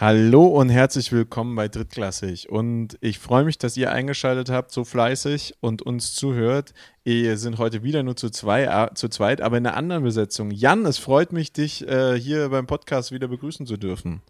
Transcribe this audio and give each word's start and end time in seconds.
Hallo 0.00 0.46
und 0.46 0.68
herzlich 0.68 1.10
willkommen 1.10 1.56
bei 1.56 1.66
Drittklassig. 1.66 2.48
Und 2.48 2.96
ich 3.00 3.18
freue 3.18 3.42
mich, 3.42 3.58
dass 3.58 3.76
ihr 3.76 3.90
eingeschaltet 3.90 4.48
habt, 4.48 4.70
so 4.70 4.84
fleißig 4.84 5.56
und 5.58 5.82
uns 5.82 6.14
zuhört. 6.14 6.72
Wir 7.02 7.36
sind 7.36 7.58
heute 7.58 7.82
wieder 7.82 8.04
nur 8.04 8.14
zu, 8.14 8.30
zwei, 8.30 8.62
äh, 8.66 8.94
zu 8.94 9.08
zweit, 9.08 9.40
aber 9.40 9.58
in 9.58 9.66
einer 9.66 9.76
anderen 9.76 10.04
Besetzung. 10.04 10.52
Jan, 10.52 10.86
es 10.86 10.98
freut 10.98 11.32
mich, 11.32 11.52
dich 11.52 11.84
äh, 11.88 12.14
hier 12.14 12.48
beim 12.50 12.68
Podcast 12.68 13.10
wieder 13.10 13.26
begrüßen 13.26 13.66
zu 13.66 13.76
dürfen. 13.76 14.22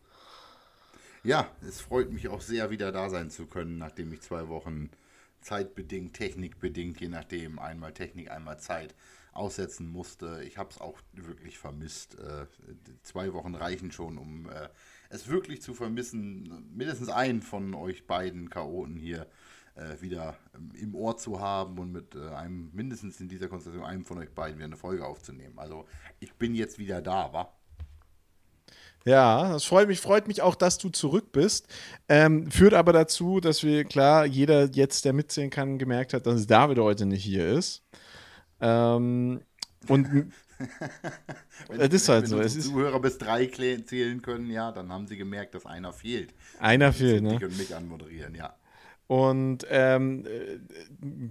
Ja, 1.22 1.46
es 1.60 1.82
freut 1.82 2.10
mich 2.12 2.28
auch 2.28 2.40
sehr, 2.40 2.70
wieder 2.70 2.90
da 2.90 3.10
sein 3.10 3.28
zu 3.28 3.44
können, 3.44 3.76
nachdem 3.76 4.10
ich 4.14 4.22
zwei 4.22 4.48
Wochen 4.48 4.88
zeitbedingt, 5.42 6.14
technikbedingt, 6.14 6.98
je 6.98 7.08
nachdem, 7.08 7.58
einmal 7.58 7.92
Technik, 7.92 8.30
einmal 8.30 8.58
Zeit 8.58 8.94
aussetzen 9.34 9.92
musste. 9.92 10.42
Ich 10.44 10.56
habe 10.56 10.70
es 10.70 10.80
auch 10.80 10.98
wirklich 11.12 11.58
vermisst. 11.58 12.14
Äh, 12.18 12.46
zwei 13.02 13.34
Wochen 13.34 13.54
reichen 13.54 13.92
schon, 13.92 14.16
um 14.16 14.48
äh, 14.48 14.70
es 15.10 15.28
wirklich 15.28 15.62
zu 15.62 15.74
vermissen, 15.74 16.68
mindestens 16.74 17.08
einen 17.08 17.42
von 17.42 17.74
euch 17.74 18.06
beiden 18.06 18.50
Chaoten 18.50 18.96
hier 18.96 19.26
äh, 19.74 20.00
wieder 20.00 20.36
ähm, 20.54 20.70
im 20.74 20.94
Ohr 20.94 21.16
zu 21.16 21.40
haben 21.40 21.78
und 21.78 21.92
mit 21.92 22.14
äh, 22.14 22.28
einem, 22.34 22.70
mindestens 22.72 23.20
in 23.20 23.28
dieser 23.28 23.48
Konstellation, 23.48 23.86
einem 23.86 24.04
von 24.04 24.18
euch 24.18 24.30
beiden 24.30 24.56
wieder 24.56 24.66
eine 24.66 24.76
Folge 24.76 25.06
aufzunehmen. 25.06 25.58
Also 25.58 25.86
ich 26.20 26.34
bin 26.34 26.54
jetzt 26.54 26.78
wieder 26.78 27.00
da, 27.00 27.32
wa? 27.32 27.52
Ja, 29.04 29.52
das 29.52 29.64
freut 29.64 29.88
mich, 29.88 30.00
freut 30.00 30.28
mich 30.28 30.42
auch, 30.42 30.54
dass 30.54 30.76
du 30.76 30.90
zurück 30.90 31.32
bist. 31.32 31.68
Ähm, 32.08 32.50
führt 32.50 32.74
aber 32.74 32.92
dazu, 32.92 33.40
dass 33.40 33.62
wir, 33.62 33.84
klar, 33.84 34.26
jeder 34.26 34.64
jetzt, 34.66 35.04
der 35.04 35.12
mitzählen 35.12 35.50
kann, 35.50 35.78
gemerkt 35.78 36.12
hat, 36.12 36.26
dass 36.26 36.46
David 36.46 36.78
heute 36.78 37.06
nicht 37.06 37.24
hier 37.24 37.48
ist. 37.48 37.82
Ähm, 38.60 39.40
und 39.86 40.32
wenn, 41.68 41.78
das 41.78 41.88
ist 41.90 42.08
halt 42.08 42.22
wenn 42.22 42.30
so. 42.30 42.40
Es 42.40 42.58
Zuhörer 42.60 43.00
bis 43.00 43.18
drei 43.18 43.46
zählen 43.46 44.22
können, 44.22 44.50
ja, 44.50 44.72
dann 44.72 44.92
haben 44.92 45.06
sie 45.06 45.16
gemerkt, 45.16 45.54
dass 45.54 45.66
einer 45.66 45.92
fehlt. 45.92 46.34
Einer 46.58 46.92
fehlt, 46.92 47.22
ne? 47.22 47.38
Dich 47.38 47.44
und 47.44 47.58
mich 47.58 47.74
anmoderieren, 47.74 48.34
ja. 48.34 48.54
Und 49.06 49.66
ähm, 49.70 50.26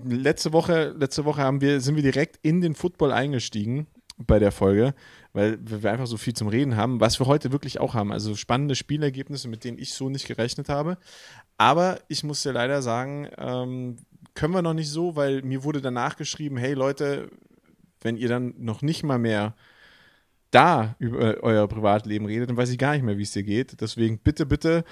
letzte 0.03 0.52
Woche, 0.52 0.95
letzte 0.98 1.25
Woche 1.25 1.42
haben 1.42 1.61
wir, 1.61 1.80
sind 1.80 1.95
wir 1.95 2.02
direkt 2.03 2.39
in 2.42 2.59
den 2.59 2.73
Football 2.73 3.11
eingestiegen 3.11 3.86
bei 4.17 4.39
der 4.39 4.52
Folge, 4.52 4.95
weil 5.33 5.59
wir 5.61 5.92
einfach 5.92 6.08
so 6.08 6.17
viel 6.17 6.33
zum 6.33 6.48
Reden 6.48 6.75
haben, 6.75 7.00
was 7.00 7.20
wir 7.20 7.28
heute 7.28 7.52
wirklich 7.52 7.80
auch 7.80 7.94
haben. 7.94 8.11
Also 8.11 8.36
spannende 8.36 8.73
Spielergebnisse, 8.73 9.48
mit 9.48 9.64
denen 9.64 9.78
ich 9.78 9.94
so 9.94 10.09
nicht 10.09 10.28
gerechnet 10.28 10.70
habe. 10.70 10.98
Aber 11.58 12.00
ich 12.08 12.23
muss 12.23 12.42
dir 12.42 12.52
leider 12.52 12.81
sagen, 12.81 13.28
ähm, 13.38 13.98
können 14.33 14.53
wir 14.53 14.64
noch 14.64 14.73
nicht 14.73 14.89
so, 14.89 15.16
weil 15.16 15.44
mir 15.44 15.64
wurde 15.64 15.81
danach 15.81 16.16
geschrieben, 16.16 16.58
hey 16.58 16.73
Leute, 16.73 17.30
wenn 18.02 18.17
ihr 18.17 18.30
dann 18.30 18.53
noch 18.58 18.81
nicht 18.81 19.03
mal 19.03 19.20
mehr 19.20 19.56
da 20.52 20.95
über 21.00 21.38
euer 21.42 21.67
Privatleben 21.67 22.26
redet, 22.26 22.50
dann 22.50 22.58
weiß 22.58 22.70
ich 22.70 22.78
gar 22.78 22.94
nicht 22.94 23.04
mehr, 23.04 23.17
wie 23.17 23.23
es 23.23 23.31
dir 23.31 23.44
geht. 23.44 23.81
Deswegen 23.81 24.20
bitte, 24.20 24.45
bitte 24.45 24.84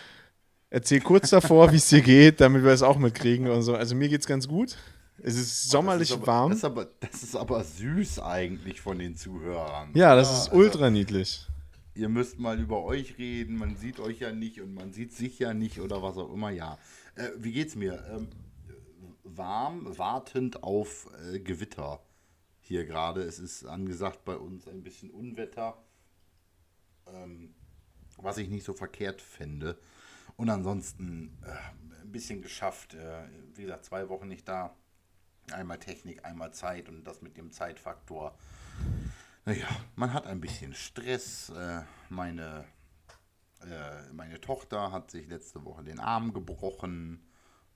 erzähl 0.69 1.01
kurz 1.01 1.29
davor, 1.29 1.71
wie 1.71 1.77
es 1.77 1.87
dir 1.87 2.01
geht, 2.01 2.41
damit 2.41 2.63
wir 2.63 2.71
es 2.71 2.81
auch 2.81 2.97
mitkriegen 2.97 3.47
und 3.47 3.61
so. 3.61 3.75
Also 3.75 3.95
mir 3.95 4.09
geht 4.09 4.21
es 4.21 4.27
ganz 4.27 4.47
gut. 4.47 4.77
Es 5.17 5.37
ist 5.37 5.69
sommerlich 5.69 6.09
das 6.09 6.17
ist 6.17 6.23
aber, 6.23 6.27
warm. 6.27 6.49
Das 6.49 6.57
ist, 6.57 6.65
aber, 6.65 6.87
das 6.99 7.23
ist 7.23 7.35
aber 7.35 7.63
süß 7.63 8.19
eigentlich 8.19 8.81
von 8.81 8.99
den 8.99 9.15
Zuhörern. 9.15 9.91
Ja, 9.93 10.15
das 10.15 10.29
ja, 10.29 10.37
ist 10.37 10.53
ultra 10.53 10.83
also, 10.83 10.91
niedlich. 10.91 11.47
Ihr 11.93 12.09
müsst 12.09 12.37
mal 12.39 12.59
über 12.59 12.83
euch 12.83 13.17
reden, 13.17 13.57
man 13.57 13.77
sieht 13.77 14.01
euch 14.01 14.19
ja 14.19 14.33
nicht 14.33 14.59
und 14.59 14.73
man 14.73 14.91
sieht 14.91 15.13
sich 15.13 15.39
ja 15.39 15.53
nicht 15.53 15.79
oder 15.79 16.03
was 16.03 16.17
auch 16.17 16.33
immer, 16.33 16.49
ja. 16.49 16.77
Äh, 17.15 17.29
wie 17.37 17.53
geht's 17.53 17.77
mir? 17.77 18.03
Ähm, 18.13 18.27
warm, 19.23 19.97
wartend 19.97 20.61
auf 20.63 21.09
äh, 21.33 21.39
Gewitter 21.39 22.01
hier 22.65 22.85
gerade. 22.85 23.21
Es 23.21 23.39
ist 23.39 23.65
angesagt 23.65 24.25
bei 24.25 24.35
uns 24.35 24.67
ein 24.67 24.83
bisschen 24.83 25.11
Unwetter, 25.11 25.77
ähm, 27.07 27.53
was 28.17 28.37
ich 28.37 28.49
nicht 28.49 28.63
so 28.63 28.73
verkehrt 28.73 29.21
fände. 29.21 29.77
Und 30.35 30.49
ansonsten 30.49 31.37
äh, 31.43 32.01
ein 32.01 32.11
bisschen 32.11 32.41
geschafft. 32.41 32.93
Äh, 32.93 33.27
wie 33.55 33.63
gesagt, 33.63 33.85
zwei 33.85 34.09
Wochen 34.09 34.27
nicht 34.27 34.47
da. 34.47 34.75
Einmal 35.51 35.79
Technik, 35.79 36.25
einmal 36.25 36.53
Zeit 36.53 36.89
und 36.89 37.03
das 37.03 37.21
mit 37.21 37.37
dem 37.37 37.51
Zeitfaktor. 37.51 38.35
Naja, 39.45 39.67
man 39.95 40.11
hat 40.11 40.25
ein 40.25 40.41
bisschen 40.41 40.73
Stress. 40.73 41.49
Äh, 41.49 41.83
meine, 42.09 42.65
äh, 43.61 44.11
meine 44.11 44.41
Tochter 44.41 44.91
hat 44.91 45.11
sich 45.11 45.27
letzte 45.27 45.63
Woche 45.63 45.83
den 45.83 45.99
Arm 45.99 46.33
gebrochen 46.33 47.23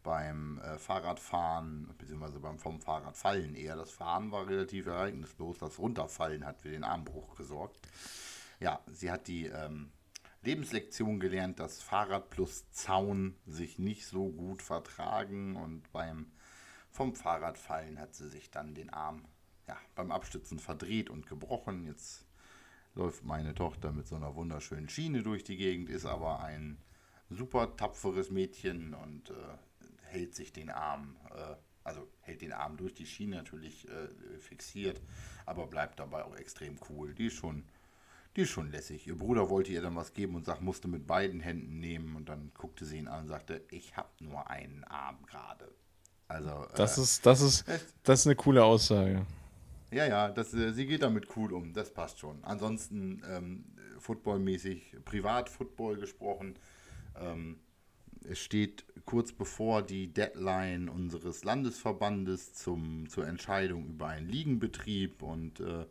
beim 0.04 0.60
äh, 0.60 0.78
Fahrradfahren, 0.78 1.94
beziehungsweise 1.98 2.40
beim 2.40 2.60
vom 2.60 2.80
Fahrradfallen 2.80 3.56
eher. 3.56 3.76
Das 3.76 3.92
Fahren 3.92 4.32
war 4.32 4.48
relativ 4.48 4.88
ereignislos, 4.88 5.58
das 5.60 5.80
Runterfallen 5.80 6.46
hat 6.46 6.62
für 6.62 6.70
den 6.70 6.84
Armbruch 6.84 7.36
gesorgt. 7.36 7.80
Ja, 8.60 8.80
sie 8.88 9.12
hat 9.12 9.28
die 9.28 9.46
ähm, 9.46 9.92
Lebenslektion 10.42 11.20
gelernt, 11.20 11.60
dass 11.60 11.82
Fahrrad 11.82 12.30
plus 12.30 12.70
Zaun 12.72 13.36
sich 13.46 13.80
nicht 13.80 14.06
so 14.06 14.30
gut 14.30 14.62
vertragen 14.62 15.56
und 15.56 15.92
beim 15.92 16.32
vom 16.92 17.14
Fahrradfallen 17.14 18.00
hat 18.00 18.16
sie 18.16 18.30
sich 18.30 18.50
dann 18.50 18.74
den 18.74 18.90
Arm 18.90 19.26
ja, 19.68 19.78
beim 19.96 20.12
Abstützen 20.12 20.60
verdreht 20.60 21.10
und 21.10 21.28
gebrochen. 21.28 21.86
Jetzt 21.86 22.26
läuft 22.96 23.24
meine 23.24 23.54
Tochter 23.54 23.92
mit 23.92 24.08
so 24.08 24.16
einer 24.16 24.36
wunderschönen 24.36 24.90
Schiene 24.90 25.24
durch 25.24 25.44
die 25.44 25.58
Gegend, 25.58 25.90
ist 25.90 26.06
aber 26.06 26.40
ein 26.40 26.82
super 27.30 27.76
tapferes 27.76 28.32
Mädchen 28.32 28.94
und 28.96 29.30
äh, 29.30 29.34
hält 30.10 30.36
sich 30.36 30.52
den 30.52 30.70
Arm, 30.70 31.16
äh, 31.32 31.56
also 31.84 32.08
hält 32.22 32.42
den 32.42 32.54
Arm 32.54 32.78
durch 32.78 32.94
die 32.94 33.06
Schiene 33.06 33.38
natürlich 33.38 33.88
äh, 33.88 34.40
fixiert, 34.40 35.02
aber 35.46 35.68
bleibt 35.68 36.00
dabei 36.00 36.24
auch 36.24 36.36
extrem 36.36 36.78
cool. 36.90 37.14
Die 37.14 37.28
ist 37.28 37.36
schon, 37.36 37.64
die 38.36 38.42
ist 38.42 38.50
schon 38.50 38.72
lässig. 38.72 39.08
Ihr 39.08 39.18
Bruder 39.18 39.50
wollte 39.50 39.72
ihr 39.72 39.82
dann 39.82 39.96
was 39.96 40.14
geben 40.14 40.36
und 40.36 40.46
sagt, 40.46 40.62
musste 40.62 40.88
mit 40.88 41.08
beiden 41.08 41.40
Händen 41.40 41.80
nehmen 41.80 42.16
und 42.16 42.30
dann 42.30 42.52
guckte 42.54 42.86
sie 42.86 42.98
ihn 42.98 43.08
an 43.08 43.22
und 43.24 43.28
sagte, 43.28 43.64
ich 43.72 43.96
habe 43.98 44.10
nur 44.20 44.50
einen 44.50 44.84
Arm 44.84 45.26
gerade. 45.26 45.72
Also, 46.28 46.68
das 46.76 46.98
äh, 46.98 47.02
ist, 47.02 47.26
das 47.26 47.42
ist, 47.42 47.66
das 48.04 48.20
ist 48.22 48.28
eine 48.28 48.36
coole 48.36 48.64
Aussage. 48.64 49.26
Ja, 49.92 50.06
ja, 50.06 50.30
das, 50.30 50.54
äh, 50.54 50.72
sie 50.72 50.86
geht 50.86 51.02
damit 51.02 51.36
cool 51.36 51.52
um, 51.54 51.74
das 51.74 51.92
passt 51.92 52.20
schon. 52.20 52.44
Ansonsten 52.44 53.24
ähm, 53.28 53.66
footballmäßig, 54.00 54.98
Privat-Football 55.06 55.98
gesprochen. 55.98 56.56
Ähm, 57.16 57.60
es 58.28 58.40
steht 58.40 58.86
kurz 59.06 59.32
bevor 59.32 59.82
die 59.82 60.14
Deadline 60.14 60.90
unseres 60.90 61.44
Landesverbandes 61.44 62.54
zum, 62.54 63.10
zur 63.10 63.28
Entscheidung 63.28 63.88
über 63.88 64.08
einen 64.08 64.30
Ligenbetrieb 64.30 65.22
und 65.24 65.60
äh, 65.60 65.86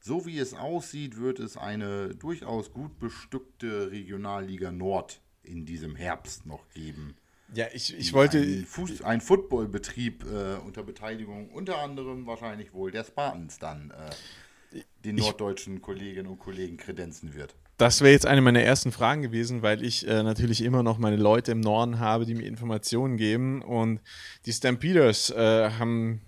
so 0.00 0.26
wie 0.26 0.38
es 0.38 0.54
aussieht, 0.54 1.18
wird 1.18 1.40
es 1.40 1.56
eine 1.56 2.14
durchaus 2.14 2.72
gut 2.72 2.98
bestückte 2.98 3.90
Regionalliga 3.90 4.70
Nord 4.70 5.20
in 5.42 5.66
diesem 5.66 5.96
Herbst 5.96 6.46
noch 6.46 6.68
geben. 6.70 7.16
Ja, 7.54 7.66
ich, 7.72 7.96
ich 7.96 8.12
wollte. 8.12 8.38
Ein, 8.38 8.64
Fuß, 8.64 9.02
ein 9.02 9.20
Footballbetrieb 9.20 10.24
äh, 10.24 10.56
unter 10.64 10.82
Beteiligung 10.82 11.50
unter 11.50 11.78
anderem 11.78 12.26
wahrscheinlich 12.26 12.74
wohl 12.74 12.90
der 12.90 13.04
Spartans 13.04 13.58
dann 13.58 13.90
äh, 13.90 14.80
den 15.04 15.16
norddeutschen 15.16 15.80
Kolleginnen 15.80 16.28
und 16.28 16.38
Kollegen 16.38 16.76
kredenzen 16.76 17.34
wird. 17.34 17.54
Das 17.78 18.00
wäre 18.00 18.10
jetzt 18.10 18.26
eine 18.26 18.40
meiner 18.40 18.60
ersten 18.60 18.90
Fragen 18.90 19.22
gewesen, 19.22 19.62
weil 19.62 19.84
ich 19.84 20.06
äh, 20.06 20.24
natürlich 20.24 20.62
immer 20.62 20.82
noch 20.82 20.98
meine 20.98 21.16
Leute 21.16 21.52
im 21.52 21.60
Norden 21.60 22.00
habe, 22.00 22.26
die 22.26 22.34
mir 22.34 22.44
Informationen 22.44 23.16
geben. 23.16 23.62
Und 23.62 24.00
die 24.46 24.52
Stampeders 24.52 25.30
äh, 25.30 25.70
haben 25.70 26.20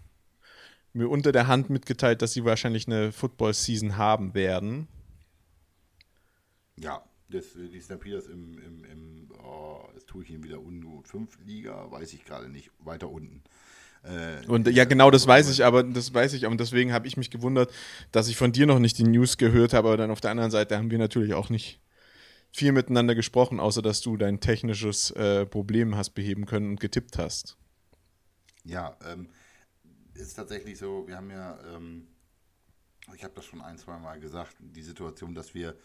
mir 0.93 1.09
unter 1.09 1.33
der 1.33 1.49
Hand 1.49 1.69
mitgeteilt, 1.69 2.23
dass 2.23 2.35
sie 2.35 2.45
wahrscheinlich 2.45 2.87
eine 2.87 3.11
Football-Season 3.11 3.97
haben 3.97 4.33
werden. 4.35 4.87
Ja, 6.79 7.05
das, 7.29 7.47
die 7.55 7.81
Stampeders 7.81 8.27
im, 8.27 8.57
im, 8.59 8.85
im 8.85 9.33
oh, 9.43 9.89
das 9.93 10.07
tue 10.07 10.23
ich 10.23 10.31
ihnen 10.31 10.45
wieder 10.45 10.61
ungut. 10.61 11.09
Fünf 11.09 11.37
Liga, 11.45 11.91
weiß 11.91 12.13
ich 12.13 12.25
gerade 12.25 12.49
nicht, 12.49 12.71
weiter 12.79 13.11
unten. 13.11 13.43
Äh, 14.03 14.47
und 14.47 14.69
ja, 14.69 14.85
genau, 14.85 15.11
das 15.11 15.27
weiß 15.27 15.51
ich, 15.51 15.65
aber 15.65 15.83
das 15.83 16.13
weiß 16.13 16.33
ich, 16.35 16.47
und 16.47 16.59
deswegen 16.59 16.93
habe 16.93 17.07
ich 17.07 17.17
mich 17.17 17.31
gewundert, 17.31 17.71
dass 18.13 18.29
ich 18.29 18.37
von 18.37 18.53
dir 18.53 18.67
noch 18.67 18.79
nicht 18.79 18.99
die 18.99 19.05
News 19.05 19.37
gehört 19.37 19.73
habe, 19.73 19.89
aber 19.89 19.97
dann 19.97 20.11
auf 20.11 20.21
der 20.21 20.31
anderen 20.31 20.51
Seite 20.51 20.77
haben 20.77 20.91
wir 20.91 20.99
natürlich 20.99 21.35
auch 21.35 21.51
nicht 21.51 21.81
viel 22.53 22.73
miteinander 22.73 23.15
gesprochen, 23.15 23.61
außer 23.61 23.83
dass 23.83 24.01
du 24.01 24.17
dein 24.17 24.41
technisches 24.41 25.11
äh, 25.13 25.47
Problem 25.47 25.97
hast 25.97 26.11
beheben 26.11 26.47
können 26.47 26.71
und 26.71 26.81
getippt 26.81 27.19
hast. 27.19 27.57
Ja, 28.65 28.97
ähm, 29.07 29.29
ist 30.15 30.35
tatsächlich 30.35 30.79
so, 30.79 31.07
wir 31.07 31.17
haben 31.17 31.31
ja, 31.31 31.59
ähm, 31.75 32.09
ich 33.15 33.25
habe 33.25 33.35
das 33.35 33.45
schon 33.45 33.61
ein, 33.61 33.79
zwei 33.79 33.99
Mal 33.99 34.21
gesagt, 34.21 34.57
die 34.61 34.83
Situation, 34.83 35.35
dass 35.35 35.55
wir 35.55 35.77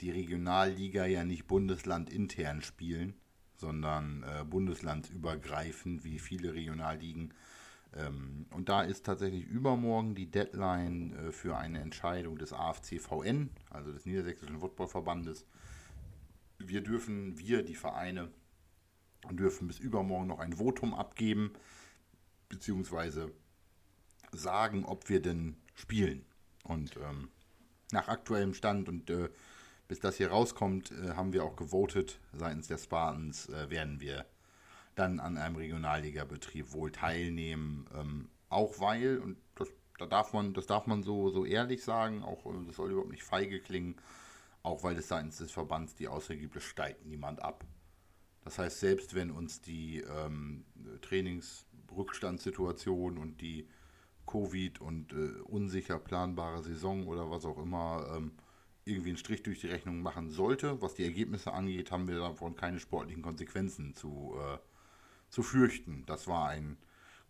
die 0.00 0.10
Regionalliga 0.10 1.06
ja 1.06 1.24
nicht 1.24 1.46
bundeslandintern 1.46 2.62
spielen, 2.62 3.14
sondern 3.56 4.24
äh, 4.24 4.44
bundeslandübergreifend, 4.44 6.04
wie 6.04 6.18
viele 6.18 6.54
Regionalligen 6.54 7.34
und 8.50 8.68
da 8.68 8.82
ist 8.82 9.04
tatsächlich 9.04 9.44
übermorgen 9.44 10.14
die 10.14 10.30
Deadline 10.30 11.14
äh, 11.16 11.32
für 11.32 11.56
eine 11.56 11.80
Entscheidung 11.80 12.38
des 12.38 12.52
AFCVN, 12.52 13.50
also 13.70 13.92
des 13.92 14.06
Niedersächsischen 14.06 14.60
Footballverbandes. 14.60 15.46
Wir 16.58 16.80
dürfen, 16.80 17.38
wir, 17.38 17.62
die 17.62 17.74
Vereine, 17.74 18.30
dürfen 19.30 19.68
bis 19.68 19.78
übermorgen 19.78 20.26
noch 20.26 20.38
ein 20.38 20.54
Votum 20.54 20.94
abgeben, 20.94 21.52
beziehungsweise 22.48 23.32
sagen, 24.32 24.84
ob 24.84 25.08
wir 25.08 25.20
denn 25.20 25.56
spielen. 25.74 26.24
Und 26.64 26.96
ähm, 26.96 27.28
nach 27.92 28.08
aktuellem 28.08 28.54
Stand 28.54 28.88
und 28.88 29.10
äh, 29.10 29.28
bis 29.88 30.00
das 30.00 30.16
hier 30.16 30.30
rauskommt, 30.30 30.92
äh, 30.92 31.10
haben 31.10 31.32
wir 31.32 31.44
auch 31.44 31.56
gewotet 31.56 32.18
seitens 32.32 32.68
der 32.68 32.78
Spartans, 32.78 33.48
äh, 33.50 33.68
werden 33.68 34.00
wir 34.00 34.24
dann 34.94 35.20
an 35.20 35.36
einem 35.36 35.56
Regionalliga-Betrieb 35.56 36.72
wohl 36.72 36.90
teilnehmen. 36.92 37.86
Ähm, 37.94 38.30
auch 38.48 38.80
weil, 38.80 39.18
und 39.18 39.36
das, 39.54 39.68
da 39.98 40.06
darf 40.06 40.32
man, 40.32 40.54
das 40.54 40.66
darf 40.66 40.86
man 40.86 41.02
so, 41.02 41.28
so 41.30 41.44
ehrlich 41.44 41.84
sagen, 41.84 42.22
auch 42.22 42.46
äh, 42.46 42.66
das 42.66 42.76
soll 42.76 42.92
überhaupt 42.92 43.10
nicht 43.10 43.24
feige 43.24 43.60
klingen, 43.60 43.96
auch 44.62 44.82
weil 44.84 44.96
es 44.96 45.08
seitens 45.08 45.38
des 45.38 45.50
Verbands 45.50 45.94
die 45.94 46.08
Aussage 46.08 46.40
gibt, 46.40 46.56
es 46.56 46.64
steigt 46.64 47.06
niemand 47.06 47.42
ab. 47.42 47.64
Das 48.44 48.58
heißt, 48.58 48.80
selbst 48.80 49.14
wenn 49.14 49.30
uns 49.30 49.60
die 49.60 50.00
ähm, 50.00 50.64
Trainingsrückstandssituation 51.00 53.18
und 53.18 53.40
die 53.40 53.68
Covid 54.26 54.80
und 54.80 55.12
äh, 55.12 55.40
unsicher 55.44 55.98
planbare 55.98 56.62
Saison 56.62 57.06
oder 57.06 57.30
was 57.30 57.44
auch 57.44 57.58
immer 57.58 58.14
ähm, 58.16 58.32
irgendwie 58.84 59.10
einen 59.10 59.18
Strich 59.18 59.42
durch 59.42 59.60
die 59.60 59.68
Rechnung 59.68 60.02
machen 60.02 60.30
sollte, 60.30 60.82
was 60.82 60.94
die 60.94 61.04
Ergebnisse 61.04 61.52
angeht, 61.52 61.92
haben 61.92 62.08
wir 62.08 62.18
davon 62.18 62.56
keine 62.56 62.80
sportlichen 62.80 63.22
Konsequenzen 63.22 63.94
zu, 63.94 64.34
äh, 64.38 64.58
zu 65.32 65.42
fürchten. 65.42 66.04
Das 66.06 66.28
war 66.28 66.48
ein 66.50 66.76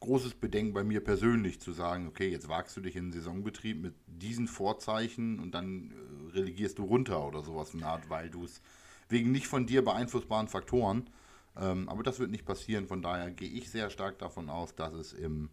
großes 0.00 0.34
Bedenken 0.34 0.74
bei 0.74 0.82
mir 0.82 1.02
persönlich 1.02 1.60
zu 1.60 1.72
sagen, 1.72 2.08
okay, 2.08 2.28
jetzt 2.28 2.48
wagst 2.48 2.76
du 2.76 2.80
dich 2.80 2.96
in 2.96 3.06
den 3.06 3.12
Saisonbetrieb 3.12 3.80
mit 3.80 3.94
diesen 4.06 4.48
Vorzeichen 4.48 5.38
und 5.38 5.52
dann 5.52 5.92
äh, 5.92 6.32
relegierst 6.32 6.78
du 6.78 6.84
runter 6.84 7.24
oder 7.26 7.42
sowas 7.42 7.72
in 7.72 7.80
der 7.80 7.88
Art, 7.88 8.10
weil 8.10 8.28
du 8.28 8.44
es 8.44 8.60
wegen 9.08 9.30
nicht 9.30 9.46
von 9.46 9.66
dir 9.66 9.84
beeinflussbaren 9.84 10.48
Faktoren, 10.48 11.08
ähm, 11.56 11.88
aber 11.88 12.02
das 12.02 12.18
wird 12.18 12.32
nicht 12.32 12.44
passieren, 12.44 12.88
von 12.88 13.00
daher 13.00 13.30
gehe 13.30 13.48
ich 13.48 13.70
sehr 13.70 13.90
stark 13.90 14.18
davon 14.18 14.50
aus, 14.50 14.74
dass 14.74 14.92
es 14.94 15.12
im 15.12 15.50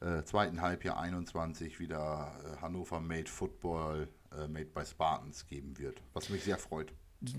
äh, 0.00 0.22
zweiten 0.24 0.62
Halbjahr 0.62 0.98
21 0.98 1.78
wieder 1.78 2.34
äh, 2.42 2.62
Hannover 2.62 3.00
Made 3.00 3.30
Football 3.30 4.08
äh, 4.32 4.48
Made 4.48 4.70
by 4.74 4.86
Spartans 4.86 5.46
geben 5.46 5.76
wird, 5.78 6.00
was 6.14 6.30
mich 6.30 6.44
sehr 6.44 6.58
freut. 6.58 6.94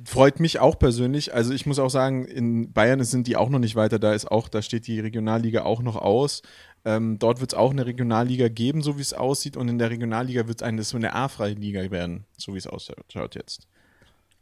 Freut 0.05 0.39
mich 0.39 0.59
auch 0.59 0.79
persönlich. 0.79 1.33
Also 1.33 1.53
ich 1.53 1.65
muss 1.65 1.79
auch 1.79 1.89
sagen, 1.89 2.25
in 2.25 2.73
Bayern 2.73 3.03
sind 3.03 3.27
die 3.27 3.35
auch 3.35 3.49
noch 3.49 3.59
nicht 3.59 3.75
weiter. 3.75 3.99
Da 3.99 4.13
ist 4.13 4.29
auch, 4.29 4.49
da 4.49 4.61
steht 4.61 4.87
die 4.87 4.99
Regionalliga 4.99 5.63
auch 5.63 5.81
noch 5.81 5.95
aus. 5.95 6.41
Ähm, 6.83 7.19
dort 7.19 7.41
wird 7.41 7.53
es 7.53 7.57
auch 7.57 7.71
eine 7.71 7.85
Regionalliga 7.85 8.47
geben, 8.47 8.81
so 8.81 8.97
wie 8.97 9.01
es 9.01 9.13
aussieht. 9.13 9.55
Und 9.55 9.67
in 9.67 9.77
der 9.77 9.89
Regionalliga 9.89 10.47
wird 10.47 10.61
es 10.61 10.63
eine, 10.63 10.83
so 10.83 10.97
eine 10.97 11.13
A-freie 11.13 11.53
Liga 11.53 11.91
werden, 11.91 12.25
so 12.37 12.53
wie 12.53 12.57
es 12.57 12.67
ausschaut 12.67 13.35
jetzt. 13.35 13.67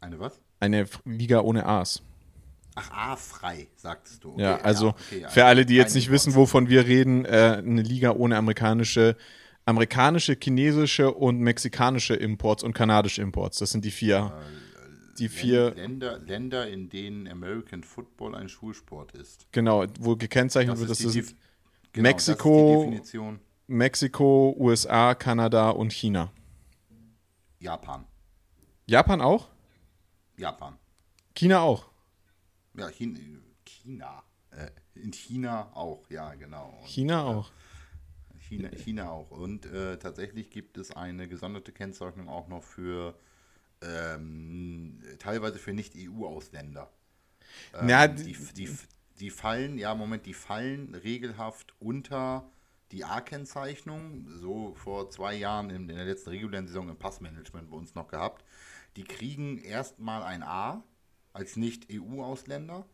Eine 0.00 0.18
was? 0.18 0.40
Eine 0.58 0.86
Liga 1.04 1.40
ohne 1.40 1.66
A's. 1.66 2.02
Ach, 2.74 2.90
A-frei, 2.90 3.68
sagtest 3.76 4.22
du. 4.24 4.32
Okay, 4.32 4.42
ja, 4.42 4.56
also 4.58 4.88
ja, 4.88 4.92
okay, 4.92 5.26
für 5.28 5.44
alle, 5.46 5.64
die 5.64 5.76
jetzt 5.76 5.94
nicht 5.94 6.10
wissen, 6.10 6.34
wovon 6.34 6.68
wir 6.68 6.86
reden, 6.86 7.24
äh, 7.24 7.56
eine 7.58 7.82
Liga 7.82 8.12
ohne 8.12 8.36
amerikanische 8.36 9.16
amerikanische, 9.66 10.36
chinesische 10.40 11.12
und 11.12 11.40
mexikanische 11.40 12.14
Imports 12.14 12.62
und 12.62 12.72
kanadische 12.72 13.20
Imports. 13.20 13.58
Das 13.58 13.72
sind 13.72 13.84
die 13.84 13.90
vier. 13.90 14.32
Die 15.18 15.28
vier 15.28 15.74
Länder, 15.74 16.18
Länder, 16.18 16.68
in 16.68 16.88
denen 16.88 17.28
American 17.28 17.82
Football 17.82 18.34
ein 18.34 18.48
Schulsport 18.48 19.12
ist. 19.12 19.46
Genau, 19.52 19.84
wo 20.00 20.16
gekennzeichnet 20.16 20.78
wird, 20.78 20.90
dass 20.90 20.98
das 20.98 21.12
die, 21.12 21.24
genau, 21.92 22.08
Mexiko, 22.08 22.94
das 22.98 23.14
Mexiko, 23.66 24.54
USA, 24.58 25.14
Kanada 25.14 25.70
und 25.70 25.92
China. 25.92 26.32
Japan. 27.58 28.06
Japan 28.86 29.20
auch? 29.20 29.48
Japan. 30.36 30.76
China 31.34 31.60
auch. 31.60 31.88
Ja, 32.74 32.88
China. 32.90 33.18
China. 33.64 34.22
Äh, 34.50 34.70
in 34.94 35.12
China 35.12 35.70
auch, 35.74 36.08
ja, 36.10 36.34
genau. 36.34 36.78
Und, 36.80 36.88
China 36.88 37.20
äh, 37.20 37.34
auch. 37.34 37.50
China, 38.40 38.68
China 38.76 39.10
auch. 39.10 39.30
Und 39.30 39.66
äh, 39.66 39.98
tatsächlich 39.98 40.50
gibt 40.50 40.78
es 40.78 40.92
eine 40.92 41.28
gesonderte 41.28 41.72
Kennzeichnung 41.72 42.28
auch 42.28 42.48
noch 42.48 42.62
für 42.62 43.18
ähm, 43.82 45.00
teilweise 45.18 45.58
für 45.58 45.72
Nicht-EU-Ausländer. 45.72 46.90
Ähm, 47.74 47.88
ja, 47.88 48.08
die, 48.08 48.36
die, 48.56 48.70
die 49.20 49.30
fallen, 49.30 49.78
ja, 49.78 49.94
Moment, 49.94 50.26
die 50.26 50.34
fallen 50.34 50.94
regelhaft 50.94 51.74
unter 51.78 52.50
die 52.92 53.04
A-Kennzeichnung, 53.04 54.26
so 54.28 54.74
vor 54.74 55.10
zwei 55.10 55.34
Jahren 55.34 55.70
in, 55.70 55.88
in 55.88 55.96
der 55.96 56.04
letzten 56.04 56.30
regulären 56.30 56.68
Saison 56.68 56.88
im 56.88 56.96
Passmanagement 56.96 57.70
bei 57.70 57.76
uns 57.76 57.94
noch 57.94 58.08
gehabt. 58.08 58.44
Die 58.96 59.04
kriegen 59.04 59.58
erstmal 59.58 60.22
ein 60.22 60.42
A 60.42 60.84
als 61.32 61.56
Nicht-EU-Ausländer. 61.56 62.86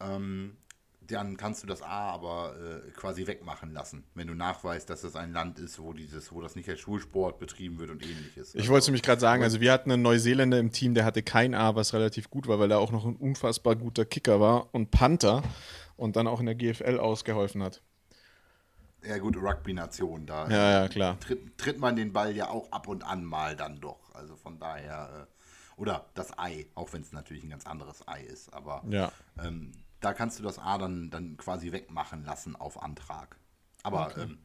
Ähm, 0.00 0.56
dann 1.06 1.36
kannst 1.36 1.62
du 1.62 1.66
das 1.66 1.82
A 1.82 2.10
aber 2.10 2.54
äh, 2.56 2.90
quasi 2.92 3.26
wegmachen 3.26 3.72
lassen, 3.72 4.04
wenn 4.14 4.26
du 4.26 4.34
nachweist, 4.34 4.88
dass 4.90 5.04
es 5.04 5.16
ein 5.16 5.32
Land 5.32 5.58
ist, 5.58 5.78
wo 5.78 5.92
dieses, 5.92 6.32
wo 6.32 6.40
das 6.40 6.56
nicht 6.56 6.68
als 6.68 6.80
Schulsport 6.80 7.38
betrieben 7.38 7.78
wird 7.78 7.90
und 7.90 8.02
ähnliches. 8.02 8.54
Ich 8.54 8.62
also, 8.62 8.72
wollte 8.72 8.86
nämlich 8.86 9.02
gerade 9.02 9.20
sagen, 9.20 9.42
also 9.42 9.60
wir 9.60 9.72
hatten 9.72 9.90
einen 9.90 10.02
Neuseeländer 10.02 10.58
im 10.58 10.72
Team, 10.72 10.94
der 10.94 11.04
hatte 11.04 11.22
kein 11.22 11.54
A, 11.54 11.74
was 11.74 11.92
relativ 11.92 12.30
gut 12.30 12.48
war, 12.48 12.58
weil 12.58 12.70
er 12.70 12.78
auch 12.78 12.92
noch 12.92 13.04
ein 13.04 13.16
unfassbar 13.16 13.76
guter 13.76 14.04
Kicker 14.04 14.40
war 14.40 14.74
und 14.74 14.90
Panther 14.90 15.42
und 15.96 16.16
dann 16.16 16.26
auch 16.26 16.40
in 16.40 16.46
der 16.46 16.54
GFL 16.54 16.98
ausgeholfen 16.98 17.62
hat. 17.62 17.82
Ja 19.06 19.18
gut, 19.18 19.36
Rugby-Nation, 19.36 20.26
da 20.26 20.48
ja, 20.48 20.70
ja, 20.70 20.88
klar. 20.88 21.20
Tritt, 21.20 21.58
tritt, 21.58 21.78
man 21.78 21.94
den 21.94 22.12
Ball 22.12 22.34
ja 22.34 22.48
auch 22.48 22.72
ab 22.72 22.88
und 22.88 23.04
an 23.04 23.22
mal 23.22 23.54
dann 23.54 23.80
doch. 23.80 24.14
Also 24.14 24.34
von 24.36 24.58
daher, 24.58 25.28
äh, 25.28 25.80
oder 25.80 26.06
das 26.14 26.38
Ei, 26.38 26.66
auch 26.74 26.92
wenn 26.94 27.02
es 27.02 27.12
natürlich 27.12 27.44
ein 27.44 27.50
ganz 27.50 27.66
anderes 27.66 28.06
Ei 28.08 28.22
ist, 28.22 28.52
aber 28.54 28.82
ja. 28.88 29.12
ähm, 29.38 29.72
da 30.04 30.12
kannst 30.12 30.38
du 30.38 30.42
das 30.42 30.58
A 30.58 30.78
dann, 30.78 31.10
dann 31.10 31.36
quasi 31.36 31.72
wegmachen 31.72 32.24
lassen 32.24 32.56
auf 32.56 32.82
Antrag. 32.82 33.38
Aber 33.82 34.06
okay. 34.06 34.22
ähm, 34.22 34.38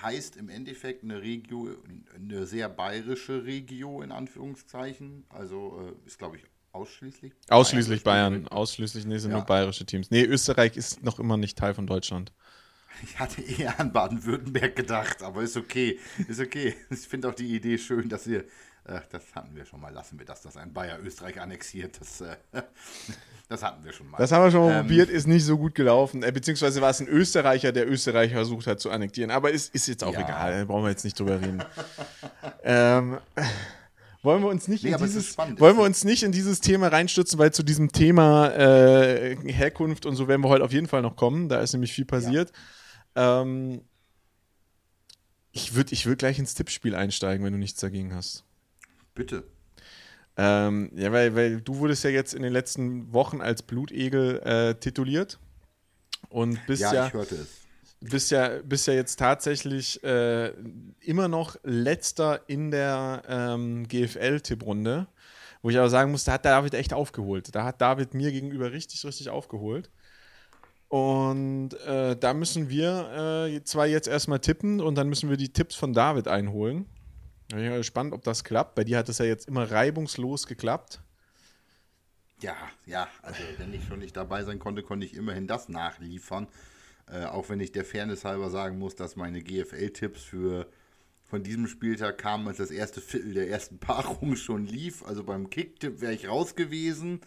heißt 0.00 0.36
im 0.36 0.48
Endeffekt 0.48 1.02
eine 1.04 1.20
Regio, 1.20 1.76
eine 2.14 2.46
sehr 2.46 2.68
bayerische 2.68 3.44
Regio 3.44 4.02
in 4.02 4.12
Anführungszeichen. 4.12 5.24
Also 5.28 5.94
äh, 6.02 6.06
ist, 6.06 6.18
glaube 6.18 6.36
ich, 6.36 6.44
ausschließlich. 6.72 7.32
Ausschließlich 7.48 8.02
Bayern, 8.04 8.48
ausschließlich, 8.48 9.04
nee, 9.04 9.18
sind 9.18 9.32
ja. 9.32 9.38
nur 9.38 9.46
bayerische 9.46 9.84
Teams. 9.84 10.10
Nee, 10.10 10.24
Österreich 10.24 10.76
ist 10.76 11.02
noch 11.02 11.18
immer 11.18 11.36
nicht 11.36 11.58
Teil 11.58 11.74
von 11.74 11.86
Deutschland. 11.86 12.32
Ich 13.02 13.18
hatte 13.18 13.42
eher 13.42 13.80
an 13.80 13.92
Baden-Württemberg 13.92 14.76
gedacht, 14.76 15.22
aber 15.22 15.42
ist 15.42 15.56
okay. 15.56 15.98
Ist 16.28 16.40
okay. 16.40 16.74
Ich 16.90 17.00
finde 17.00 17.28
auch 17.28 17.34
die 17.34 17.54
Idee 17.54 17.78
schön, 17.78 18.08
dass 18.08 18.26
ihr 18.26 18.44
äh, 18.84 19.00
das 19.10 19.22
hatten 19.34 19.54
wir 19.54 19.64
schon 19.64 19.80
mal. 19.80 19.92
Lassen 19.92 20.18
wir 20.18 20.26
das, 20.26 20.42
dass 20.42 20.56
ein 20.56 20.72
Bayer 20.72 20.98
Österreich 21.00 21.40
annexiert. 21.40 22.00
Das, 22.00 22.20
äh, 22.20 22.36
das 23.48 23.62
hatten 23.62 23.84
wir 23.84 23.92
schon 23.92 24.10
mal. 24.10 24.18
Das 24.18 24.32
haben 24.32 24.44
wir 24.44 24.50
schon 24.50 24.66
mal 24.66 24.72
ähm, 24.72 24.86
probiert, 24.86 25.08
ist 25.08 25.28
nicht 25.28 25.44
so 25.44 25.56
gut 25.56 25.74
gelaufen. 25.74 26.22
Äh, 26.22 26.32
beziehungsweise 26.32 26.80
war 26.80 26.90
es 26.90 27.00
ein 27.00 27.06
Österreicher, 27.06 27.70
der 27.70 27.88
Österreich 27.88 28.32
versucht 28.32 28.66
hat 28.66 28.80
zu 28.80 28.90
annektieren. 28.90 29.30
Aber 29.30 29.52
ist, 29.52 29.72
ist 29.74 29.86
jetzt 29.86 30.02
auch 30.02 30.14
ja. 30.14 30.20
egal, 30.20 30.58
da 30.58 30.64
brauchen 30.64 30.82
wir 30.82 30.90
jetzt 30.90 31.04
nicht 31.04 31.18
drüber 31.18 31.40
reden. 31.40 31.62
ähm, 32.64 33.18
wollen 34.22 34.42
wir 34.42 34.48
uns 34.48 34.66
nicht 34.66 34.82
nee, 34.82 34.90
in 34.90 34.98
dieses 34.98 35.38
wollen 35.38 35.76
wir 35.76 35.84
uns 35.84 36.04
nicht 36.04 36.24
in 36.24 36.32
dieses 36.32 36.60
Thema 36.60 36.88
reinstürzen, 36.88 37.38
weil 37.38 37.52
zu 37.52 37.62
diesem 37.62 37.92
Thema 37.92 38.48
äh, 38.48 39.36
Herkunft 39.46 40.06
und 40.06 40.16
so 40.16 40.26
werden 40.26 40.42
wir 40.42 40.48
heute 40.48 40.64
auf 40.64 40.72
jeden 40.72 40.88
Fall 40.88 41.02
noch 41.02 41.14
kommen. 41.14 41.48
Da 41.48 41.60
ist 41.60 41.72
nämlich 41.72 41.92
viel 41.92 42.04
passiert. 42.04 42.50
Ja. 43.16 43.42
Ähm, 43.42 43.82
ich 45.52 45.74
würde 45.74 45.92
ich 45.92 46.06
würd 46.06 46.18
gleich 46.18 46.40
ins 46.40 46.54
Tippspiel 46.54 46.96
einsteigen, 46.96 47.44
wenn 47.44 47.52
du 47.52 47.58
nichts 47.58 47.78
dagegen 47.78 48.14
hast. 48.14 48.44
Bitte. 49.14 49.44
Ähm, 50.36 50.90
ja, 50.94 51.12
weil, 51.12 51.34
weil 51.34 51.60
du 51.60 51.76
wurdest 51.76 52.04
ja 52.04 52.10
jetzt 52.10 52.32
in 52.32 52.42
den 52.42 52.52
letzten 52.52 53.12
Wochen 53.12 53.40
als 53.40 53.62
Blutegel 53.62 54.40
äh, 54.40 54.74
tituliert 54.74 55.38
und 56.30 56.58
bist 56.66 56.82
ja, 56.82 56.94
ja 56.94 57.06
ich 57.06 57.12
hörte 57.12 57.34
es. 57.34 57.48
Bist 58.00 58.30
ja, 58.32 58.48
bist 58.64 58.86
ja 58.88 58.94
jetzt 58.94 59.18
tatsächlich 59.18 60.02
äh, 60.02 60.52
immer 61.00 61.28
noch 61.28 61.56
letzter 61.62 62.40
in 62.48 62.70
der 62.70 63.22
ähm, 63.28 63.86
GFL-Tipprunde, 63.86 65.06
wo 65.60 65.70
ich 65.70 65.78
aber 65.78 65.88
sagen 65.88 66.10
muss, 66.10 66.24
da 66.24 66.32
hat 66.32 66.44
David 66.44 66.74
echt 66.74 66.94
aufgeholt. 66.94 67.54
Da 67.54 67.64
hat 67.64 67.80
David 67.80 68.14
mir 68.14 68.32
gegenüber 68.32 68.72
richtig, 68.72 69.04
richtig 69.04 69.28
aufgeholt. 69.28 69.88
Und 70.88 71.74
äh, 71.86 72.16
da 72.16 72.34
müssen 72.34 72.68
wir 72.68 73.46
äh, 73.46 73.62
zwar 73.62 73.86
jetzt 73.86 74.08
erstmal 74.08 74.40
tippen 74.40 74.80
und 74.80 74.96
dann 74.96 75.08
müssen 75.08 75.30
wir 75.30 75.36
die 75.36 75.52
Tipps 75.52 75.76
von 75.76 75.92
David 75.92 76.26
einholen. 76.26 76.86
Ich 77.52 77.58
bin 77.58 77.70
gespannt, 77.74 78.14
ob 78.14 78.24
das 78.24 78.44
klappt. 78.44 78.74
Bei 78.76 78.82
dir 78.82 78.96
hat 78.96 79.10
es 79.10 79.18
ja 79.18 79.26
jetzt 79.26 79.46
immer 79.46 79.70
reibungslos 79.70 80.46
geklappt. 80.46 81.00
Ja, 82.40 82.56
ja, 82.86 83.08
also 83.20 83.42
wenn 83.58 83.74
ich 83.74 83.84
schon 83.84 83.98
nicht 83.98 84.16
dabei 84.16 84.42
sein 84.42 84.58
konnte, 84.58 84.82
konnte 84.82 85.04
ich 85.04 85.14
immerhin 85.14 85.46
das 85.46 85.68
nachliefern. 85.68 86.48
Äh, 87.10 87.26
auch 87.26 87.50
wenn 87.50 87.60
ich 87.60 87.70
der 87.70 87.84
Fairness 87.84 88.24
halber 88.24 88.48
sagen 88.48 88.78
muss, 88.78 88.96
dass 88.96 89.16
meine 89.16 89.42
GFL-Tipps 89.42 90.22
für 90.22 90.66
von 91.24 91.42
diesem 91.42 91.66
Spieltag 91.66 92.18
kamen, 92.18 92.48
als 92.48 92.56
das 92.56 92.70
erste 92.70 93.02
Viertel 93.02 93.34
der 93.34 93.50
ersten 93.50 93.78
Paarung 93.78 94.34
schon 94.36 94.66
lief. 94.66 95.04
Also 95.04 95.22
beim 95.22 95.50
Kicktipp 95.50 96.00
wäre 96.00 96.14
ich 96.14 96.28
raus 96.28 96.56
gewesen. 96.56 97.20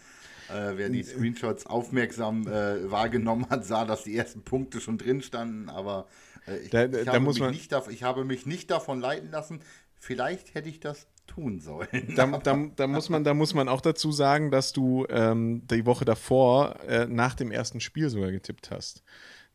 Äh, 0.50 0.74
wer 0.76 0.90
die 0.90 1.04
Screenshots 1.04 1.68
aufmerksam 1.68 2.48
äh, 2.48 2.90
wahrgenommen 2.90 3.50
hat, 3.50 3.64
sah, 3.66 3.86
dass 3.86 4.04
die 4.04 4.16
ersten 4.16 4.42
Punkte 4.42 4.82
schon 4.82 4.98
drin 4.98 5.22
standen. 5.22 5.70
Aber 5.70 6.08
äh, 6.48 6.58
ich, 6.58 6.70
da, 6.70 6.86
ich, 6.86 7.08
habe 7.08 7.50
nicht, 7.50 7.74
ich, 7.90 8.04
habe 8.04 8.26
mich 8.26 8.46
nicht 8.46 8.70
davon 8.70 9.00
leiten 9.00 9.32
lassen. 9.32 9.62
Vielleicht 10.06 10.54
hätte 10.54 10.70
ich 10.70 10.80
das 10.80 11.08
tun 11.26 11.60
sollen. 11.60 12.14
Da, 12.16 12.28
da, 12.28 12.68
da, 12.76 12.86
muss, 12.86 13.10
man, 13.10 13.24
da 13.24 13.34
muss 13.34 13.56
man 13.56 13.68
auch 13.68 13.82
dazu 13.82 14.12
sagen, 14.12 14.52
dass 14.52 14.72
du 14.72 15.08
ähm, 15.10 15.66
die 15.68 15.88
Woche 15.88 16.06
davor 16.06 16.80
äh, 16.82 17.08
nach 17.08 17.34
dem 17.34 17.52
ersten 17.52 17.80
Spiel 17.80 18.12
sogar 18.12 18.32
getippt 18.32 18.70
hast. 18.70 19.02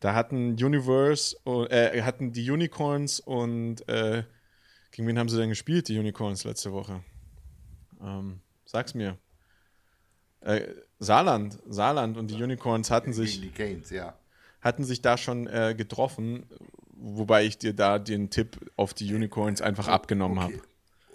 Da 0.01 0.15
hatten 0.17 0.53
Universe, 0.55 1.37
äh, 1.71 2.03
hatten 2.03 2.33
die 2.33 2.51
Unicorns 2.51 3.21
und 3.21 3.89
äh, 3.89 4.25
gegen 4.91 5.07
wen 5.07 5.21
haben 5.21 5.29
sie 5.29 5.37
denn 5.37 5.51
gespielt, 5.51 5.87
die 5.87 5.97
Unicorns 6.01 6.43
letzte 6.43 6.73
Woche? 6.73 7.05
Ähm, 8.03 8.41
Sag's 8.65 8.95
mir. 8.95 9.19
Äh, 10.41 10.63
Saarland, 10.99 11.59
Saarland 11.69 12.17
und 12.17 12.29
die 12.29 12.43
Unicorns 12.43 12.91
hatten 12.91 13.13
sich, 13.13 13.41
Gegen 13.41 13.53
die 13.53 13.57
Canes, 13.57 13.91
ja. 13.91 14.19
hatten 14.61 14.83
sich 14.83 15.01
da 15.01 15.17
schon 15.17 15.47
äh, 15.47 15.77
getroffen, 15.77 16.47
wobei 17.01 17.45
ich 17.45 17.59
dir 17.59 17.73
da 17.73 17.99
den 17.99 18.31
Tipp 18.31 18.59
auf 18.77 18.95
die 18.95 19.13
Unicorns 19.15 19.61
einfach 19.61 19.89
abgenommen 19.89 20.39
okay. 20.39 20.55
habe. 20.55 20.63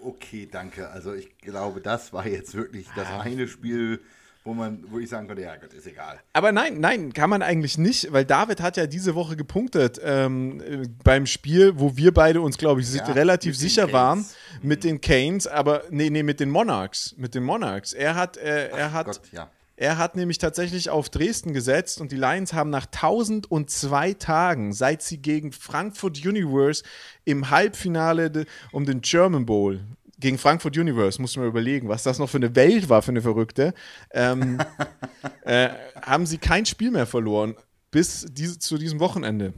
Okay, 0.04 0.48
danke. 0.52 0.90
Also 0.90 1.14
ich 1.14 1.38
glaube, 1.40 1.82
das 1.82 2.14
war 2.14 2.28
jetzt 2.28 2.54
wirklich 2.54 2.88
das 2.96 3.08
eine 3.22 3.48
Spiel, 3.48 4.02
wo 4.44 4.54
man, 4.54 4.84
wo 4.92 5.00
ich 5.00 5.10
sagen 5.10 5.28
konnte, 5.28 5.42
ja 5.42 5.56
Gott, 5.56 5.74
ist 5.74 5.88
egal. 5.88 6.20
Aber 6.34 6.52
nein, 6.52 6.80
nein, 6.80 7.14
kann 7.14 7.32
man 7.32 7.42
eigentlich 7.42 7.80
nicht, 7.80 8.14
weil 8.14 8.26
David 8.26 8.62
hat 8.62 8.78
ja 8.78 8.86
diese 8.86 9.16
Woche 9.16 9.36
gepunktet 9.36 10.00
ähm, 10.04 10.62
äh, 10.62 10.88
beim 11.04 11.26
Spiel, 11.26 11.80
wo 11.80 11.98
wir 11.98 12.14
beide 12.14 12.42
uns, 12.42 12.58
glaube 12.58 12.82
ich, 12.82 12.94
Ja, 12.94 13.04
relativ 13.06 13.58
sicher 13.58 13.92
waren 13.92 14.24
mit 14.62 14.84
den 14.84 15.02
Canes, 15.02 15.48
aber 15.48 15.84
nee, 15.90 16.12
nee, 16.12 16.22
mit 16.22 16.40
den 16.40 16.52
Monarchs, 16.52 17.16
mit 17.18 17.34
den 17.34 17.44
Monarchs. 17.44 17.94
Er 17.94 18.14
hat, 18.14 18.38
äh, 18.38 18.70
er 18.70 18.94
hat, 18.94 19.08
Gott, 19.08 19.22
ja. 19.32 19.50
Er 19.78 19.98
hat 19.98 20.16
nämlich 20.16 20.38
tatsächlich 20.38 20.90
auf 20.90 21.10
Dresden 21.10 21.54
gesetzt 21.54 22.00
und 22.00 22.12
die 22.12 22.18
Lions 22.18 22.54
haben 22.54 22.70
nach 22.70 22.86
1002 22.86 24.14
Tagen, 24.14 24.74
seit 24.74 25.02
sie 25.02 25.18
gegen 25.18 25.52
Frankfurt 25.52 26.26
Universe 26.26 26.84
im 27.26 27.50
Halbfinale 27.50 28.32
de, 28.32 28.46
um 28.72 28.86
den 28.86 29.02
German 29.02 29.46
Bowl 29.46 29.82
gegen 30.18 30.38
Frankfurt 30.38 30.78
Universe, 30.78 31.22
muss 31.22 31.36
man 31.36 31.46
überlegen, 31.46 31.90
was 31.90 32.04
das 32.04 32.20
noch 32.20 32.30
für 32.30 32.38
eine 32.38 32.56
Welt 32.56 32.88
war, 32.88 33.02
für 33.02 33.12
eine 33.12 33.22
Verrückte, 33.22 33.74
ähm, 34.12 34.60
äh, 35.44 35.70
haben 36.02 36.26
sie 36.26 36.38
kein 36.38 36.66
Spiel 36.66 36.92
mehr 36.92 37.06
verloren 37.06 37.56
bis 37.92 38.26
diese, 38.30 38.60
zu 38.60 38.78
diesem 38.78 39.00
Wochenende. 39.00 39.54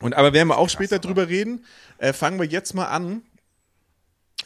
Und 0.00 0.14
aber 0.14 0.32
werden 0.32 0.48
wir 0.48 0.58
auch 0.58 0.68
später 0.68 0.98
drüber 0.98 1.28
reden. 1.28 1.64
Äh, 1.98 2.12
fangen 2.12 2.38
wir 2.38 2.46
jetzt 2.46 2.74
mal 2.74 2.86
an. 2.86 3.22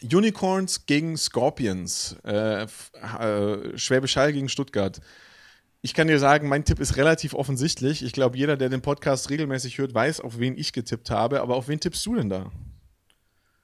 Unicorns 0.02 0.86
gegen 0.86 1.16
Scorpions. 1.16 2.16
Äh, 2.24 2.62
äh, 2.62 3.78
Schwäbisch 3.78 4.16
Hall 4.16 4.32
gegen 4.32 4.48
Stuttgart. 4.48 5.00
Ich 5.82 5.94
kann 5.94 6.08
dir 6.08 6.18
sagen, 6.18 6.48
mein 6.48 6.64
Tipp 6.64 6.78
ist 6.78 6.96
relativ 6.96 7.34
offensichtlich. 7.34 8.02
Ich 8.02 8.12
glaube, 8.12 8.36
jeder, 8.36 8.56
der 8.56 8.68
den 8.68 8.82
Podcast 8.82 9.30
regelmäßig 9.30 9.78
hört, 9.78 9.94
weiß, 9.94 10.20
auf 10.20 10.38
wen 10.38 10.56
ich 10.56 10.72
getippt 10.72 11.10
habe. 11.10 11.40
Aber 11.40 11.56
auf 11.56 11.68
wen 11.68 11.80
tippst 11.80 12.04
du 12.04 12.16
denn 12.16 12.28
da? 12.28 12.50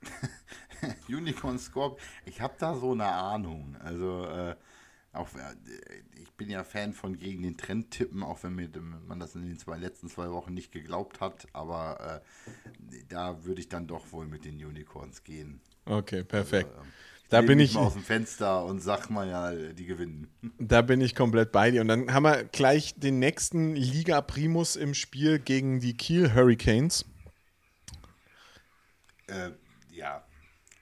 Unicorn 1.09 1.59
Scorp, 1.59 2.01
ich 2.25 2.41
habe 2.41 2.55
da 2.59 2.75
so 2.75 2.93
eine 2.93 3.07
Ahnung. 3.07 3.77
Also, 3.81 4.25
äh, 4.25 4.57
auch, 5.13 5.29
äh, 5.35 5.55
ich 6.21 6.31
bin 6.33 6.51
ja 6.51 6.65
Fan 6.65 6.93
von 6.93 7.19
gegen 7.19 7.43
den 7.43 7.57
Trend 7.57 7.91
tippen, 7.91 8.23
auch 8.23 8.43
wenn 8.43 8.55
mir 8.55 8.69
man 9.07 9.19
das 9.19 9.35
in 9.35 9.43
den 9.47 9.59
zwei, 9.59 9.77
letzten 9.77 10.09
zwei 10.09 10.31
Wochen 10.31 10.55
nicht 10.55 10.73
geglaubt 10.73 11.21
hat. 11.21 11.47
Aber 11.53 12.23
äh, 12.23 13.05
da 13.09 13.45
würde 13.45 13.61
ich 13.61 13.69
dann 13.69 13.87
doch 13.87 14.13
wohl 14.13 14.27
mit 14.27 14.45
den 14.45 14.57
Unicorns 14.57 15.25
gehen. 15.25 15.61
Okay, 15.87 16.25
perfekt. 16.25 16.71
Ähm, 16.77 16.87
Da 17.29 17.41
bin 17.41 17.59
ich, 17.59 17.75
mal 17.75 17.81
aus 17.83 17.95
dem 17.95 18.03
Fenster 18.03 18.65
und 18.65 18.81
sag 18.81 19.09
mal 19.09 19.29
ja, 19.29 19.73
die 19.73 19.87
gewinnen. 19.87 20.29
da 20.59 20.83
bin 20.83 21.01
ich 21.01 21.15
komplett 21.15 21.53
bei 21.53 21.71
dir. 21.71 21.81
Und 21.81 21.89
dann 21.89 22.13
haben 22.13 22.25
wir 22.25 22.45
gleich 22.45 22.95
den 22.95 23.19
nächsten 23.19 23.75
Liga 23.75 24.21
Primus 24.21 24.77
im 24.77 24.95
Spiel 24.95 25.39
gegen 25.39 25.81
die 25.81 25.97
Kiel 25.97 26.35
Hurricanes. 26.35 27.05
Äh, 29.29 29.51
ja, 29.93 30.25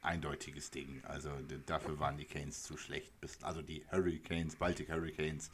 eindeutiges 0.02 0.70
Ding. 0.70 1.02
Also 1.04 1.30
dafür 1.66 1.98
waren 1.98 2.16
die 2.18 2.26
Canes 2.26 2.62
zu 2.62 2.76
schlecht. 2.76 3.18
Bis, 3.20 3.42
also 3.42 3.62
die 3.62 3.84
Hurricanes, 3.90 4.56
Baltic 4.56 4.90
Hurricanes, 4.90 5.50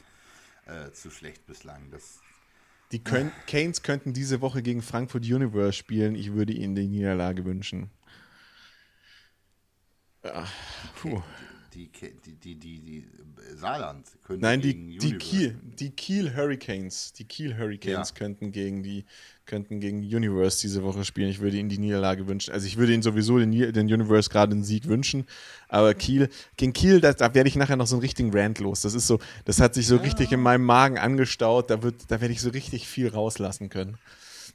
äh, 0.67 0.91
zu 0.93 1.11
schlecht 1.11 1.47
bislang. 1.47 1.91
Das, 1.91 2.21
Die 2.93 3.03
können, 3.03 3.33
Canes 3.47 3.83
könnten 3.83 4.13
diese 4.13 4.41
Woche 4.41 4.63
gegen 4.63 4.83
Frankfurt 4.83 5.25
Universe 5.25 5.73
spielen. 5.73 6.15
Ich 6.15 6.33
würde 6.33 6.53
ihnen 6.53 6.75
die 6.75 6.89
Niederlage 6.89 7.45
wünschen. 7.45 7.91
Ah, 10.23 10.45
puh. 11.01 11.23
die, 11.75 11.89
die, 11.89 12.13
die, 12.27 12.35
die, 12.35 12.55
die, 12.57 12.81
die 12.81 12.99
äh, 12.99 13.57
Saarland 13.57 14.07
können 14.23 14.41
Nein, 14.41 14.61
gegen 14.61 14.89
die, 14.89 14.99
die, 14.99 15.07
Universe- 15.09 15.19
Kiel, 15.31 15.59
die 15.79 15.91
Kiel 15.91 16.37
Hurricanes, 16.37 17.13
die 17.15 17.25
Kiel 17.25 17.57
Hurricanes 17.57 18.11
Ja. 18.11 18.15
könnten 18.17 18.53
gegen 18.53 18.83
die 18.83 19.05
könnten 19.47 19.81
gegen 19.81 19.99
Universe 20.01 20.61
diese 20.61 20.85
Woche 20.85 21.05
spielen. 21.05 21.29
Ich 21.29 21.41
würde 21.41 21.57
ihnen 21.57 21.69
die 21.69 21.79
Niederlage 21.79 22.29
wünschen. 22.29 22.53
Also 22.55 22.69
ich 22.69 22.77
würde 22.77 22.93
ihnen 22.93 23.03
sowieso 23.03 23.37
den, 23.41 23.51
den 23.51 23.93
Universe 23.93 24.31
gerade 24.31 24.53
einen 24.53 24.63
Sieg 24.63 24.87
wünschen. 24.87 25.27
Aber 25.69 25.93
Kiel, 25.95 26.29
gegen 26.57 26.73
Kiel, 26.73 27.01
da, 27.01 27.13
da 27.15 27.35
werde 27.35 27.49
ich 27.49 27.57
nachher 27.57 27.75
noch 27.77 27.89
so 27.89 27.97
einen 27.97 28.03
richtigen 28.03 28.31
Rant 28.33 28.61
los. 28.61 28.83
Das 28.83 28.95
ist 28.95 29.09
so, 29.09 29.19
das 29.47 29.59
hat 29.61 29.75
sich 29.75 29.89
so 29.89 29.97
richtig 29.97 30.31
in 30.31 30.39
meinem 30.41 30.65
Magen 30.65 30.99
angestaut. 30.99 31.69
Da 31.71 31.83
wird, 31.83 32.09
da 32.13 32.21
werde 32.21 32.33
ich 32.33 32.41
so 32.41 32.51
richtig 32.51 32.87
viel 32.87 33.09
rauslassen 33.09 33.71
können. 33.71 33.99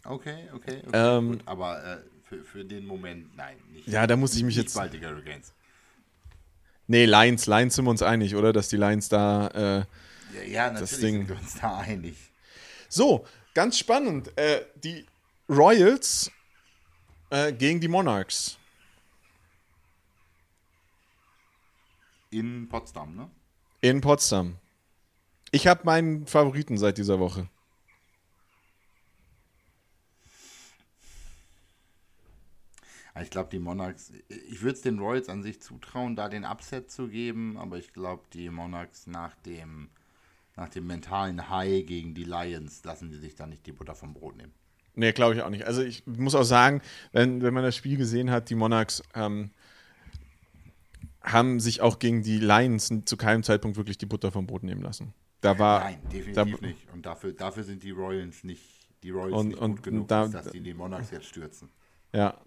Okay, 0.05 0.47
okay, 0.53 0.81
okay 0.87 1.17
Ähm, 1.17 1.31
gut. 1.31 1.41
Aber 1.45 1.83
äh, 1.83 1.97
für, 2.25 2.43
für 2.43 2.65
den 2.65 2.85
Moment, 2.85 3.35
nein. 3.35 3.57
Nicht, 3.71 3.87
Ja, 3.87 4.05
da 4.07 4.15
muss 4.15 4.35
ich 4.35 4.43
mich 4.43 4.55
jetzt- 4.55 4.75
Baltic 4.75 5.03
Hurricanes. 5.05 5.53
Nee, 6.87 7.05
Lions, 7.05 7.47
Lions 7.47 7.75
sind 7.75 7.85
wir 7.85 7.91
uns 7.91 8.01
einig, 8.03 8.35
oder? 8.35 8.53
Dass 8.53 8.67
die 8.69 8.77
Lions 8.77 9.09
da. 9.09 9.47
Äh 9.47 9.85
Ja, 10.35 10.43
ja 10.45 10.71
natürlich 10.71 10.99
Ding. 10.99 11.15
sind 11.19 11.29
wir 11.29 11.35
uns 11.37 11.55
da 11.59 11.79
einig. 11.79 12.15
so, 12.89 13.25
ganz 13.53 13.77
spannend. 13.79 14.37
Äh, 14.37 14.65
die 14.75 15.05
Royals 15.49 16.29
äh, 17.31 17.51
gegen 17.53 17.79
die 17.79 17.87
Monarchs. 17.87 18.57
In 22.31 22.67
Potsdam, 22.69 23.15
ne? 23.15 23.29
In 23.81 24.01
Potsdam. 24.01 24.57
Ich 25.51 25.67
habe 25.67 25.81
meinen 25.85 26.27
Favoriten 26.27 26.77
seit 26.77 26.97
dieser 26.97 27.19
Woche. 27.19 27.47
Ich 33.21 33.29
glaube, 33.29 33.49
die 33.49 33.59
Monarchs, 33.59 34.11
ich 34.27 34.61
würde 34.61 34.73
es 34.75 34.81
den 34.81 34.99
Royals 34.99 35.29
an 35.29 35.41
sich 35.41 35.61
zutrauen, 35.61 36.15
da 36.17 36.27
den 36.27 36.43
Upset 36.43 36.91
zu 36.91 37.07
geben, 37.07 37.57
aber 37.57 37.77
ich 37.77 37.93
glaube, 37.93 38.23
die 38.33 38.49
Monarchs 38.49 39.07
nach 39.07 39.35
dem, 39.45 39.89
nach 40.57 40.67
dem 40.69 40.85
mentalen 40.87 41.49
High 41.49 41.85
gegen 41.85 42.13
die 42.13 42.25
Lions 42.25 42.83
lassen 42.83 43.09
die 43.09 43.15
sich 43.17 43.35
da 43.35 43.47
nicht 43.47 43.65
die 43.65 43.71
Butter 43.71 43.95
vom 43.95 44.13
Brot 44.13 44.35
nehmen. 44.35 44.51
Nee, 44.95 45.13
glaube 45.13 45.35
ich 45.35 45.41
auch 45.41 45.49
nicht. 45.49 45.65
Also 45.65 45.81
ich 45.81 46.05
muss 46.07 46.35
auch 46.35 46.43
sagen, 46.43 46.81
wenn, 47.13 47.41
wenn 47.41 47.53
man 47.53 47.63
das 47.63 47.75
Spiel 47.75 47.97
gesehen 47.97 48.31
hat, 48.31 48.49
die 48.49 48.55
Monarchs 48.55 49.01
ähm, 49.13 49.51
haben 51.21 51.59
sich 51.59 51.81
auch 51.81 51.99
gegen 51.99 52.21
die 52.21 52.39
Lions 52.39 52.91
zu 53.05 53.17
keinem 53.17 53.43
Zeitpunkt 53.43 53.77
wirklich 53.77 53.97
die 53.97 54.05
Butter 54.05 54.31
vom 54.31 54.45
Brot 54.45 54.63
nehmen 54.63 54.81
lassen. 54.81 55.13
Da 55.41 55.57
war, 55.59 55.81
Nein, 55.81 55.99
definitiv 56.11 56.33
da- 56.59 56.67
nicht. 56.67 56.91
Und 56.93 57.05
dafür, 57.05 57.33
dafür 57.33 57.63
sind 57.63 57.83
die 57.83 57.91
Royals 57.91 58.43
nicht, 58.43 58.87
die 59.03 59.09
Royals 59.11 59.33
Und- 59.33 59.47
nicht 59.49 59.57
und- 59.59 59.75
gut 59.77 59.83
genug, 59.83 60.07
da- 60.07 60.27
dass 60.27 60.51
die 60.51 60.61
die 60.61 60.73
Monarchs 60.73 61.11
jetzt 61.11 61.25
stürzen. 61.27 61.69
Ja. 62.13 62.39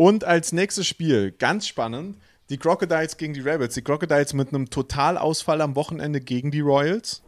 Und 0.00 0.24
als 0.24 0.52
nächstes 0.52 0.86
Spiel, 0.86 1.30
ganz 1.30 1.66
spannend, 1.66 2.16
die 2.48 2.56
Crocodiles 2.56 3.18
gegen 3.18 3.34
die 3.34 3.42
Rebels. 3.42 3.74
Die 3.74 3.82
Crocodiles 3.82 4.32
mit 4.32 4.48
einem 4.48 4.70
Totalausfall 4.70 5.60
am 5.60 5.76
Wochenende 5.76 6.22
gegen 6.22 6.50
die 6.50 6.60
Royals. 6.60 7.22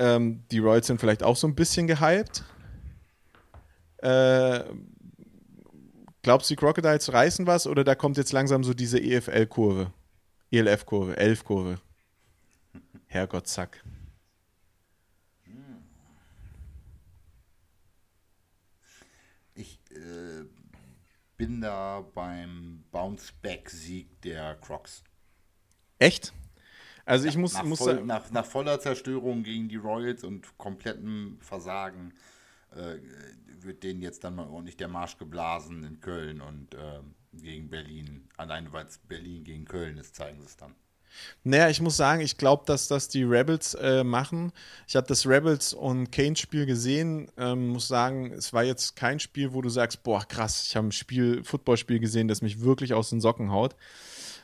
Ähm, 0.00 0.42
die 0.50 0.58
Royals 0.58 0.88
sind 0.88 0.98
vielleicht 0.98 1.22
auch 1.22 1.36
so 1.36 1.46
ein 1.46 1.54
bisschen 1.54 1.86
gehypt. 1.86 2.42
Äh, 3.98 4.64
glaubst 6.22 6.50
du, 6.50 6.54
die 6.54 6.58
Crocodiles 6.58 7.12
reißen 7.12 7.46
was 7.46 7.68
oder 7.68 7.84
da 7.84 7.94
kommt 7.94 8.16
jetzt 8.16 8.32
langsam 8.32 8.64
so 8.64 8.74
diese 8.74 8.98
E 8.98 9.14
EFL-Kurve? 9.14 9.92
ELF-Kurve, 10.50 11.16
Elf-Kurve. 11.16 11.78
Herrgott, 13.06 13.46
zack. 13.46 13.84
Ich 19.54 19.78
äh, 19.92 20.44
bin 21.36 21.60
da 21.60 22.00
beim 22.14 22.84
Bounce-Back-Sieg 22.90 24.20
der 24.22 24.54
Crocs. 24.56 25.02
Echt? 25.98 26.32
Also 27.04 27.26
ich 27.28 27.36
muss, 27.36 27.54
Nach, 27.54 27.64
muss 27.64 27.78
voll, 27.78 27.94
sagen- 27.96 28.06
nach, 28.06 28.30
nach 28.30 28.46
voller 28.46 28.80
Zerstörung 28.80 29.42
gegen 29.42 29.68
die 29.68 29.76
Royals 29.76 30.24
und 30.24 30.56
komplettem 30.58 31.38
Versagen 31.40 32.14
äh, 32.72 32.96
wird 33.60 33.82
denen 33.82 34.00
jetzt 34.00 34.24
dann 34.24 34.34
mal 34.36 34.46
ordentlich 34.48 34.76
der 34.76 34.88
Marsch 34.88 35.18
geblasen 35.18 35.84
in 35.84 36.00
Köln 36.00 36.40
und 36.40 36.74
ähm, 36.74 37.14
gegen 37.32 37.68
Berlin. 37.68 38.28
Allein 38.36 38.72
weil 38.72 38.86
es 38.86 38.98
Berlin 38.98 39.44
gegen 39.44 39.64
Köln 39.66 39.98
ist, 39.98 40.14
zeigen 40.16 40.40
sie 40.40 40.46
es 40.46 40.56
dann. 40.56 40.74
Naja, 41.42 41.68
ich 41.68 41.80
muss 41.80 41.96
sagen, 41.96 42.20
ich 42.20 42.36
glaube, 42.36 42.64
dass 42.66 42.88
das 42.88 43.08
die 43.08 43.22
Rebels 43.22 43.74
äh, 43.74 44.04
machen. 44.04 44.52
Ich 44.86 44.96
habe 44.96 45.06
das 45.06 45.26
Rebels 45.26 45.72
und 45.72 46.10
Kane 46.10 46.36
Spiel 46.36 46.66
gesehen. 46.66 47.30
Ähm, 47.36 47.68
muss 47.68 47.88
sagen, 47.88 48.32
es 48.32 48.52
war 48.52 48.64
jetzt 48.64 48.96
kein 48.96 49.20
Spiel, 49.20 49.52
wo 49.52 49.62
du 49.62 49.68
sagst, 49.68 50.02
boah, 50.02 50.24
krass, 50.26 50.66
ich 50.68 50.76
habe 50.76 50.88
ein 50.88 50.92
Spiel, 50.92 51.44
Footballspiel 51.44 51.98
gesehen, 51.98 52.28
das 52.28 52.42
mich 52.42 52.60
wirklich 52.60 52.94
aus 52.94 53.10
den 53.10 53.20
Socken 53.20 53.50
haut. 53.50 53.76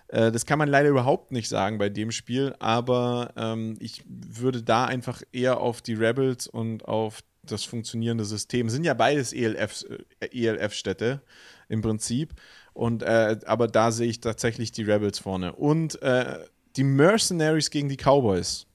Äh, 0.09 0.33
das 0.33 0.47
kann 0.47 0.59
man 0.59 0.69
leider 0.69 0.89
überhaupt 0.89 1.33
nicht 1.33 1.49
sagen 1.49 1.79
bei 1.79 1.89
dem 1.89 2.11
Spiel, 2.11 2.55
aber 2.59 3.33
ähm, 3.37 3.77
ich 3.81 4.03
würde 4.07 4.63
da 4.63 4.85
einfach 4.85 5.23
eher 5.33 5.61
auf 5.61 5.83
die 5.83 5.95
Rebels 5.95 6.47
und 6.47 6.85
auf 6.87 7.23
das 7.43 7.65
funktionierende 7.65 8.25
System. 8.25 8.69
Sind 8.69 8.85
ja 8.85 8.95
beides 8.95 9.33
ELF, 9.33 9.85
äh, 10.21 10.27
ELF-Städte 10.27 11.23
im 11.69 11.81
Prinzip. 11.83 12.35
Und 12.73 13.03
äh, 13.03 13.39
aber 13.47 13.67
da 13.67 13.93
sehe 13.93 14.09
ich 14.09 14.21
tatsächlich 14.21 14.73
die 14.73 14.83
Rebels 14.83 15.19
vorne. 15.19 15.53
Und 15.55 16.01
die 16.77 16.85
Mercenaries 16.85 17.71
gegen 17.71 17.89
die 17.89 17.97
Cowboys. 17.97 18.67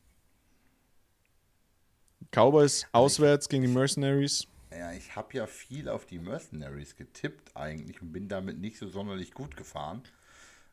Cowboys 2.32 2.86
auswärts 2.92 3.48
gegen 3.48 3.64
die 3.64 3.70
Mercenaries. 3.70 4.48
Ja, 4.72 4.92
ich 4.92 5.16
habe 5.16 5.38
ja 5.38 5.48
viel 5.48 5.88
auf 5.88 6.06
die 6.06 6.20
Mercenaries 6.20 6.96
getippt 6.96 7.56
eigentlich 7.56 8.02
und 8.02 8.12
bin 8.12 8.28
damit 8.28 8.60
nicht 8.60 8.78
so 8.78 8.90
sonderlich 8.90 9.32
gut 9.32 9.56
gefahren. 9.56 10.04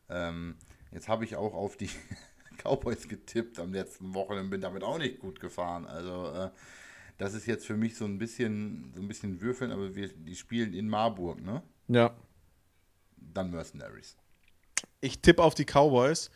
Ähm, 0.09 0.55
jetzt 0.91 1.07
habe 1.07 1.23
ich 1.23 1.37
auch 1.37 1.53
auf 1.53 1.77
die, 1.77 1.89
Cowboys 2.57 3.07
getippt 3.07 3.59
am 3.59 3.73
letzten 3.73 4.13
Wochenende 4.13 4.45
und 4.45 4.49
bin 4.49 4.61
damit 4.61 4.83
auch 4.83 4.97
nicht 4.97 5.19
gut 5.19 5.39
gefahren. 5.39 5.85
Also 5.85 6.31
äh, 6.31 6.49
das 7.17 7.33
ist 7.33 7.45
jetzt 7.45 7.65
für 7.65 7.77
mich 7.77 7.95
so 7.95 8.05
ein 8.05 8.17
bisschen 8.17 8.91
so 8.95 9.01
ein 9.01 9.07
bisschen 9.07 9.41
Würfeln, 9.41 9.71
aber 9.71 9.95
wir, 9.95 10.09
die 10.09 10.35
spielen 10.35 10.73
in 10.73 10.89
Marburg, 10.89 11.41
ne? 11.41 11.61
Ja. 11.87 12.15
Dann 13.17 13.51
Mercenaries. 13.51 14.17
Ich 15.01 15.21
tippe 15.21 15.43
auf 15.43 15.55
die 15.55 15.65
Cowboys, 15.65 16.31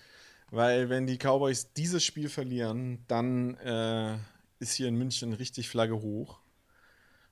weil 0.51 0.89
wenn 0.89 1.07
die 1.07 1.17
Cowboys 1.17 1.73
dieses 1.73 2.03
Spiel 2.03 2.29
verlieren, 2.29 3.03
dann 3.07 3.55
äh, 3.55 4.17
ist 4.59 4.73
hier 4.73 4.87
in 4.87 4.95
München 4.95 5.33
richtig 5.33 5.69
Flagge 5.69 6.01
hoch. 6.01 6.39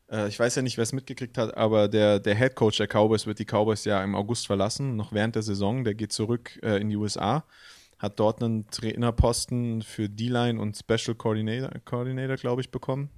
Äh, 0.10 0.28
ich 0.28 0.40
weiß 0.40 0.56
ja 0.56 0.62
nicht, 0.62 0.78
wer 0.78 0.84
es 0.84 0.94
mitgekriegt 0.94 1.38
hat, 1.38 1.56
aber 1.58 1.88
der, 1.88 2.20
der 2.20 2.36
Head 2.36 2.56
Coach 2.56 2.78
der 2.78 2.88
Cowboys 2.88 3.26
wird 3.26 3.40
die 3.40 3.46
Cowboys 3.46 3.86
ja 3.86 4.04
im 4.04 4.16
August 4.16 4.48
verlassen, 4.48 4.96
noch 4.96 5.14
während 5.14 5.36
der 5.36 5.44
Saison. 5.44 5.84
Der 5.84 5.96
geht 5.96 6.12
zurück 6.12 6.60
äh, 6.62 6.80
in 6.80 6.90
die 6.90 6.98
USA, 6.98 7.46
hat 8.00 8.20
dort 8.20 8.44
einen 8.44 8.68
Trainerposten 8.70 9.82
für 9.82 10.10
D-Line 10.10 10.60
und 10.60 10.78
Special 10.78 11.16
Coordinator, 11.16 11.72
Coordinator 11.86 12.36
glaube 12.36 12.62
ich, 12.62 12.70
bekommen. 12.70 13.10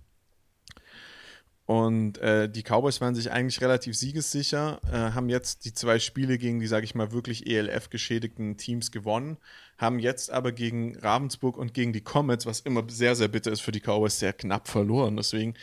Und 1.68 2.18
äh, 2.20 2.50
die 2.50 2.64
Cowboys 2.64 3.02
waren 3.02 3.14
sich 3.14 3.30
eigentlich 3.30 3.60
relativ 3.60 3.98
siegessicher, 3.98 4.80
äh, 4.90 5.12
haben 5.14 5.28
jetzt 5.28 5.66
die 5.66 5.74
zwei 5.74 6.00
Spiele 6.00 6.38
gegen 6.38 6.62
die, 6.62 6.68
sage 6.68 6.86
ich 6.86 6.96
mal, 6.96 7.12
wirklich 7.12 7.46
ELF-geschädigten 7.46 8.56
Teams 8.56 8.90
gewonnen, 8.90 9.36
haben 9.78 10.00
jetzt 10.00 10.32
aber 10.32 10.54
gegen 10.54 10.98
Ravensburg 10.98 11.58
und 11.58 11.74
gegen 11.74 11.92
die 11.92 12.00
Comets, 12.00 12.46
was 12.46 12.62
immer 12.62 12.86
sehr, 12.88 13.18
sehr 13.18 13.28
bitter 13.28 13.52
ist 13.52 13.60
für 13.60 13.74
die 13.74 13.82
Cowboys, 13.82 14.18
sehr 14.18 14.32
knapp 14.32 14.70
verloren. 14.70 15.18
Deswegen 15.18 15.56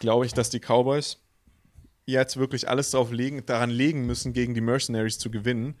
glaube 0.00 0.26
ich, 0.26 0.34
dass 0.34 0.50
die 0.50 0.58
Cowboys 0.58 1.18
jetzt 2.06 2.38
wirklich 2.38 2.68
alles 2.68 2.90
darauf 2.90 3.12
legen, 3.12 3.46
daran 3.46 3.70
legen 3.70 4.04
müssen, 4.04 4.32
gegen 4.32 4.54
die 4.54 4.60
Mercenaries 4.60 5.20
zu 5.20 5.30
gewinnen. 5.30 5.76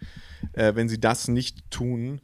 Äh, 0.52 0.76
wenn 0.76 0.88
sie 0.88 1.00
das 1.00 1.26
nicht 1.26 1.68
tun, 1.72 2.20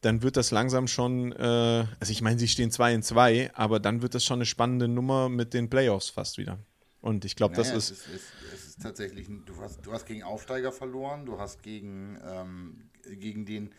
dann 0.00 0.22
wird 0.22 0.36
das 0.36 0.52
langsam 0.52 0.86
schon, 0.86 1.32
äh, 1.32 1.86
also 1.98 2.12
ich 2.12 2.22
meine, 2.22 2.38
sie 2.38 2.46
stehen 2.46 2.70
2 2.70 2.94
in 2.94 3.02
2, 3.02 3.50
aber 3.54 3.80
dann 3.80 4.00
wird 4.00 4.14
das 4.14 4.24
schon 4.24 4.36
eine 4.36 4.46
spannende 4.46 4.86
Nummer 4.86 5.28
mit 5.28 5.54
den 5.54 5.68
Playoffs 5.68 6.08
fast 6.08 6.38
wieder. 6.38 6.60
Und 7.00 7.24
ich 7.24 7.34
glaube, 7.36 7.56
Naja, 7.56 7.72
das 7.72 7.90
es 7.90 7.90
ist. 7.90 8.06
ist, 8.08 8.34
es, 8.52 8.66
ist 8.68 8.82
tatsächlich, 8.82 9.28
du 9.46 9.56
hast, 9.60 9.86
du 9.86 9.92
hast 9.92 10.06
gegen 10.06 10.22
Aufsteiger 10.22 10.70
verloren, 10.72 11.24
du 11.26 11.38
hast 11.38 11.62
gegen, 11.62 12.18
ähm, 12.24 12.90
gegen 13.04 13.46
den, 13.46 13.74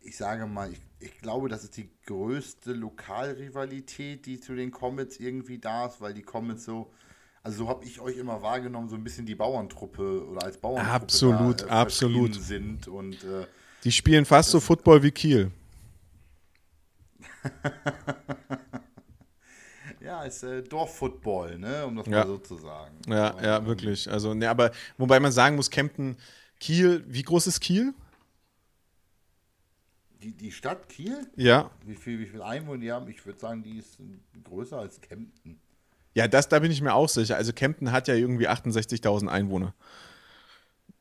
ich 0.00 0.16
sage 0.16 0.46
mal, 0.46 0.70
ich, 0.72 0.80
ich 0.98 1.18
glaube, 1.18 1.48
das 1.48 1.64
ist 1.64 1.76
die 1.76 1.90
größte 2.06 2.72
Lokalrivalität, 2.72 4.26
die 4.26 4.40
zu 4.40 4.54
den 4.54 4.70
Comets 4.70 5.18
irgendwie 5.18 5.58
da 5.58 5.86
ist, 5.86 6.00
weil 6.02 6.12
die 6.12 6.22
Comets 6.22 6.64
so, 6.64 6.92
also 7.42 7.64
so 7.64 7.68
habe 7.70 7.84
ich 7.86 8.00
euch 8.00 8.18
immer 8.18 8.42
wahrgenommen, 8.42 8.90
so 8.90 8.96
ein 8.96 9.04
bisschen 9.04 9.24
die 9.24 9.34
Bauerntruppe 9.34 10.26
oder 10.28 10.42
als 10.44 10.58
Bauerntruppe 10.58 10.94
Absolut, 10.94 11.62
da, 11.62 11.66
äh, 11.66 11.70
absolut. 11.70 12.34
sind 12.34 12.88
und 12.88 13.24
äh, 13.24 13.46
Die 13.84 13.92
spielen 13.92 14.26
fast 14.26 14.50
so 14.50 14.60
Football 14.60 15.02
wie 15.02 15.10
Kiel. 15.12 15.50
ja, 20.00 20.22
ist 20.24 20.42
äh, 20.42 20.62
Dorffootball, 20.62 21.58
ne, 21.58 21.86
um 21.86 21.96
das 21.96 22.06
Ja. 22.06 22.20
mal 22.20 22.26
so 22.26 22.38
zu 22.38 22.56
sagen. 22.56 22.96
Ja, 23.06 23.30
Aber, 23.30 23.42
ja, 23.42 23.58
ähm, 23.58 23.66
wirklich. 23.66 24.10
Also, 24.10 24.34
ne, 24.34 24.48
aber 24.48 24.72
wobei 24.98 25.20
man 25.20 25.32
sagen 25.32 25.56
muss, 25.56 25.70
Kempten, 25.70 26.16
Kiel, 26.58 27.04
wie 27.06 27.22
groß 27.22 27.46
ist 27.46 27.60
Kiel? 27.60 27.94
Die, 30.22 30.32
die 30.32 30.52
Stadt 30.52 30.88
Kiel, 30.88 31.26
Ja. 31.36 31.70
wie 31.86 31.94
viel, 31.94 32.18
wie 32.18 32.26
viel 32.26 32.42
Einwohner 32.42 32.80
die 32.80 32.92
haben, 32.92 33.08
ich 33.08 33.24
würde 33.24 33.38
sagen, 33.38 33.62
die 33.62 33.78
ist 33.78 33.98
größer 34.44 34.78
als 34.78 35.00
Kempten. 35.00 35.58
Ja, 36.14 36.28
das, 36.28 36.48
da 36.48 36.58
bin 36.58 36.70
ich 36.70 36.82
mir 36.82 36.92
auch 36.92 37.08
sicher. 37.08 37.36
Also 37.36 37.52
Kempten 37.52 37.92
hat 37.92 38.08
ja 38.08 38.14
irgendwie 38.14 38.48
68.000 38.48 39.28
Einwohner. 39.28 39.74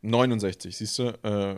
69, 0.02 0.78
siehst 0.78 1.00
du? 1.00 1.04
Äh, 1.24 1.56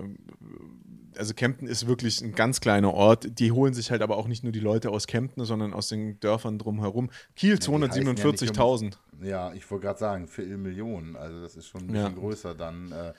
also 1.18 1.34
Kempten 1.34 1.68
ist 1.68 1.88
wirklich 1.88 2.22
ein 2.22 2.34
ganz 2.34 2.62
kleiner 2.62 2.94
Ort. 2.94 3.40
Die 3.40 3.52
holen 3.52 3.74
sich 3.74 3.92
halt 3.92 4.02
aber 4.02 4.18
auch 4.18 4.28
nicht 4.28 4.44
nur 4.44 4.52
die 4.54 4.60
Leute 4.62 4.90
aus 4.90 5.08
Kempten, 5.08 5.44
sondern 5.46 5.74
aus 5.74 5.90
den 5.90 6.20
Dörfern 6.20 6.58
drumherum. 6.58 7.12
Kiel 7.36 7.58
die 7.60 7.62
heißen 7.68 7.74
ja 7.74 8.14
nicht 8.14 8.24
247.000. 8.24 8.94
Ja, 9.22 9.54
ich 9.54 9.70
wollte 9.70 9.86
gerade 9.88 10.00
sagen, 10.00 10.27
für 10.27 10.42
Millionen, 10.58 11.16
also 11.16 11.42
das 11.42 11.56
ist 11.56 11.68
schon 11.68 11.82
ein 11.90 11.96
Ja. 11.96 12.04
bisschen 12.08 12.20
größer 12.20 12.56
dann. 12.56 12.92
Äh, 12.92 13.14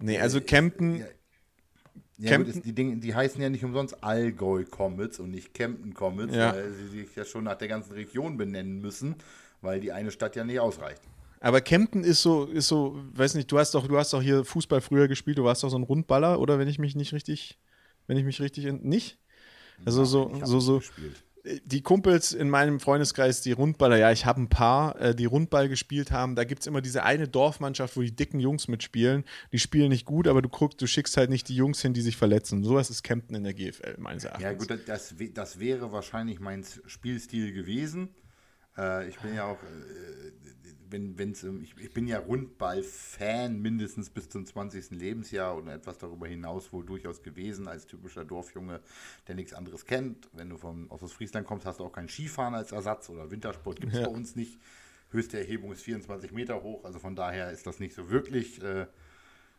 Nee, 0.00 0.18
also 0.18 0.40
Kempten, 0.40 0.96
ja, 0.96 1.06
ja, 2.18 2.30
Kempten- 2.30 2.46
gut, 2.52 2.56
ist, 2.56 2.64
die, 2.66 2.74
Dinge, 2.74 2.96
die 2.96 3.14
heißen 3.14 3.40
ja 3.40 3.48
nicht 3.48 3.64
umsonst 3.64 4.02
Allgäu 4.02 4.64
Comets 4.64 5.20
und 5.20 5.30
nicht 5.30 5.54
Kempten 5.54 5.94
Comets, 5.94 6.34
Ja. 6.34 6.52
weil 6.52 6.72
sie 6.72 6.88
sich 6.88 7.14
ja 7.14 7.24
schon 7.24 7.44
nach 7.44 7.54
der 7.56 7.68
ganzen 7.68 7.92
Region 7.92 8.36
benennen 8.36 8.80
müssen, 8.80 9.14
weil 9.60 9.78
die 9.80 9.92
eine 9.92 10.10
Stadt 10.10 10.34
ja 10.36 10.42
nicht 10.44 10.58
ausreicht. 10.58 11.00
Aber 11.44 11.60
Kempten 11.60 12.04
ist 12.04 12.22
so, 12.22 12.46
ist 12.46 12.68
so, 12.68 12.98
weiß 13.12 13.34
nicht, 13.34 13.52
du 13.52 13.58
hast 13.58 13.74
doch, 13.74 13.86
du 13.86 13.98
hast 13.98 14.14
doch 14.14 14.22
hier 14.22 14.46
Fußball 14.46 14.80
früher 14.80 15.08
gespielt, 15.08 15.36
du 15.36 15.44
warst 15.44 15.62
doch 15.62 15.68
so 15.68 15.76
ein 15.76 15.82
Rundballer, 15.82 16.40
oder 16.40 16.58
wenn 16.58 16.68
ich 16.68 16.78
mich 16.78 16.96
nicht 16.96 17.12
richtig, 17.12 17.58
wenn 18.06 18.16
ich 18.16 18.24
mich 18.24 18.40
richtig, 18.40 18.64
in, 18.64 18.80
nicht? 18.82 19.18
Also 19.84 20.06
so, 20.06 20.32
hab 20.32 20.46
so, 20.46 20.58
so, 20.60 20.78
gespielt. 20.78 21.22
die 21.66 21.82
Kumpels 21.82 22.32
in 22.32 22.48
meinem 22.48 22.80
Freundeskreis, 22.80 23.42
die 23.42 23.52
Rundballer, 23.52 23.98
ja, 23.98 24.10
ich 24.10 24.24
habe 24.24 24.40
ein 24.40 24.48
paar, 24.48 24.98
äh, 24.98 25.14
die 25.14 25.26
Rundball 25.26 25.68
gespielt 25.68 26.12
haben. 26.12 26.34
Da 26.34 26.44
gibt 26.44 26.62
es 26.62 26.66
immer 26.66 26.80
diese 26.80 27.02
eine 27.02 27.28
Dorfmannschaft, 27.28 27.94
wo 27.98 28.00
die 28.00 28.16
dicken 28.16 28.40
Jungs 28.40 28.66
mitspielen. 28.66 29.24
Die 29.52 29.58
spielen 29.58 29.90
nicht 29.90 30.06
gut, 30.06 30.28
aber 30.28 30.40
du 30.40 30.48
guckst, 30.48 30.80
du 30.80 30.86
schickst 30.86 31.18
halt 31.18 31.28
nicht 31.28 31.50
die 31.50 31.56
Jungs 31.56 31.82
hin, 31.82 31.92
die 31.92 32.00
sich 32.00 32.16
verletzen. 32.16 32.64
Sowas 32.64 32.88
ist 32.88 33.02
Kempten 33.02 33.36
in 33.36 33.44
der 33.44 33.52
GFL, 33.52 33.96
meines 33.98 34.24
Erachtens. 34.24 34.44
Ja, 34.44 34.52
gut, 34.54 34.88
das, 34.88 35.14
das 35.34 35.60
wäre 35.60 35.92
wahrscheinlich 35.92 36.40
mein 36.40 36.64
Spielstil 36.86 37.52
gewesen. 37.52 38.14
Äh, 38.76 39.08
ich 39.08 39.18
bin 39.20 39.34
ja 39.34 39.44
auch, 39.44 39.62
äh, 39.62 40.32
wenn, 40.90 41.18
wenn's, 41.18 41.42
ich, 41.44 41.76
ich 41.78 41.92
bin 41.92 42.06
ja 42.06 42.18
Rundball-Fan 42.18 43.60
mindestens 43.60 44.10
bis 44.10 44.28
zum 44.28 44.46
20. 44.46 44.90
Lebensjahr 44.90 45.56
und 45.56 45.68
etwas 45.68 45.98
darüber 45.98 46.26
hinaus 46.28 46.72
wohl 46.72 46.84
durchaus 46.84 47.22
gewesen, 47.22 47.66
als 47.68 47.86
typischer 47.86 48.24
Dorfjunge, 48.24 48.80
der 49.26 49.34
nichts 49.34 49.54
anderes 49.54 49.86
kennt. 49.86 50.28
Wenn 50.32 50.50
du 50.50 50.56
vom, 50.56 50.90
aus 50.90 51.12
Friesland 51.12 51.46
kommst, 51.46 51.66
hast 51.66 51.80
du 51.80 51.84
auch 51.84 51.92
keinen 51.92 52.08
Skifahren 52.08 52.54
als 52.54 52.72
Ersatz 52.72 53.08
oder 53.10 53.30
Wintersport 53.30 53.80
gibt 53.80 53.92
es 53.94 54.00
Ja. 54.00 54.06
bei 54.08 54.12
uns 54.14 54.36
nicht. 54.36 54.58
Höchste 55.10 55.38
Erhebung 55.38 55.72
ist 55.72 55.82
24 55.82 56.32
Meter 56.32 56.62
hoch, 56.62 56.84
also 56.84 56.98
von 56.98 57.14
daher 57.14 57.52
ist 57.52 57.66
das 57.66 57.78
nicht 57.78 57.94
so 57.94 58.10
wirklich. 58.10 58.60
Äh, 58.62 58.86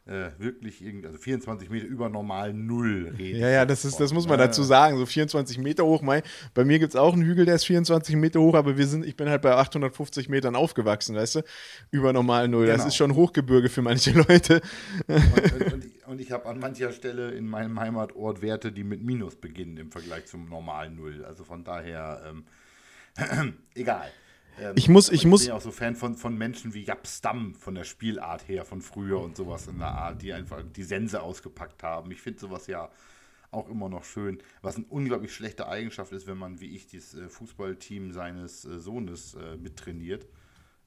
äh, 0.08 0.30
wirklich 0.38 0.84
irgendwie, 0.84 1.08
also 1.08 1.18
24 1.18 1.70
Meter 1.72 1.88
über 1.88 2.10
normal 2.10 2.54
Null 2.54 3.12
reden. 3.18 3.40
Ja, 3.40 3.50
ja, 3.50 3.66
das, 3.66 3.86
ist, 3.86 4.00
das 4.00 4.14
muss 4.14 4.28
man 4.28 4.38
dazu 4.38 4.62
sagen. 4.62 4.98
So 4.98 5.06
24 5.08 5.58
Meter 5.58 5.84
hoch. 5.84 6.04
Mein, 6.04 6.22
bei 6.54 6.64
mir 6.64 6.78
gibt 6.78 6.94
es 6.94 6.96
auch 6.96 7.14
einen 7.14 7.24
Hügel, 7.24 7.46
der 7.46 7.56
ist 7.56 7.66
24 7.66 8.16
Meter 8.16 8.40
hoch, 8.40 8.54
aber 8.54 8.78
wir 8.78 8.86
sind, 8.86 9.04
ich 9.04 9.16
bin 9.16 9.28
halt 9.30 9.42
bei 9.42 9.56
850 9.56 10.30
Metern 10.30 10.56
aufgewachsen, 10.56 11.16
weißt 11.16 11.36
du? 11.38 11.42
Über 11.90 12.14
normal 12.14 12.48
Null. 12.48 12.68
Das 12.68 12.78
Genau. 12.78 12.88
ist 12.90 12.96
schon 12.98 13.16
Hochgebirge 13.16 13.68
für 13.70 13.82
manche 13.82 14.12
Leute. 14.12 14.62
Und, 15.08 15.74
und, 15.74 15.86
und 16.08 16.22
ich 16.22 16.32
habe 16.32 16.46
an 16.46 16.60
mancher 16.60 16.92
Stelle 16.92 17.32
in 17.32 17.48
meinem 17.48 17.80
Heimatort 17.80 18.44
Werte, 18.44 18.72
die 18.72 18.84
mit 18.84 19.02
Minus 19.02 19.36
beginnen 19.38 19.78
im 19.78 19.92
Vergleich 19.92 20.28
zum 20.28 20.48
normalen 20.50 20.96
Null. 20.96 21.26
Also 21.26 21.44
von 21.44 21.64
daher, 21.64 22.22
ähm, 22.30 23.54
egal. 23.74 24.06
Ähm, 24.60 24.74
Ich 24.76 24.88
muss- 24.90 25.08
aber 25.10 25.16
ich 25.16 25.26
muss- 25.26 25.42
bin 25.42 25.50
ja 25.50 25.56
auch 25.56 25.62
so 25.62 25.72
Fan 25.72 25.96
von, 25.96 26.16
von 26.16 26.38
Menschen 26.38 26.74
wie 26.74 26.84
Jap 26.84 27.08
Stamm 27.08 27.56
von 27.56 27.76
der 27.76 27.84
Spielart 27.84 28.48
her, 28.48 28.66
von 28.66 28.82
früher 28.82 29.20
und 29.22 29.36
sowas 29.36 29.68
in 29.68 29.80
der 29.80 29.90
Art, 29.90 30.22
die 30.22 30.34
einfach 30.34 30.64
die 30.64 30.84
Sense 30.84 31.22
ausgepackt 31.22 31.84
haben. 31.84 32.12
Ich 32.12 32.22
finde 32.22 32.40
sowas 32.40 32.68
ja 32.68 32.90
auch 33.52 33.70
immer 33.70 33.90
noch 33.90 34.04
schön. 34.04 34.40
Was 34.62 34.76
eine 34.76 34.86
unglaublich 34.90 35.34
schlechte 35.34 35.68
Eigenschaft 35.68 36.12
ist, 36.12 36.28
wenn 36.28 36.38
man 36.38 36.60
wie 36.60 36.76
ich 36.76 36.88
das 36.88 37.14
äh, 37.14 37.30
Fußballteam 37.30 38.12
seines 38.12 38.66
äh, 38.66 38.80
Sohnes 38.80 39.36
äh, 39.36 39.56
mittrainiert. 39.58 40.28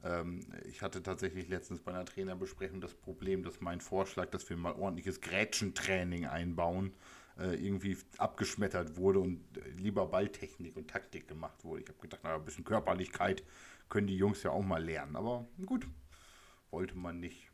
Ähm, 0.04 0.40
ich 0.68 0.82
hatte 0.82 1.02
tatsächlich 1.02 1.48
letztens 1.48 1.80
bei 1.80 1.92
einer 1.92 2.04
Trainerbesprechung 2.04 2.80
das 2.80 2.94
Problem, 2.94 3.42
dass 3.42 3.60
mein 3.60 3.80
Vorschlag, 3.80 4.26
dass 4.30 4.48
wir 4.48 4.56
mal 4.56 4.72
ordentliches 4.74 5.20
Grätschentraining 5.20 6.26
einbauen, 6.26 6.92
äh, 7.38 7.54
irgendwie 7.54 7.96
abgeschmettert 8.18 8.96
wurde 8.96 9.20
und 9.20 9.40
äh, 9.58 9.68
lieber 9.70 10.06
Balltechnik 10.06 10.76
und 10.76 10.88
Taktik 10.88 11.28
gemacht 11.28 11.64
wurde. 11.64 11.82
Ich 11.82 11.88
habe 11.88 11.98
gedacht, 12.00 12.20
na, 12.24 12.34
ein 12.34 12.44
bisschen 12.44 12.64
Körperlichkeit 12.64 13.42
können 13.88 14.06
die 14.06 14.16
Jungs 14.16 14.42
ja 14.42 14.50
auch 14.50 14.62
mal 14.62 14.82
lernen. 14.82 15.16
Aber 15.16 15.46
gut, 15.64 15.86
wollte 16.70 16.96
man 16.96 17.20
nicht. 17.20 17.50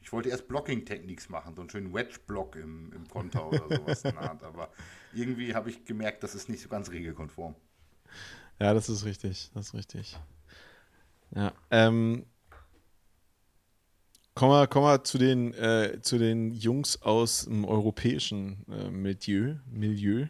Ich 0.00 0.12
wollte 0.12 0.28
erst 0.28 0.48
Blocking-Techniques 0.48 1.28
machen, 1.28 1.54
so 1.54 1.62
einen 1.62 1.70
schönen 1.70 1.92
Wedge-Block 1.92 2.56
im, 2.56 2.92
im 2.92 3.08
Konter 3.08 3.48
oder 3.48 3.76
sowas. 3.76 4.04
in 4.04 4.12
der 4.12 4.30
Art. 4.30 4.42
Aber 4.42 4.70
irgendwie 5.12 5.54
habe 5.54 5.70
ich 5.70 5.84
gemerkt, 5.84 6.22
das 6.22 6.34
ist 6.34 6.48
nicht 6.48 6.62
so 6.62 6.68
ganz 6.68 6.90
regelkonform. 6.90 7.54
Ja, 8.58 8.74
das 8.74 8.88
ist 8.88 9.04
richtig. 9.04 9.50
Das 9.54 9.66
ist 9.66 9.74
richtig. 9.74 10.18
Ja. 11.30 11.52
Ähm, 11.70 12.24
kommen, 14.38 14.52
wir, 14.52 14.68
kommen 14.68 14.86
wir 14.86 15.02
zu 15.02 15.18
den, 15.18 15.52
äh, 15.54 15.98
zu 16.00 16.16
den 16.16 16.52
Jungs 16.52 17.02
aus 17.02 17.46
dem 17.46 17.64
europäischen 17.64 18.64
äh, 18.70 18.88
Milieu. 18.88 19.56
Milieu. 19.70 20.26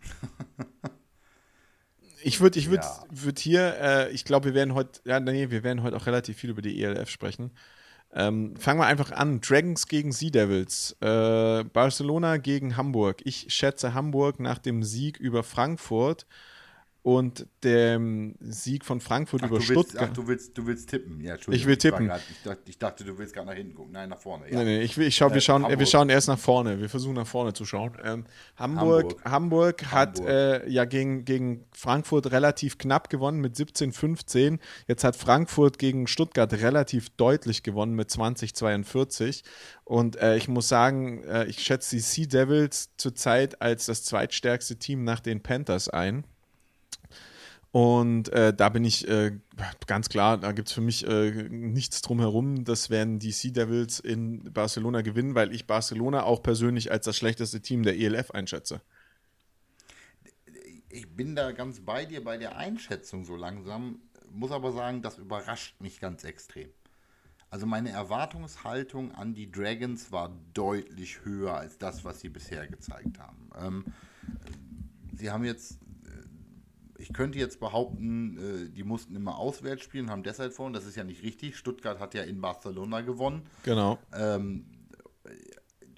Ich 2.24 2.40
würde 2.40 2.56
ich 2.60 2.70
würd, 2.70 2.84
Ja. 2.84 3.04
würd 3.10 3.40
hier, 3.40 3.74
äh, 3.80 4.12
ich 4.12 4.24
glaube, 4.24 4.44
wir 4.50 4.54
werden 4.54 4.74
heute, 4.74 5.00
ja, 5.04 5.18
nee, 5.18 5.50
wir 5.50 5.64
werden 5.64 5.82
heute 5.82 5.96
auch 5.96 6.06
relativ 6.06 6.36
viel 6.36 6.50
über 6.50 6.62
die 6.62 6.80
ELF 6.80 7.10
sprechen. 7.10 7.50
Ähm, 8.12 8.54
fangen 8.56 8.78
wir 8.78 8.86
einfach 8.86 9.10
an. 9.10 9.40
Dragons 9.40 9.88
gegen 9.88 10.12
Sea 10.12 10.30
Devils. 10.30 10.96
Äh, 11.00 11.64
Barcelona 11.64 12.36
gegen 12.36 12.76
Hamburg. 12.76 13.22
Ich 13.24 13.46
schätze 13.52 13.92
Hamburg 13.94 14.38
nach 14.38 14.58
dem 14.58 14.84
Sieg 14.84 15.18
über 15.18 15.42
Frankfurt 15.42 16.26
und 17.02 17.48
dem 17.64 18.36
Sieg 18.40 18.84
von 18.84 19.00
Frankfurt 19.00 19.42
ach, 19.42 19.48
über 19.48 19.56
willst, 19.56 19.72
Stuttgart. 19.72 20.10
Ach, 20.10 20.14
du 20.14 20.28
willst, 20.28 20.56
du 20.56 20.66
willst 20.66 20.88
tippen. 20.88 21.20
Ja, 21.20 21.34
ich 21.34 21.66
will 21.66 21.76
tippen. 21.76 22.06
Grad, 22.06 22.22
ich, 22.30 22.42
dachte, 22.44 22.62
ich, 22.66 22.78
dachte, 22.78 23.04
du 23.04 23.18
willst 23.18 23.34
gerade 23.34 23.48
nach 23.48 23.56
hinten 23.56 23.74
gucken. 23.74 23.92
Nein, 23.92 24.08
nach 24.08 24.20
vorne. 24.20 24.48
Ja. 24.48 24.58
Nee, 24.58 24.64
nee, 24.64 24.82
ich, 24.82 24.96
ich 24.96 25.16
schau, 25.16 25.30
wir, 25.30 25.36
Äh, 25.36 25.40
schauen, 25.40 25.78
wir 25.78 25.86
schauen 25.86 26.08
erst 26.10 26.28
nach 26.28 26.38
vorne. 26.38 26.80
Wir 26.80 26.88
versuchen 26.88 27.14
nach 27.14 27.26
vorne 27.26 27.54
zu 27.54 27.64
schauen. 27.64 27.98
Ähm, 28.04 28.24
Hamburg, 28.56 29.16
Hamburg, 29.24 29.24
Hamburg. 29.24 29.92
hat 29.92 30.18
Hamburg. 30.20 30.32
Äh, 30.32 30.70
ja 30.70 30.84
gegen, 30.84 31.24
gegen 31.24 31.64
Frankfurt 31.72 32.30
relativ 32.30 32.78
knapp 32.78 33.10
gewonnen 33.10 33.40
mit 33.40 33.56
17-15. 33.56 34.60
Jetzt 34.86 35.02
hat 35.02 35.16
Frankfurt 35.16 35.80
gegen 35.80 36.06
Stuttgart 36.06 36.52
relativ 36.52 37.10
deutlich 37.10 37.64
gewonnen 37.64 37.96
mit 37.96 38.10
20-42. 38.10 39.42
Und 39.82 40.16
äh, 40.16 40.36
ich 40.36 40.46
muss 40.46 40.68
sagen, 40.68 41.24
äh, 41.24 41.46
ich 41.46 41.58
schätze 41.58 41.96
die 41.96 42.00
Sea 42.00 42.26
Devils 42.26 42.90
zurzeit 42.96 43.60
als 43.60 43.86
das 43.86 44.04
zweitstärkste 44.04 44.76
Team 44.76 45.02
nach 45.02 45.18
den 45.18 45.42
Panthers 45.42 45.88
ein. 45.88 46.24
Und 47.72 48.28
äh, 48.28 48.52
da 48.52 48.68
bin 48.68 48.84
ich 48.84 49.08
äh, 49.08 49.32
ganz 49.86 50.10
klar, 50.10 50.36
da 50.36 50.52
gibt 50.52 50.68
es 50.68 50.74
für 50.74 50.82
mich 50.82 51.06
äh, 51.06 51.30
nichts 51.48 52.02
drumherum. 52.02 52.64
Das 52.64 52.90
werden 52.90 53.18
die 53.18 53.32
Sea 53.32 53.50
Devils 53.50 53.98
in 53.98 54.52
Barcelona 54.52 55.00
gewinnen, 55.00 55.34
weil 55.34 55.54
ich 55.54 55.66
Barcelona 55.66 56.24
auch 56.24 56.42
persönlich 56.42 56.92
als 56.92 57.06
das 57.06 57.16
schlechteste 57.16 57.62
Team 57.62 57.82
der 57.82 57.98
ELF 57.98 58.30
einschätze. 58.30 58.82
Ich 60.90 61.16
bin 61.16 61.34
da 61.34 61.52
ganz 61.52 61.80
bei 61.80 62.04
dir 62.04 62.22
bei 62.22 62.36
der 62.36 62.58
Einschätzung 62.58 63.24
so 63.24 63.36
langsam, 63.36 64.00
muss 64.30 64.50
aber 64.50 64.72
sagen, 64.72 65.00
das 65.00 65.16
überrascht 65.16 65.80
mich 65.80 65.98
ganz 65.98 66.24
extrem. 66.24 66.68
Also 67.52 67.66
meine 67.66 67.90
Erwartungshaltung 67.90 69.12
an 69.12 69.34
die 69.34 69.50
Dragons 69.50 70.12
war 70.12 70.34
deutlich 70.54 71.24
höher 71.24 71.54
als 71.54 71.78
das, 71.78 72.04
was 72.04 72.20
sie 72.20 72.30
bisher 72.30 72.66
gezeigt 72.66 73.18
haben. 73.18 73.50
Ähm, 73.58 73.84
sie 75.12 75.30
haben 75.30 75.44
jetzt, 75.44 75.78
ich 77.02 77.12
könnte 77.12 77.38
jetzt 77.38 77.58
behaupten, 77.58 78.38
äh, 78.38 78.70
die 78.70 78.84
mussten 78.84 79.16
immer 79.16 79.36
auswärts 79.36 79.82
spielen, 79.82 80.08
haben 80.08 80.22
deshalb 80.22 80.52
verloren. 80.52 80.72
Das 80.72 80.86
ist 80.86 80.94
ja 80.94 81.02
nicht 81.02 81.24
richtig. 81.24 81.56
Stuttgart 81.56 81.98
hat 81.98 82.14
ja 82.14 82.22
in 82.22 82.40
Barcelona 82.40 83.00
gewonnen. 83.00 83.42
Genau. 83.64 83.98
Ähm, 84.14 84.66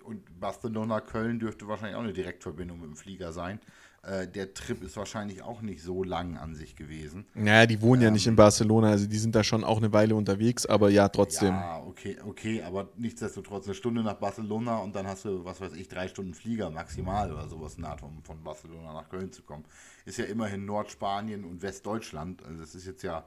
und 0.02 0.40
Barcelona-Köln 0.40 1.38
dürfte 1.38 1.68
wahrscheinlich 1.68 1.96
auch 1.96 2.02
eine 2.02 2.14
Direktverbindung 2.14 2.80
mit 2.80 2.88
dem 2.88 2.96
Flieger 2.96 3.32
sein. 3.32 3.60
Äh, 4.06 4.28
der 4.28 4.52
Trip 4.52 4.82
ist 4.82 4.96
wahrscheinlich 4.96 5.42
auch 5.42 5.62
nicht 5.62 5.82
so 5.82 6.04
lang 6.04 6.36
an 6.36 6.54
sich 6.54 6.76
gewesen. 6.76 7.26
Naja, 7.34 7.66
die 7.66 7.80
wohnen 7.80 8.02
ja 8.02 8.10
nicht 8.10 8.26
in 8.26 8.36
Barcelona, 8.36 8.90
also 8.90 9.06
die 9.06 9.18
sind 9.18 9.34
da 9.34 9.42
schon 9.42 9.64
auch 9.64 9.78
eine 9.78 9.92
Weile 9.92 10.14
unterwegs, 10.14 10.66
aber 10.66 10.90
ja, 10.90 11.08
trotzdem. 11.08 11.54
Ja, 11.54 11.82
okay, 11.82 12.18
okay, 12.26 12.62
aber 12.62 12.90
nichtsdestotrotz 12.96 13.64
eine 13.66 13.74
Stunde 13.74 14.02
nach 14.02 14.14
Barcelona 14.14 14.78
und 14.78 14.94
dann 14.94 15.06
hast 15.06 15.24
du, 15.24 15.44
was 15.44 15.60
weiß 15.60 15.72
ich, 15.74 15.88
drei 15.88 16.08
Stunden 16.08 16.34
Flieger 16.34 16.70
maximal 16.70 17.32
oder 17.32 17.48
sowas 17.48 17.78
nah 17.78 17.96
von, 17.96 18.22
von 18.22 18.42
Barcelona 18.42 18.92
nach 18.92 19.08
Köln 19.08 19.32
zu 19.32 19.42
kommen. 19.42 19.64
Ist 20.04 20.18
ja 20.18 20.26
immerhin 20.26 20.66
Nordspanien 20.66 21.44
und 21.44 21.62
Westdeutschland. 21.62 22.44
Also 22.44 22.60
das 22.60 22.74
ist 22.74 22.86
jetzt 22.86 23.02
ja 23.02 23.24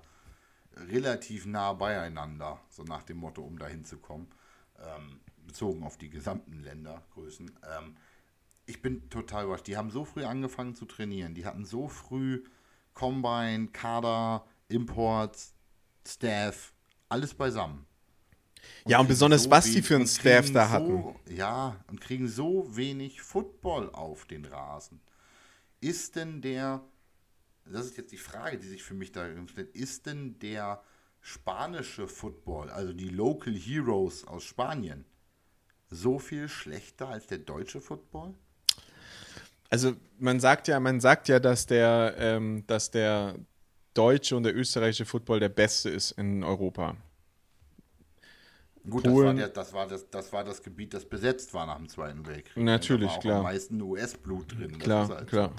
relativ 0.91 1.47
nah 1.47 1.73
beieinander, 1.73 2.59
so 2.69 2.83
nach 2.83 3.01
dem 3.01 3.17
Motto, 3.17 3.41
um 3.41 3.57
da 3.57 3.67
hinzukommen. 3.67 4.27
Ähm, 4.79 5.21
bezogen 5.47 5.83
auf 5.83 5.97
die 5.97 6.09
gesamten 6.09 6.61
Ländergrößen. 6.61 7.47
Ähm, 7.47 7.95
ich 8.67 8.81
bin 8.81 9.09
total 9.09 9.45
überrascht. 9.45 9.67
Die 9.67 9.77
haben 9.77 9.89
so 9.89 10.05
früh 10.05 10.23
angefangen 10.23 10.75
zu 10.75 10.85
trainieren. 10.85 11.33
Die 11.33 11.45
hatten 11.45 11.65
so 11.65 11.87
früh 11.87 12.43
Combine, 12.93 13.69
Kader, 13.69 14.45
Imports, 14.67 15.53
Staff, 16.05 16.73
alles 17.09 17.33
beisammen. 17.33 17.85
Ja, 18.85 18.99
und 18.99 19.07
besonders, 19.07 19.49
was 19.49 19.65
die 19.65 19.81
für 19.81 19.95
einen 19.95 20.03
und 20.03 20.09
Staff 20.09 20.51
da 20.51 20.65
so, 20.65 20.71
hatten. 20.71 21.15
Ja, 21.33 21.77
und 21.87 22.01
kriegen 22.01 22.27
so 22.27 22.67
wenig 22.75 23.21
Football 23.21 23.89
auf 23.91 24.25
den 24.25 24.45
Rasen. 24.45 24.99
Ist 25.79 26.15
denn 26.15 26.41
der, 26.41 26.83
das 27.65 27.85
ist 27.85 27.97
jetzt 27.97 28.11
die 28.11 28.17
Frage, 28.17 28.57
die 28.57 28.67
sich 28.67 28.83
für 28.83 28.93
mich 28.93 29.11
da 29.11 29.29
stellt, 29.47 29.75
ist 29.75 30.05
denn 30.05 30.39
der 30.39 30.83
spanische 31.21 32.07
Football, 32.07 32.69
also 32.69 32.93
die 32.93 33.09
Local 33.09 33.53
Heroes 33.53 34.25
aus 34.25 34.43
Spanien, 34.43 35.05
so 35.89 36.19
viel 36.19 36.49
schlechter 36.49 37.07
als 37.09 37.27
der 37.27 37.37
deutsche 37.37 37.79
Football? 37.79 38.33
Also 39.69 39.93
man 40.19 40.39
sagt 40.39 40.67
ja, 40.67 40.79
man 40.79 40.99
sagt 40.99 41.27
ja, 41.27 41.39
dass 41.39 41.65
der, 41.65 42.15
ähm, 42.17 42.63
dass 42.67 42.91
der 42.91 43.35
deutsche 43.93 44.35
und 44.35 44.43
der 44.43 44.55
österreichische 44.55 45.05
Football 45.05 45.39
der 45.39 45.49
beste 45.49 45.89
ist 45.89 46.11
in 46.11 46.43
Europa. 46.43 46.95
Gut, 48.89 49.05
das 49.05 49.13
war, 49.13 49.33
der, 49.33 49.49
das, 49.49 49.73
war 49.73 49.87
das, 49.87 50.09
das 50.09 50.31
war 50.31 50.43
das 50.45 50.63
Gebiet, 50.63 50.93
das 50.93 51.03
besetzt 51.03 51.53
war 51.53 51.65
nach 51.65 51.77
dem 51.77 51.89
Zweiten 51.89 52.25
Weltkrieg. 52.25 52.63
Natürlich, 52.63 53.09
Und 53.09 53.09
da 53.09 53.09
war 53.09 53.17
auch 53.17 53.21
klar. 53.21 53.37
am 53.37 53.43
meisten 53.43 53.81
US-Blut 53.81 54.57
drin. 54.57 54.79
Klar, 54.79 55.09
halt 55.09 55.27
klar. 55.27 55.51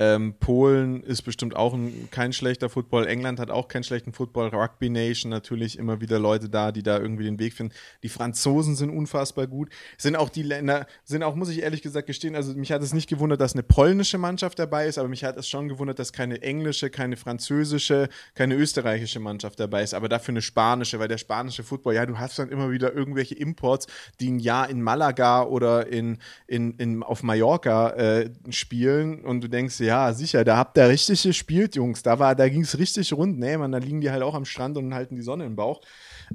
Ähm, 0.00 0.32
Polen 0.40 1.02
ist 1.02 1.22
bestimmt 1.22 1.54
auch 1.54 1.74
ein, 1.74 2.08
kein 2.10 2.32
schlechter 2.32 2.70
Football. 2.70 3.06
England 3.06 3.38
hat 3.38 3.50
auch 3.50 3.68
keinen 3.68 3.84
schlechten 3.84 4.14
Football. 4.14 4.48
Rugby 4.48 4.88
Nation 4.88 5.28
natürlich 5.28 5.78
immer 5.78 6.00
wieder 6.00 6.18
Leute 6.18 6.48
da, 6.48 6.72
die 6.72 6.82
da 6.82 6.98
irgendwie 6.98 7.24
den 7.24 7.38
Weg 7.38 7.52
finden. 7.52 7.74
Die 8.02 8.08
Franzosen 8.08 8.76
sind 8.76 8.88
unfassbar 8.88 9.46
gut. 9.46 9.68
Sind 9.98 10.16
auch 10.16 10.30
die 10.30 10.42
Länder, 10.42 10.86
sind 11.04 11.22
auch, 11.22 11.34
muss 11.34 11.50
ich 11.50 11.60
ehrlich 11.60 11.82
gesagt 11.82 12.06
gestehen, 12.06 12.34
also 12.34 12.54
mich 12.54 12.72
hat 12.72 12.82
es 12.82 12.94
nicht 12.94 13.10
gewundert, 13.10 13.42
dass 13.42 13.52
eine 13.52 13.62
polnische 13.62 14.16
Mannschaft 14.16 14.58
dabei 14.58 14.86
ist, 14.86 14.96
aber 14.96 15.08
mich 15.08 15.22
hat 15.22 15.36
es 15.36 15.46
schon 15.46 15.68
gewundert, 15.68 15.98
dass 15.98 16.14
keine 16.14 16.40
englische, 16.40 16.88
keine 16.88 17.18
französische, 17.18 18.08
keine 18.34 18.54
österreichische 18.54 19.20
Mannschaft 19.20 19.60
dabei 19.60 19.82
ist, 19.82 19.92
aber 19.92 20.08
dafür 20.08 20.32
eine 20.32 20.40
spanische, 20.40 20.98
weil 20.98 21.08
der 21.08 21.18
spanische 21.18 21.62
Football, 21.62 21.96
ja, 21.96 22.06
du 22.06 22.18
hast 22.18 22.38
dann 22.38 22.48
immer 22.48 22.70
wieder 22.70 22.94
irgendwelche 22.94 23.34
Imports, 23.34 23.86
die 24.18 24.30
ein 24.30 24.38
Jahr 24.38 24.70
in 24.70 24.80
Malaga 24.80 25.42
oder 25.42 25.88
in, 25.88 26.16
in, 26.46 26.72
in, 26.78 27.02
auf 27.02 27.22
Mallorca 27.22 27.90
äh, 27.90 28.30
spielen 28.48 29.22
und 29.26 29.42
du 29.42 29.48
denkst, 29.48 29.78
ja, 29.90 30.12
sicher, 30.12 30.44
da 30.44 30.56
habt 30.56 30.78
ihr 30.78 30.88
richtig 30.88 31.20
gespielt, 31.24 31.74
Jungs. 31.74 32.04
Da, 32.04 32.34
da 32.34 32.48
ging 32.48 32.62
es 32.62 32.78
richtig 32.78 33.12
rund. 33.12 33.40
Nee, 33.40 33.56
man, 33.56 33.72
da 33.72 33.78
liegen 33.78 34.00
die 34.00 34.12
halt 34.12 34.22
auch 34.22 34.34
am 34.34 34.44
Strand 34.44 34.76
und 34.76 34.94
halten 34.94 35.16
die 35.16 35.22
Sonne 35.22 35.44
im 35.44 35.56
Bauch. 35.56 35.80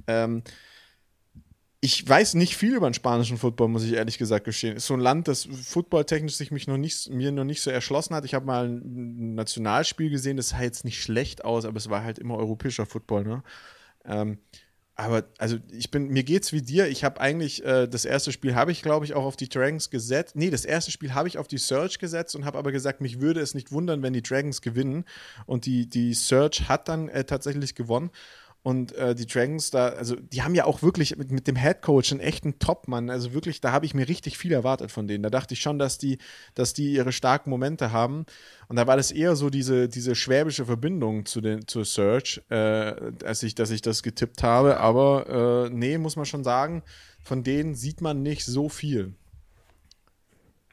Ähm, 0.08 0.44
ich 1.80 2.08
weiß 2.08 2.34
nicht 2.34 2.58
viel 2.58 2.76
über 2.76 2.90
den 2.90 2.94
spanischen 2.94 3.38
Football, 3.38 3.70
muss 3.70 3.86
ich 3.86 3.94
ehrlich 3.94 4.18
gesagt 4.18 4.44
gestehen. 4.44 4.76
Ist 4.76 4.88
so 4.88 4.94
ein 4.94 5.00
Land, 5.00 5.30
das 5.30 5.46
footballtechnisch 5.46 6.36
sich 6.36 6.52
mich 6.52 6.68
noch 6.68 6.76
nicht, 6.78 7.10
mir 7.10 7.32
noch 7.32 7.46
nicht 7.46 7.62
so 7.62 7.72
erschlossen 7.72 8.14
hat. 8.14 8.26
Ich 8.26 8.34
habe 8.34 8.46
mal 8.46 8.68
ein 8.68 9.36
Nationalspiel 9.36 10.10
gesehen, 10.10 10.36
das 10.36 10.50
sah 10.50 10.62
jetzt 10.62 10.84
nicht 10.84 11.02
schlecht 11.02 11.46
aus, 11.46 11.64
aber 11.64 11.78
es 11.78 11.90
war 11.90 12.04
halt 12.04 12.20
immer 12.20 12.36
europäischer 12.36 12.86
Football, 12.86 13.24
ne? 13.24 13.44
Ähm, 14.04 14.40
aber 14.96 15.26
also 15.38 15.58
ich 15.72 15.92
bin, 15.92 16.08
mir 16.08 16.24
geht's 16.24 16.54
wie 16.54 16.62
dir. 16.62 16.88
Ich 16.88 17.04
habe 17.04 17.20
eigentlich, 17.20 17.66
äh, 17.66 17.86
das 17.86 18.06
erste 18.06 18.32
Spiel 18.32 18.56
habe 18.56 18.72
ich, 18.72 18.82
glaube 18.82 19.06
ich, 19.06 19.14
auch 19.14 19.26
auf 19.26 19.36
die 19.36 19.50
Dragons 19.50 19.90
gesetzt. 19.90 20.38
Nee, 20.38 20.50
das 20.50 20.64
erste 20.64 20.90
Spiel 20.90 21.14
habe 21.14 21.28
ich 21.28 21.38
auf 21.38 21.50
die 21.50 21.58
Search 21.58 22.00
gesetzt 22.00 22.34
und 22.36 22.46
habe 22.46 22.58
aber 22.58 22.72
gesagt, 22.72 23.02
mich 23.02 23.20
würde 23.20 23.42
es 23.42 23.54
nicht 23.54 23.74
wundern, 23.74 24.02
wenn 24.04 24.14
die 24.14 24.24
Dragons 24.24 24.62
gewinnen. 24.62 25.04
Und 25.46 25.66
die, 25.66 25.90
die 25.90 26.14
Search 26.14 26.70
hat 26.70 26.88
dann 26.88 27.10
äh, 27.10 27.26
tatsächlich 27.26 27.76
gewonnen. 27.76 28.10
Und 28.66 28.94
äh, 28.94 29.14
die 29.14 29.28
Dragons 29.28 29.70
da, 29.70 29.90
also 29.90 30.16
die 30.16 30.42
haben 30.42 30.56
ja 30.56 30.66
auch 30.66 30.82
wirklich 30.82 31.16
mit, 31.18 31.30
mit 31.30 31.46
dem 31.46 31.56
Head 31.56 31.84
Coach 31.84 32.12
einen 32.12 32.20
echten 32.20 32.58
Top-Mann. 32.58 33.12
Also 33.12 33.32
wirklich, 33.32 33.62
da 33.62 33.72
habe 33.72 33.86
ich 33.86 33.94
mir 33.94 34.10
richtig 34.10 34.40
viel 34.40 34.52
erwartet 34.52 34.92
von 34.92 35.08
denen. 35.08 35.22
Da 35.22 35.30
dachte 35.30 35.54
ich 35.54 35.62
schon, 35.62 35.78
dass 35.78 36.00
die, 36.00 36.18
dass 36.56 36.74
die 36.74 36.92
ihre 36.94 37.12
starken 37.12 37.52
Momente 37.52 37.92
haben. 37.92 38.26
Und 38.68 38.78
da 38.78 38.88
war 38.88 38.98
das 38.98 39.12
eher 39.12 39.36
so 39.36 39.52
diese, 39.52 39.88
diese 39.88 40.16
schwäbische 40.16 40.66
Verbindung 40.66 41.28
zu 41.28 41.42
den, 41.42 41.68
zur 41.68 41.86
Search, 41.86 42.42
äh, 42.50 42.56
als 43.24 43.44
ich, 43.44 43.54
dass 43.54 43.70
ich 43.70 43.84
das 43.84 44.02
getippt 44.02 44.42
habe. 44.42 44.80
Aber 44.80 45.68
äh, 45.68 45.70
nee, 45.70 46.00
muss 46.00 46.16
man 46.16 46.26
schon 46.26 46.44
sagen, 46.44 46.82
von 47.22 47.44
denen 47.44 47.76
sieht 47.76 48.02
man 48.02 48.24
nicht 48.24 48.46
so 48.46 48.68
viel. 48.68 49.14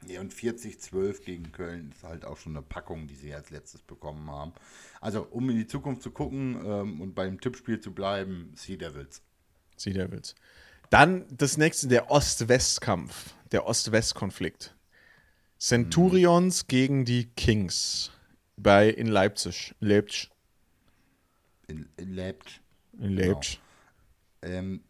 Ja, 0.07 0.21
und 0.21 0.33
40-12 0.33 1.23
gegen 1.23 1.51
Köln 1.51 1.91
ist 1.91 2.03
halt 2.03 2.25
auch 2.25 2.37
schon 2.37 2.55
eine 2.55 2.61
Packung, 2.61 3.07
die 3.07 3.15
sie 3.15 3.33
als 3.33 3.49
letztes 3.49 3.81
bekommen 3.81 4.29
haben. 4.29 4.53
Also, 5.01 5.27
um 5.29 5.49
in 5.49 5.57
die 5.57 5.67
Zukunft 5.67 6.01
zu 6.01 6.11
gucken 6.11 6.61
ähm, 6.65 7.01
und 7.01 7.15
beim 7.15 7.39
Tippspiel 7.39 7.79
zu 7.79 7.93
bleiben, 7.93 8.51
Sea 8.55 8.77
Devils. 8.77 9.21
Sea 9.77 9.93
Devils. 9.93 10.35
Dann 10.89 11.25
das 11.29 11.57
nächste, 11.57 11.87
der 11.87 12.11
Ost-West-Kampf, 12.11 13.33
der 13.51 13.65
Ost-West-Konflikt. 13.65 14.75
Centurions 15.57 16.67
gegen 16.67 17.05
die 17.05 17.25
Kings 17.25 18.11
bei 18.57 18.89
in 18.89 19.07
Leipzig. 19.07 19.73
Leipzig. 19.79 20.29
In, 21.67 21.87
in 21.97 22.13
Leipzig. 22.13 22.61
In 22.99 23.15
Leipzig. 23.15 23.61
Ähm, 24.41 24.83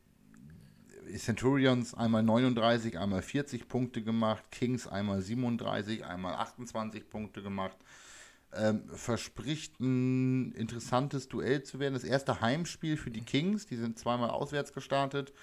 Centurions 1.17 1.93
einmal 1.93 2.23
39, 2.23 2.97
einmal 2.97 3.21
40 3.21 3.67
Punkte 3.67 4.01
gemacht, 4.01 4.43
Kings 4.51 4.87
einmal 4.87 5.21
37, 5.21 6.05
einmal 6.05 6.35
28 6.35 7.09
Punkte 7.09 7.43
gemacht. 7.43 7.77
Ähm, 8.55 8.87
verspricht 8.89 9.79
ein 9.79 10.51
interessantes 10.53 11.27
Duell 11.27 11.63
zu 11.63 11.79
werden. 11.79 11.93
Das 11.93 12.03
erste 12.03 12.41
Heimspiel 12.41 12.97
für 12.97 13.11
die 13.11 13.21
Kings, 13.21 13.65
die 13.65 13.75
sind 13.75 13.97
zweimal 13.97 14.29
auswärts 14.29 14.73
gestartet, 14.73 15.33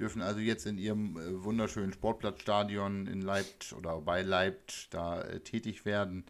dürfen 0.00 0.20
also 0.20 0.40
jetzt 0.40 0.66
in 0.66 0.76
ihrem 0.76 1.16
äh, 1.16 1.44
wunderschönen 1.44 1.92
Sportplatzstadion 1.92 3.06
in 3.06 3.20
Leipzig 3.20 3.74
oder 3.76 4.00
bei 4.00 4.22
Leipzig 4.22 4.88
da 4.90 5.22
äh, 5.22 5.40
tätig 5.40 5.84
werden. 5.84 6.24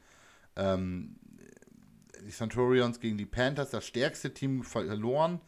Ähm, 0.56 1.16
die 2.26 2.32
Centurions 2.32 3.00
gegen 3.00 3.16
die 3.18 3.26
Panthers, 3.26 3.70
das 3.70 3.86
stärkste 3.86 4.34
Team 4.34 4.62
verloren. 4.62 5.40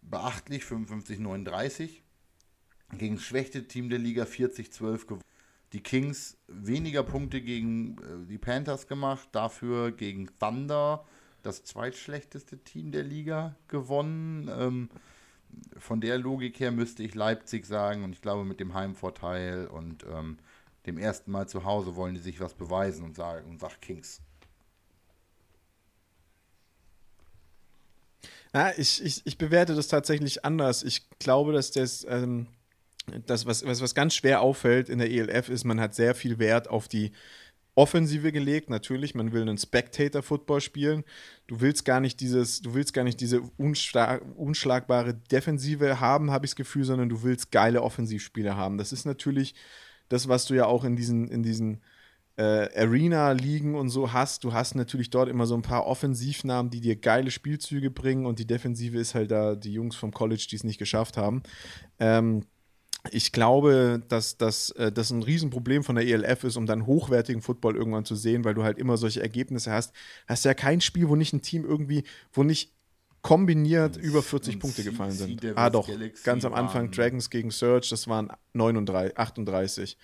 Beachtlich, 0.00 0.64
55-39 0.64 2.02
gegen 2.98 3.16
das 3.16 3.24
schwächste 3.24 3.66
Team 3.66 3.88
der 3.90 3.98
Liga 3.98 4.24
40-12 4.24 5.06
gewonnen. 5.06 5.22
die 5.72 5.82
Kings 5.82 6.36
weniger 6.48 7.02
Punkte 7.02 7.40
gegen 7.40 7.96
äh, 7.98 8.26
die 8.28 8.38
Panthers 8.38 8.86
gemacht, 8.86 9.28
dafür 9.32 9.90
gegen 9.92 10.28
Thunder, 10.38 11.06
das 11.42 11.64
zweitschlechteste 11.64 12.58
Team 12.58 12.92
der 12.92 13.02
Liga, 13.02 13.56
gewonnen. 13.68 14.50
Ähm, 14.54 14.90
von 15.78 16.00
der 16.00 16.18
Logik 16.18 16.60
her 16.60 16.72
müsste 16.72 17.02
ich 17.02 17.14
Leipzig 17.14 17.66
sagen 17.66 18.04
und 18.04 18.12
ich 18.12 18.22
glaube 18.22 18.44
mit 18.44 18.60
dem 18.60 18.74
Heimvorteil 18.74 19.66
und 19.66 20.04
ähm, 20.04 20.38
dem 20.86 20.98
ersten 20.98 21.30
Mal 21.30 21.48
zu 21.48 21.64
Hause 21.64 21.96
wollen 21.96 22.14
die 22.14 22.20
sich 22.20 22.40
was 22.40 22.54
beweisen 22.54 23.04
und 23.04 23.14
sagen 23.14 23.48
und 23.50 23.60
sagt 23.60 23.82
Kings. 23.82 24.20
Ja, 28.54 28.70
ich, 28.76 29.02
ich, 29.02 29.22
ich 29.24 29.38
bewerte 29.38 29.74
das 29.74 29.88
tatsächlich 29.88 30.44
anders. 30.44 30.82
Ich 30.82 31.08
glaube, 31.18 31.52
dass 31.52 31.70
das, 31.70 32.04
ähm, 32.08 32.46
das 33.26 33.46
was, 33.46 33.64
was, 33.64 33.80
was 33.80 33.94
ganz 33.94 34.14
schwer 34.14 34.40
auffällt 34.40 34.88
in 34.88 34.98
der 34.98 35.10
ELF 35.10 35.48
ist, 35.48 35.64
man 35.64 35.80
hat 35.80 35.94
sehr 35.94 36.14
viel 36.14 36.38
Wert 36.38 36.68
auf 36.68 36.88
die 36.88 37.12
Offensive 37.74 38.32
gelegt, 38.32 38.68
natürlich, 38.68 39.14
man 39.14 39.32
will 39.32 39.42
einen 39.42 39.56
Spectator-Football 39.56 40.60
spielen. 40.60 41.04
Du 41.46 41.62
willst 41.62 41.86
gar 41.86 42.00
nicht 42.00 42.20
dieses, 42.20 42.60
du 42.60 42.74
willst 42.74 42.92
gar 42.92 43.02
nicht 43.02 43.18
diese 43.20 43.40
unschlagbare 43.56 45.14
Defensive 45.14 45.98
haben, 45.98 46.30
habe 46.30 46.44
ich 46.44 46.50
das 46.50 46.56
Gefühl, 46.56 46.84
sondern 46.84 47.08
du 47.08 47.22
willst 47.22 47.50
geile 47.50 47.82
Offensivspiele 47.82 48.56
haben. 48.56 48.76
Das 48.76 48.92
ist 48.92 49.06
natürlich 49.06 49.54
das, 50.10 50.28
was 50.28 50.44
du 50.44 50.54
ja 50.54 50.66
auch 50.66 50.84
in 50.84 50.96
diesen, 50.96 51.28
in 51.28 51.42
diesen 51.42 51.80
äh, 52.36 52.68
Arena-Ligen 52.78 53.74
und 53.74 53.88
so 53.88 54.12
hast. 54.12 54.44
Du 54.44 54.52
hast 54.52 54.74
natürlich 54.74 55.08
dort 55.08 55.30
immer 55.30 55.46
so 55.46 55.54
ein 55.54 55.62
paar 55.62 55.86
Offensivnamen, 55.86 56.70
die 56.70 56.80
dir 56.80 56.96
geile 56.96 57.30
Spielzüge 57.30 57.90
bringen 57.90 58.26
und 58.26 58.38
die 58.38 58.46
Defensive 58.46 58.98
ist 58.98 59.14
halt 59.14 59.30
da 59.30 59.54
die 59.54 59.72
Jungs 59.72 59.96
vom 59.96 60.12
College, 60.12 60.46
die 60.50 60.56
es 60.56 60.64
nicht 60.64 60.78
geschafft 60.78 61.16
haben. 61.16 61.42
Ähm, 61.98 62.44
ich 63.10 63.32
glaube, 63.32 64.00
dass, 64.08 64.36
dass 64.36 64.70
äh, 64.70 64.92
das 64.92 65.10
ein 65.10 65.22
Riesenproblem 65.22 65.82
von 65.82 65.96
der 65.96 66.06
ELF 66.06 66.44
ist, 66.44 66.56
um 66.56 66.66
dann 66.66 66.86
hochwertigen 66.86 67.42
Football 67.42 67.76
irgendwann 67.76 68.04
zu 68.04 68.14
sehen, 68.14 68.44
weil 68.44 68.54
du 68.54 68.62
halt 68.62 68.78
immer 68.78 68.96
solche 68.96 69.20
Ergebnisse 69.20 69.72
hast. 69.72 69.92
Hast 70.28 70.44
ja 70.44 70.54
kein 70.54 70.80
Spiel, 70.80 71.08
wo 71.08 71.16
nicht 71.16 71.32
ein 71.32 71.42
Team 71.42 71.64
irgendwie, 71.64 72.04
wo 72.32 72.44
nicht 72.44 72.72
kombiniert 73.22 73.96
über 73.96 74.22
40 74.22 74.58
Punkte 74.58 74.82
gefallen 74.84 75.12
sind. 75.12 75.44
Ah, 75.56 75.70
doch, 75.70 75.88
ganz 76.24 76.44
am 76.44 76.54
Anfang 76.54 76.90
Dragons 76.90 77.30
gegen 77.30 77.50
Surge, 77.50 77.88
das 77.90 78.08
waren 78.08 78.30
39, 78.52 79.16
38 79.16 79.96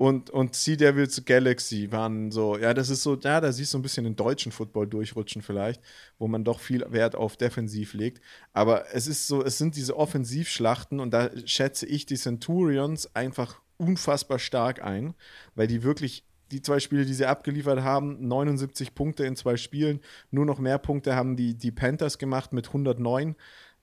und, 0.00 0.30
und 0.30 0.54
Sea 0.54 0.76
Devils 0.76 1.22
Galaxy 1.26 1.92
waren 1.92 2.30
so, 2.30 2.56
ja, 2.56 2.72
das 2.72 2.88
ist 2.88 3.02
so, 3.02 3.18
ja, 3.18 3.38
da 3.38 3.52
siehst 3.52 3.74
du 3.74 3.78
ein 3.78 3.82
bisschen 3.82 4.04
den 4.04 4.16
deutschen 4.16 4.50
Football 4.50 4.86
durchrutschen 4.86 5.42
vielleicht, 5.42 5.82
wo 6.18 6.26
man 6.26 6.42
doch 6.42 6.58
viel 6.58 6.86
Wert 6.88 7.14
auf 7.14 7.36
Defensiv 7.36 7.92
legt. 7.92 8.22
Aber 8.54 8.94
es 8.94 9.06
ist 9.06 9.26
so, 9.26 9.44
es 9.44 9.58
sind 9.58 9.76
diese 9.76 9.98
Offensivschlachten 9.98 11.00
und 11.00 11.10
da 11.10 11.28
schätze 11.44 11.84
ich 11.84 12.06
die 12.06 12.16
Centurions 12.16 13.14
einfach 13.14 13.60
unfassbar 13.76 14.38
stark 14.38 14.82
ein, 14.82 15.12
weil 15.54 15.66
die 15.66 15.82
wirklich 15.82 16.24
die 16.50 16.62
zwei 16.62 16.80
Spiele, 16.80 17.04
die 17.04 17.12
sie 17.12 17.26
abgeliefert 17.26 17.82
haben, 17.82 18.26
79 18.26 18.94
Punkte 18.94 19.26
in 19.26 19.36
zwei 19.36 19.58
Spielen, 19.58 20.00
nur 20.30 20.46
noch 20.46 20.60
mehr 20.60 20.78
Punkte 20.78 21.14
haben 21.14 21.36
die, 21.36 21.58
die 21.58 21.72
Panthers 21.72 22.16
gemacht 22.16 22.54
mit 22.54 22.68
109. 22.68 23.36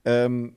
Ähm, 0.04 0.56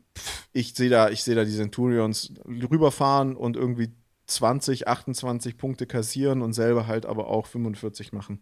ich 0.54 0.72
sehe 0.72 0.88
da, 0.88 1.10
ich 1.10 1.22
sehe 1.22 1.34
da 1.34 1.44
die 1.44 1.54
Centurions 1.54 2.32
rüberfahren 2.46 3.36
und 3.36 3.56
irgendwie 3.56 3.90
20, 4.30 4.88
28 4.88 5.56
Punkte 5.56 5.86
kassieren 5.86 6.42
und 6.42 6.52
selber 6.52 6.86
halt 6.86 7.06
aber 7.06 7.28
auch 7.28 7.46
45 7.46 8.12
machen. 8.12 8.40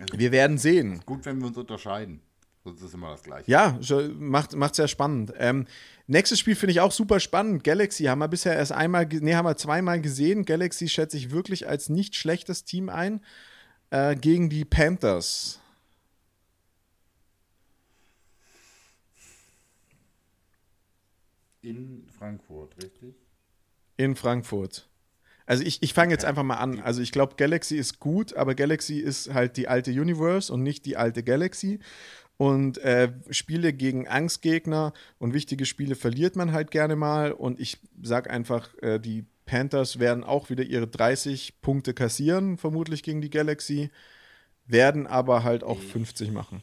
Also 0.00 0.18
wir 0.18 0.32
werden 0.32 0.58
sehen. 0.58 1.00
Gut, 1.06 1.24
wenn 1.24 1.38
wir 1.40 1.46
uns 1.46 1.56
unterscheiden. 1.56 2.20
Sonst 2.64 2.80
ist 2.80 2.94
immer 2.94 3.10
das 3.10 3.22
Gleiche. 3.22 3.50
Ja, 3.50 3.78
macht 4.18 4.54
es 4.54 4.76
sehr 4.76 4.88
spannend. 4.88 5.34
Ähm, 5.36 5.66
nächstes 6.06 6.38
Spiel 6.38 6.56
finde 6.56 6.72
ich 6.72 6.80
auch 6.80 6.92
super 6.92 7.20
spannend. 7.20 7.62
Galaxy 7.62 8.04
haben 8.04 8.20
wir 8.20 8.28
bisher 8.28 8.56
erst 8.56 8.72
einmal, 8.72 9.06
nee, 9.06 9.34
haben 9.34 9.44
wir 9.44 9.56
zweimal 9.56 10.00
gesehen. 10.00 10.46
Galaxy 10.46 10.88
schätze 10.88 11.18
ich 11.18 11.30
wirklich 11.30 11.68
als 11.68 11.90
nicht 11.90 12.16
schlechtes 12.16 12.64
Team 12.64 12.88
ein 12.88 13.20
äh, 13.90 14.16
gegen 14.16 14.48
die 14.48 14.64
Panthers. 14.64 15.60
In 21.60 22.08
Frankfurt, 22.18 22.76
richtig? 22.82 23.23
In 23.96 24.16
Frankfurt. 24.16 24.88
Also 25.46 25.62
ich, 25.62 25.82
ich 25.82 25.92
fange 25.92 26.12
jetzt 26.12 26.24
einfach 26.24 26.42
mal 26.42 26.56
an. 26.56 26.80
Also 26.80 27.02
ich 27.02 27.12
glaube, 27.12 27.34
Galaxy 27.36 27.76
ist 27.76 28.00
gut, 28.00 28.34
aber 28.34 28.54
Galaxy 28.54 28.98
ist 28.98 29.32
halt 29.34 29.56
die 29.56 29.68
alte 29.68 29.90
Universe 29.90 30.52
und 30.52 30.62
nicht 30.62 30.86
die 30.86 30.96
alte 30.96 31.22
Galaxy. 31.22 31.80
Und 32.36 32.78
äh, 32.78 33.12
Spiele 33.30 33.72
gegen 33.72 34.08
Angstgegner 34.08 34.92
und 35.18 35.34
wichtige 35.34 35.66
Spiele 35.66 35.94
verliert 35.94 36.34
man 36.34 36.52
halt 36.52 36.70
gerne 36.70 36.96
mal. 36.96 37.32
Und 37.32 37.60
ich 37.60 37.78
sage 38.02 38.30
einfach, 38.30 38.70
äh, 38.82 38.98
die 38.98 39.26
Panthers 39.46 39.98
werden 39.98 40.24
auch 40.24 40.50
wieder 40.50 40.64
ihre 40.64 40.88
30 40.88 41.60
Punkte 41.60 41.92
kassieren, 41.92 42.56
vermutlich 42.56 43.02
gegen 43.02 43.20
die 43.20 43.30
Galaxy, 43.30 43.90
werden 44.66 45.06
aber 45.06 45.44
halt 45.44 45.62
auch 45.62 45.78
50 45.78 46.32
machen 46.32 46.62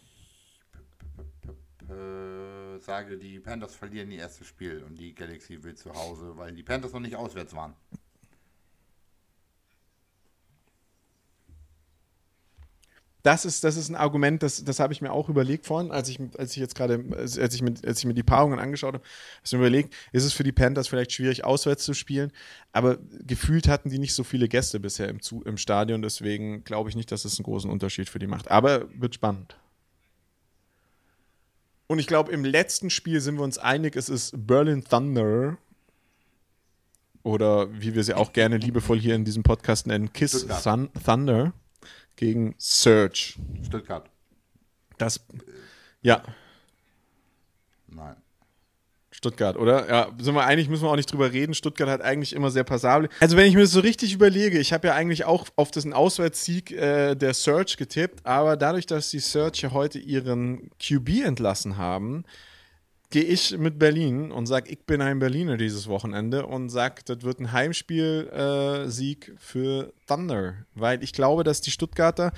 sage, 2.85 3.17
die 3.17 3.39
Panthers 3.39 3.75
verlieren 3.75 4.11
ihr 4.11 4.19
erstes 4.19 4.47
Spiel 4.47 4.83
und 4.83 4.99
die 4.99 5.13
Galaxy 5.13 5.63
will 5.63 5.75
zu 5.75 5.93
Hause, 5.93 6.37
weil 6.37 6.53
die 6.53 6.63
Panthers 6.63 6.93
noch 6.93 6.99
nicht 6.99 7.15
auswärts 7.15 7.55
waren. 7.55 7.75
Das 13.23 13.45
ist, 13.45 13.63
das 13.63 13.77
ist 13.77 13.89
ein 13.89 13.95
Argument, 13.95 14.41
das, 14.41 14.63
das 14.63 14.79
habe 14.79 14.93
ich 14.93 15.01
mir 15.01 15.11
auch 15.11 15.29
überlegt 15.29 15.67
vorhin, 15.67 15.91
als 15.91 16.09
ich, 16.09 16.19
als 16.37 16.51
ich 16.51 16.57
jetzt 16.57 16.73
gerade, 16.73 17.03
als 17.17 17.53
ich, 17.53 17.61
mit, 17.61 17.85
als 17.85 17.99
ich 17.99 18.05
mir 18.05 18.15
die 18.15 18.23
Paarungen 18.23 18.57
angeschaut 18.57 18.95
habe, 18.95 19.03
habe 19.03 19.43
ich 19.45 19.51
mir 19.51 19.59
überlegt, 19.59 19.93
ist 20.11 20.23
es 20.23 20.33
für 20.33 20.43
die 20.43 20.51
Panthers 20.51 20.87
vielleicht 20.87 21.11
schwierig, 21.11 21.45
auswärts 21.45 21.83
zu 21.83 21.93
spielen, 21.93 22.31
aber 22.71 22.97
gefühlt 23.27 23.67
hatten 23.67 23.89
die 23.89 23.99
nicht 23.99 24.15
so 24.15 24.23
viele 24.23 24.47
Gäste 24.47 24.79
bisher 24.79 25.07
im, 25.07 25.19
im 25.45 25.57
Stadion, 25.57 26.01
deswegen 26.01 26.63
glaube 26.63 26.89
ich 26.89 26.95
nicht, 26.95 27.11
dass 27.11 27.25
es 27.25 27.37
einen 27.37 27.43
großen 27.43 27.69
Unterschied 27.69 28.09
für 28.09 28.19
die 28.19 28.27
macht. 28.27 28.49
Aber 28.49 28.87
wird 28.99 29.13
spannend. 29.13 29.55
Und 31.91 31.99
ich 31.99 32.07
glaube, 32.07 32.31
im 32.31 32.45
letzten 32.45 32.89
Spiel 32.89 33.19
sind 33.19 33.35
wir 33.35 33.43
uns 33.43 33.57
einig, 33.57 33.97
es 33.97 34.07
ist 34.07 34.47
Berlin 34.47 34.81
Thunder. 34.81 35.57
Oder 37.21 37.67
wie 37.81 37.95
wir 37.95 38.05
sie 38.05 38.13
auch 38.13 38.31
gerne 38.31 38.55
liebevoll 38.55 38.97
hier 38.97 39.13
in 39.13 39.25
diesem 39.25 39.43
Podcast 39.43 39.87
nennen, 39.87 40.13
Kiss 40.13 40.47
Thun 40.63 40.87
Thunder 41.03 41.51
gegen 42.15 42.55
Surge. 42.57 43.33
Stuttgart. 43.65 44.09
Das. 44.99 45.19
Ja. 46.01 46.23
Nein. 47.87 48.15
Stuttgart, 49.21 49.55
oder? 49.55 49.87
Ja, 49.87 50.07
sind 50.19 50.33
wir 50.33 50.45
einig, 50.45 50.67
müssen 50.67 50.81
wir 50.81 50.89
auch 50.89 50.95
nicht 50.95 51.11
drüber 51.11 51.31
reden. 51.31 51.53
Stuttgart 51.53 51.87
hat 51.87 52.01
eigentlich 52.01 52.33
immer 52.33 52.49
sehr 52.49 52.63
passabel. 52.63 53.07
Also, 53.19 53.37
wenn 53.37 53.45
ich 53.45 53.53
mir 53.53 53.61
das 53.61 53.69
so 53.69 53.81
richtig 53.81 54.15
überlege, 54.15 54.57
ich 54.57 54.73
habe 54.73 54.87
ja 54.87 54.95
eigentlich 54.95 55.25
auch 55.25 55.45
auf 55.57 55.69
diesen 55.69 55.93
Auswärtssieg 55.93 56.71
äh, 56.71 57.13
der 57.13 57.35
Search 57.35 57.77
getippt, 57.77 58.25
aber 58.25 58.57
dadurch, 58.57 58.87
dass 58.87 59.11
die 59.11 59.19
Search 59.19 59.61
ja 59.61 59.73
heute 59.73 59.99
ihren 59.99 60.71
QB 60.79 61.23
entlassen 61.23 61.77
haben, 61.77 62.23
gehe 63.11 63.23
ich 63.23 63.57
mit 63.57 63.77
Berlin 63.77 64.31
und 64.31 64.47
sage, 64.47 64.71
ich 64.71 64.85
bin 64.85 65.01
ein 65.01 65.19
Berliner 65.19 65.57
dieses 65.57 65.87
Wochenende 65.87 66.47
und 66.47 66.69
sage, 66.69 67.01
das 67.05 67.21
wird 67.21 67.39
ein 67.39 67.51
Heimspiel-Sieg 67.51 69.27
äh, 69.27 69.31
für 69.37 69.93
Thunder. 70.07 70.55
Weil 70.75 71.03
ich 71.03 71.11
glaube, 71.11 71.43
dass 71.43 71.61
die 71.61 71.71
Stuttgarter 71.71 72.31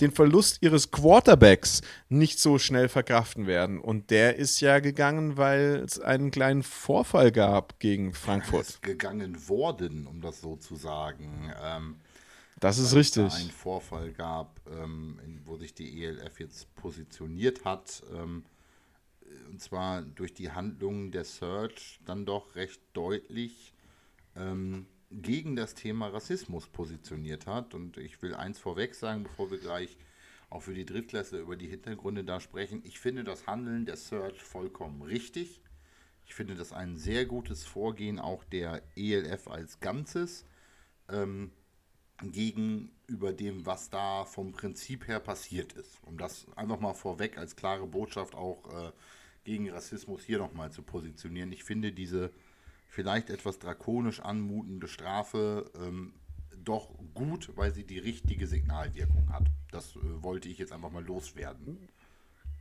den 0.00 0.12
Verlust 0.12 0.58
ihres 0.62 0.92
Quarterbacks 0.92 1.82
nicht 2.08 2.38
so 2.38 2.58
schnell 2.58 2.88
verkraften 2.88 3.46
werden. 3.46 3.80
Und 3.80 4.10
der 4.10 4.36
ist 4.36 4.60
ja 4.60 4.78
gegangen, 4.78 5.36
weil 5.36 5.82
es 5.84 6.00
einen 6.00 6.30
kleinen 6.30 6.62
Vorfall 6.62 7.32
gab 7.32 7.80
gegen 7.80 8.14
Frankfurt. 8.14 8.68
Ist 8.68 8.82
gegangen 8.82 9.48
worden, 9.48 10.06
um 10.06 10.20
das 10.20 10.40
so 10.40 10.56
zu 10.56 10.76
sagen. 10.76 11.52
Ähm, 11.60 11.96
das 12.60 12.78
ist 12.78 12.94
richtig. 12.94 13.26
Es 13.26 13.34
einen 13.34 13.50
Vorfall 13.50 14.12
gab, 14.12 14.60
ähm, 14.70 15.18
wo 15.44 15.56
sich 15.56 15.74
die 15.74 16.04
ELF 16.04 16.38
jetzt 16.38 16.72
positioniert 16.76 17.64
hat. 17.64 18.02
Ähm, 18.14 18.44
und 19.50 19.60
zwar 19.60 20.02
durch 20.02 20.32
die 20.32 20.52
Handlungen 20.52 21.10
der 21.10 21.24
Search 21.24 22.00
dann 22.04 22.24
doch 22.24 22.54
recht 22.54 22.80
deutlich 22.92 23.74
ähm, 24.36 24.86
gegen 25.10 25.56
das 25.56 25.74
Thema 25.74 26.08
Rassismus 26.08 26.68
positioniert 26.68 27.46
hat. 27.46 27.74
Und 27.74 27.96
ich 27.96 28.22
will 28.22 28.34
eins 28.34 28.58
vorweg 28.58 28.94
sagen, 28.94 29.24
bevor 29.24 29.50
wir 29.50 29.58
gleich 29.58 29.96
auch 30.48 30.62
für 30.62 30.74
die 30.74 30.86
Drittklässler 30.86 31.40
über 31.40 31.56
die 31.56 31.68
Hintergründe 31.68 32.24
da 32.24 32.40
sprechen. 32.40 32.82
Ich 32.84 32.98
finde 32.98 33.24
das 33.24 33.46
Handeln 33.46 33.86
der 33.86 33.96
Search 33.96 34.42
vollkommen 34.42 35.02
richtig. 35.02 35.60
Ich 36.24 36.34
finde 36.34 36.54
das 36.54 36.72
ein 36.72 36.96
sehr 36.96 37.26
gutes 37.26 37.64
Vorgehen 37.64 38.18
auch 38.18 38.44
der 38.44 38.82
ELF 38.96 39.48
als 39.48 39.80
Ganzes 39.80 40.44
ähm, 41.08 41.50
gegenüber 42.22 43.32
dem, 43.32 43.66
was 43.66 43.90
da 43.90 44.24
vom 44.24 44.52
Prinzip 44.52 45.08
her 45.08 45.20
passiert 45.20 45.72
ist. 45.72 45.98
Um 46.04 46.18
das 46.18 46.46
einfach 46.56 46.78
mal 46.78 46.94
vorweg 46.94 47.38
als 47.38 47.56
klare 47.56 47.86
Botschaft 47.86 48.34
auch 48.34 48.64
äh, 48.72 48.92
gegen 49.44 49.70
Rassismus 49.70 50.22
hier 50.22 50.38
nochmal 50.38 50.70
zu 50.70 50.82
positionieren. 50.82 51.52
Ich 51.52 51.64
finde 51.64 51.92
diese 51.92 52.30
vielleicht 52.88 53.30
etwas 53.30 53.58
drakonisch 53.58 54.20
anmutende 54.20 54.88
Strafe 54.88 55.70
ähm, 55.76 56.14
doch 56.64 56.90
gut, 57.14 57.50
weil 57.56 57.72
sie 57.72 57.84
die 57.84 57.98
richtige 57.98 58.46
Signalwirkung 58.46 59.30
hat. 59.30 59.46
Das 59.70 59.96
äh, 59.96 60.00
wollte 60.22 60.48
ich 60.48 60.58
jetzt 60.58 60.72
einfach 60.72 60.90
mal 60.90 61.04
loswerden. 61.04 61.88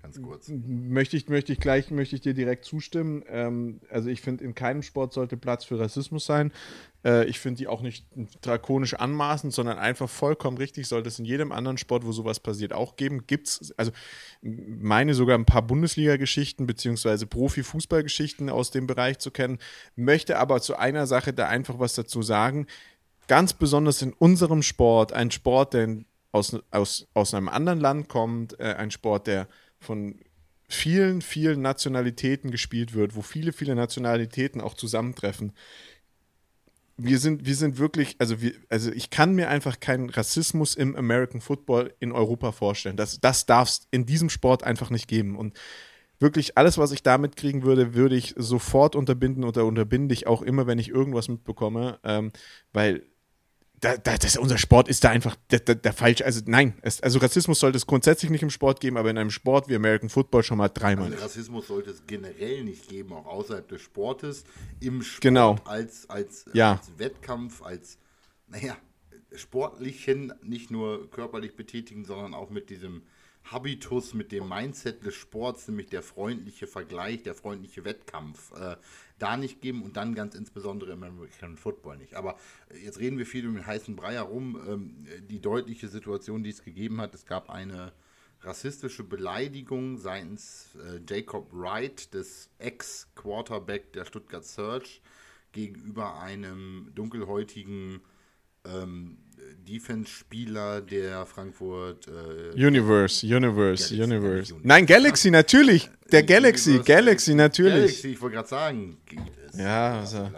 Ganz 0.01 0.21
kurz. 0.21 0.49
Möchte 0.49 1.17
ich, 1.17 1.27
möchte 1.27 1.51
ich 1.53 1.59
gleich, 1.59 1.91
möchte 1.91 2.15
ich 2.15 2.21
dir 2.21 2.33
direkt 2.33 2.65
zustimmen. 2.65 3.23
Ähm, 3.27 3.81
also 3.89 4.09
ich 4.09 4.21
finde, 4.21 4.43
in 4.43 4.55
keinem 4.55 4.81
Sport 4.81 5.13
sollte 5.13 5.37
Platz 5.37 5.65
für 5.65 5.79
Rassismus 5.79 6.25
sein. 6.25 6.51
Äh, 7.03 7.25
ich 7.25 7.39
finde 7.39 7.57
die 7.57 7.67
auch 7.67 7.81
nicht 7.81 8.05
drakonisch 8.41 8.93
anmaßend, 8.93 9.53
sondern 9.53 9.77
einfach 9.77 10.09
vollkommen 10.09 10.57
richtig. 10.57 10.87
Sollte 10.87 11.09
es 11.09 11.19
in 11.19 11.25
jedem 11.25 11.51
anderen 11.51 11.77
Sport, 11.77 12.05
wo 12.05 12.11
sowas 12.11 12.39
passiert, 12.39 12.73
auch 12.73 12.95
geben. 12.95 13.27
Gibt 13.27 13.47
es, 13.47 13.73
also 13.77 13.91
meine 14.41 15.13
sogar 15.13 15.37
ein 15.37 15.45
paar 15.45 15.63
Bundesliga-Geschichten 15.63 16.65
beziehungsweise 16.65 17.27
Profi-Fußball-Geschichten 17.27 18.49
aus 18.49 18.71
dem 18.71 18.87
Bereich 18.87 19.19
zu 19.19 19.31
kennen. 19.31 19.59
Möchte 19.95 20.37
aber 20.37 20.61
zu 20.61 20.77
einer 20.77 21.07
Sache 21.07 21.33
da 21.33 21.47
einfach 21.47 21.79
was 21.79 21.95
dazu 21.95 22.21
sagen. 22.21 22.67
Ganz 23.27 23.53
besonders 23.53 24.01
in 24.01 24.13
unserem 24.13 24.63
Sport, 24.63 25.13
ein 25.13 25.29
Sport, 25.29 25.73
der 25.73 26.03
aus, 26.31 26.57
aus, 26.71 27.07
aus 27.13 27.33
einem 27.33 27.49
anderen 27.49 27.79
Land 27.79 28.07
kommt, 28.09 28.59
äh, 28.59 28.75
ein 28.75 28.91
Sport, 28.91 29.27
der 29.27 29.47
von 29.79 30.19
vielen, 30.67 31.21
vielen 31.21 31.61
Nationalitäten 31.61 32.51
gespielt 32.51 32.93
wird, 32.93 33.15
wo 33.15 33.21
viele, 33.21 33.51
viele 33.53 33.75
Nationalitäten 33.75 34.61
auch 34.61 34.75
zusammentreffen. 34.75 35.53
Wir 36.95 37.17
sind, 37.17 37.45
wir 37.45 37.55
sind 37.55 37.77
wirklich, 37.77 38.17
also, 38.19 38.41
wir, 38.41 38.53
also 38.69 38.91
ich 38.91 39.09
kann 39.09 39.33
mir 39.33 39.49
einfach 39.49 39.79
keinen 39.79 40.09
Rassismus 40.09 40.75
im 40.75 40.95
American 40.95 41.41
Football 41.41 41.93
in 41.99 42.11
Europa 42.11 42.51
vorstellen. 42.51 42.97
Das, 42.97 43.19
das 43.19 43.45
darf 43.45 43.69
es 43.69 43.87
in 43.89 44.05
diesem 44.05 44.29
Sport 44.29 44.63
einfach 44.63 44.89
nicht 44.89 45.07
geben. 45.07 45.37
Und 45.37 45.57
wirklich 46.19 46.57
alles, 46.57 46.77
was 46.77 46.91
ich 46.91 47.01
damit 47.01 47.35
kriegen 47.35 47.63
würde, 47.63 47.95
würde 47.95 48.15
ich 48.15 48.35
sofort 48.37 48.95
unterbinden 48.95 49.45
oder 49.45 49.65
unterbinde 49.65 50.13
ich 50.13 50.27
auch 50.27 50.41
immer, 50.41 50.67
wenn 50.67 50.77
ich 50.77 50.89
irgendwas 50.89 51.29
mitbekomme, 51.29 51.99
ähm, 52.03 52.31
weil 52.73 53.03
da, 53.81 53.97
da, 53.97 54.17
das, 54.17 54.37
unser 54.37 54.57
Sport 54.57 54.87
ist 54.87 55.03
da 55.03 55.09
einfach 55.09 55.35
der, 55.51 55.59
der, 55.59 55.75
der 55.75 55.93
falsche. 55.93 56.25
Also 56.25 56.41
nein, 56.45 56.73
es, 56.81 57.01
also 57.01 57.19
Rassismus 57.19 57.59
sollte 57.59 57.77
es 57.77 57.85
grundsätzlich 57.85 58.31
nicht 58.31 58.43
im 58.43 58.49
Sport 58.49 58.79
geben, 58.79 58.97
aber 58.97 59.09
in 59.09 59.17
einem 59.17 59.31
Sport 59.31 59.69
wie 59.69 59.75
American 59.75 60.09
Football 60.09 60.43
schon 60.43 60.57
mal 60.57 60.69
dreimal. 60.69 61.11
Also 61.11 61.23
Rassismus 61.23 61.67
sollte 61.67 61.91
es 61.91 62.05
generell 62.05 62.63
nicht 62.63 62.89
geben, 62.89 63.13
auch 63.13 63.25
außerhalb 63.25 63.67
des 63.67 63.81
Sportes, 63.81 64.43
im 64.79 65.01
Sport 65.01 65.21
genau. 65.21 65.55
als, 65.65 66.09
als, 66.09 66.45
ja. 66.53 66.73
als 66.73 66.91
Wettkampf, 66.97 67.61
als, 67.61 67.97
naja, 68.47 68.77
sportlichen, 69.35 70.33
nicht 70.43 70.71
nur 70.71 71.09
körperlich 71.11 71.55
betätigen, 71.55 72.05
sondern 72.05 72.33
auch 72.33 72.49
mit 72.49 72.69
diesem 72.69 73.03
Habitus, 73.43 74.13
mit 74.13 74.31
dem 74.31 74.47
Mindset 74.47 75.05
des 75.05 75.15
Sports, 75.15 75.67
nämlich 75.67 75.87
der 75.87 76.03
freundliche 76.03 76.67
Vergleich, 76.67 77.23
der 77.23 77.35
freundliche 77.35 77.83
Wettkampf. 77.83 78.51
Äh, 78.53 78.75
da 79.17 79.37
nicht 79.37 79.61
geben 79.61 79.83
und 79.83 79.97
dann 79.97 80.15
ganz 80.15 80.33
insbesondere 80.33 80.93
im 80.93 81.03
American 81.03 81.57
Football 81.57 81.97
nicht. 81.97 82.15
Aber 82.15 82.37
jetzt 82.81 82.99
reden 82.99 83.17
wir 83.17 83.25
viel 83.25 83.47
um 83.47 83.55
den 83.55 83.65
heißen 83.65 83.95
Brei 83.95 84.13
herum. 84.13 84.59
Ähm, 84.67 85.07
die 85.29 85.41
deutliche 85.41 85.87
Situation, 85.87 86.43
die 86.43 86.51
es 86.51 86.63
gegeben 86.63 87.01
hat, 87.01 87.13
es 87.13 87.25
gab 87.25 87.49
eine 87.49 87.91
rassistische 88.41 89.03
Beleidigung 89.03 89.97
seitens 89.97 90.75
äh, 90.75 91.01
Jacob 91.07 91.49
Wright, 91.51 92.13
des 92.13 92.49
Ex-Quarterback 92.57 93.93
der 93.93 94.05
Stuttgart 94.05 94.45
Search, 94.45 95.01
gegenüber 95.51 96.19
einem 96.21 96.91
dunkelhäutigen 96.95 98.01
ähm, 98.65 99.17
Defense-Spieler 99.67 100.81
der 100.81 101.25
Frankfurt 101.25 102.07
äh, 102.07 102.65
Universe, 102.65 103.25
Universe, 103.25 103.95
Galaxy, 103.95 104.03
Universe. 104.03 104.55
Nein, 104.63 104.85
Galaxy, 104.85 105.31
natürlich. 105.31 105.89
Der 106.11 106.23
Galaxy, 106.23 106.71
Universe, 106.71 106.91
Galaxy, 106.91 107.33
natürlich. 107.35 107.73
Galaxy, 107.73 108.07
ich 108.09 108.21
wollte 108.21 108.35
gerade 108.35 108.49
sagen. 108.49 108.97
Ja, 109.53 109.99
also, 109.99 110.31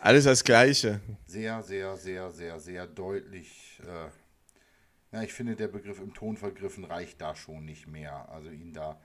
alles 0.00 0.24
das 0.24 0.42
Gleiche. 0.42 1.00
Sehr, 1.26 1.62
sehr, 1.62 1.96
sehr, 1.96 2.30
sehr, 2.30 2.58
sehr 2.58 2.86
deutlich. 2.86 3.80
Äh, 3.82 5.16
ja, 5.16 5.22
ich 5.22 5.32
finde, 5.32 5.56
der 5.56 5.68
Begriff 5.68 6.00
im 6.00 6.14
Ton 6.14 6.36
vergriffen 6.36 6.84
reicht 6.84 7.20
da 7.20 7.34
schon 7.34 7.64
nicht 7.64 7.86
mehr. 7.86 8.28
Also 8.30 8.50
ihn 8.50 8.72
da 8.72 9.00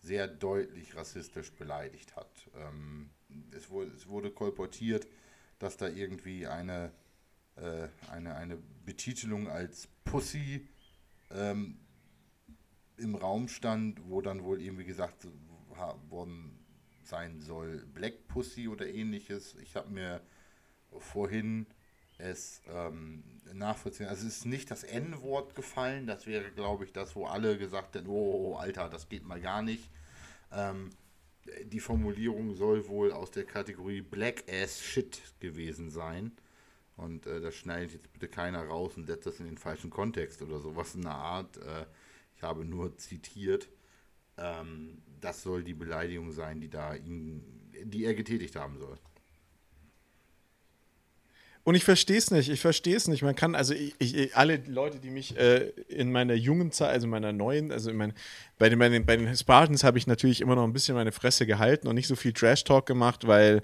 sehr 0.00 0.28
deutlich 0.28 0.96
rassistisch 0.96 1.52
beleidigt 1.52 2.16
hat. 2.16 2.30
Ähm, 2.56 3.10
es, 3.56 3.68
wurde, 3.68 3.90
es 3.96 4.06
wurde 4.08 4.30
kolportiert, 4.30 5.06
dass 5.58 5.76
da 5.76 5.88
irgendwie 5.88 6.46
eine 6.46 6.92
äh, 7.60 7.88
eine, 8.10 8.36
eine 8.36 8.58
Betitelung 8.84 9.48
als 9.48 9.88
Pussy 10.04 10.66
ähm, 11.30 11.78
im 12.96 13.14
Raum 13.14 13.48
stand, 13.48 14.00
wo 14.08 14.20
dann 14.20 14.42
wohl 14.42 14.60
irgendwie 14.60 14.84
gesagt 14.84 15.26
worden 16.08 16.58
sein 17.02 17.40
soll, 17.40 17.86
Black 17.94 18.26
Pussy 18.28 18.68
oder 18.68 18.86
ähnliches. 18.86 19.54
Ich 19.62 19.76
habe 19.76 19.90
mir 19.90 20.20
vorhin 20.98 21.66
es 22.18 22.60
ähm, 22.68 23.22
nachvollziehen. 23.52 24.08
Also 24.08 24.26
es 24.26 24.38
ist 24.38 24.46
nicht 24.46 24.70
das 24.70 24.82
N-Wort 24.82 25.54
gefallen, 25.54 26.06
das 26.06 26.26
wäre, 26.26 26.50
glaube 26.50 26.84
ich, 26.84 26.92
das, 26.92 27.14
wo 27.14 27.26
alle 27.26 27.56
gesagt 27.56 27.94
hätten, 27.94 28.08
oh, 28.08 28.52
oh, 28.52 28.56
Alter, 28.56 28.88
das 28.88 29.08
geht 29.08 29.24
mal 29.24 29.40
gar 29.40 29.62
nicht. 29.62 29.88
Ähm, 30.52 30.90
die 31.64 31.80
Formulierung 31.80 32.54
soll 32.54 32.88
wohl 32.88 33.12
aus 33.12 33.30
der 33.30 33.44
Kategorie 33.44 34.02
Black 34.02 34.44
Ass 34.50 34.82
Shit 34.82 35.22
gewesen 35.40 35.90
sein. 35.90 36.32
Und 36.98 37.26
äh, 37.26 37.40
das 37.40 37.54
schneidet 37.54 37.92
jetzt 37.92 38.12
bitte 38.12 38.28
keiner 38.28 38.64
raus 38.64 38.96
und 38.96 39.06
setzt 39.06 39.26
das 39.26 39.38
in 39.38 39.46
den 39.46 39.56
falschen 39.56 39.88
Kontext 39.88 40.42
oder 40.42 40.58
sowas 40.58 40.94
in 40.96 41.02
der 41.02 41.12
Art. 41.12 41.56
Äh, 41.58 41.86
ich 42.36 42.42
habe 42.42 42.64
nur 42.64 42.96
zitiert. 42.96 43.68
Ähm, 44.36 45.00
das 45.20 45.42
soll 45.42 45.62
die 45.62 45.74
Beleidigung 45.74 46.32
sein, 46.32 46.60
die 46.60 46.68
da 46.68 46.94
ihn, 46.94 47.70
die 47.84 48.04
er 48.04 48.14
getätigt 48.14 48.56
haben 48.56 48.78
soll. 48.78 48.98
Und 51.62 51.74
ich 51.74 51.84
verstehe 51.84 52.16
es 52.16 52.30
nicht, 52.30 52.48
ich 52.48 52.60
verstehe 52.60 52.96
es 52.96 53.08
nicht. 53.08 53.22
Man 53.22 53.36
kann, 53.36 53.54
also 53.54 53.74
ich, 53.74 53.94
ich, 53.98 54.36
alle 54.36 54.60
Leute, 54.66 54.98
die 54.98 55.10
mich 55.10 55.36
äh, 55.36 55.68
in 55.88 56.10
meiner 56.10 56.34
jungen 56.34 56.72
Zeit, 56.72 56.90
also 56.90 57.06
meiner 57.06 57.32
neuen, 57.32 57.70
also 57.70 57.92
mein, 57.92 58.14
bei, 58.58 58.70
den, 58.70 58.78
bei, 58.78 58.88
den, 58.88 59.04
bei 59.04 59.16
den 59.16 59.36
Spartans 59.36 59.84
habe 59.84 59.98
ich 59.98 60.06
natürlich 60.06 60.40
immer 60.40 60.56
noch 60.56 60.64
ein 60.64 60.72
bisschen 60.72 60.94
meine 60.94 61.12
Fresse 61.12 61.46
gehalten 61.46 61.86
und 61.86 61.94
nicht 61.94 62.08
so 62.08 62.16
viel 62.16 62.32
Trash-Talk 62.32 62.86
gemacht, 62.86 63.26
weil 63.26 63.62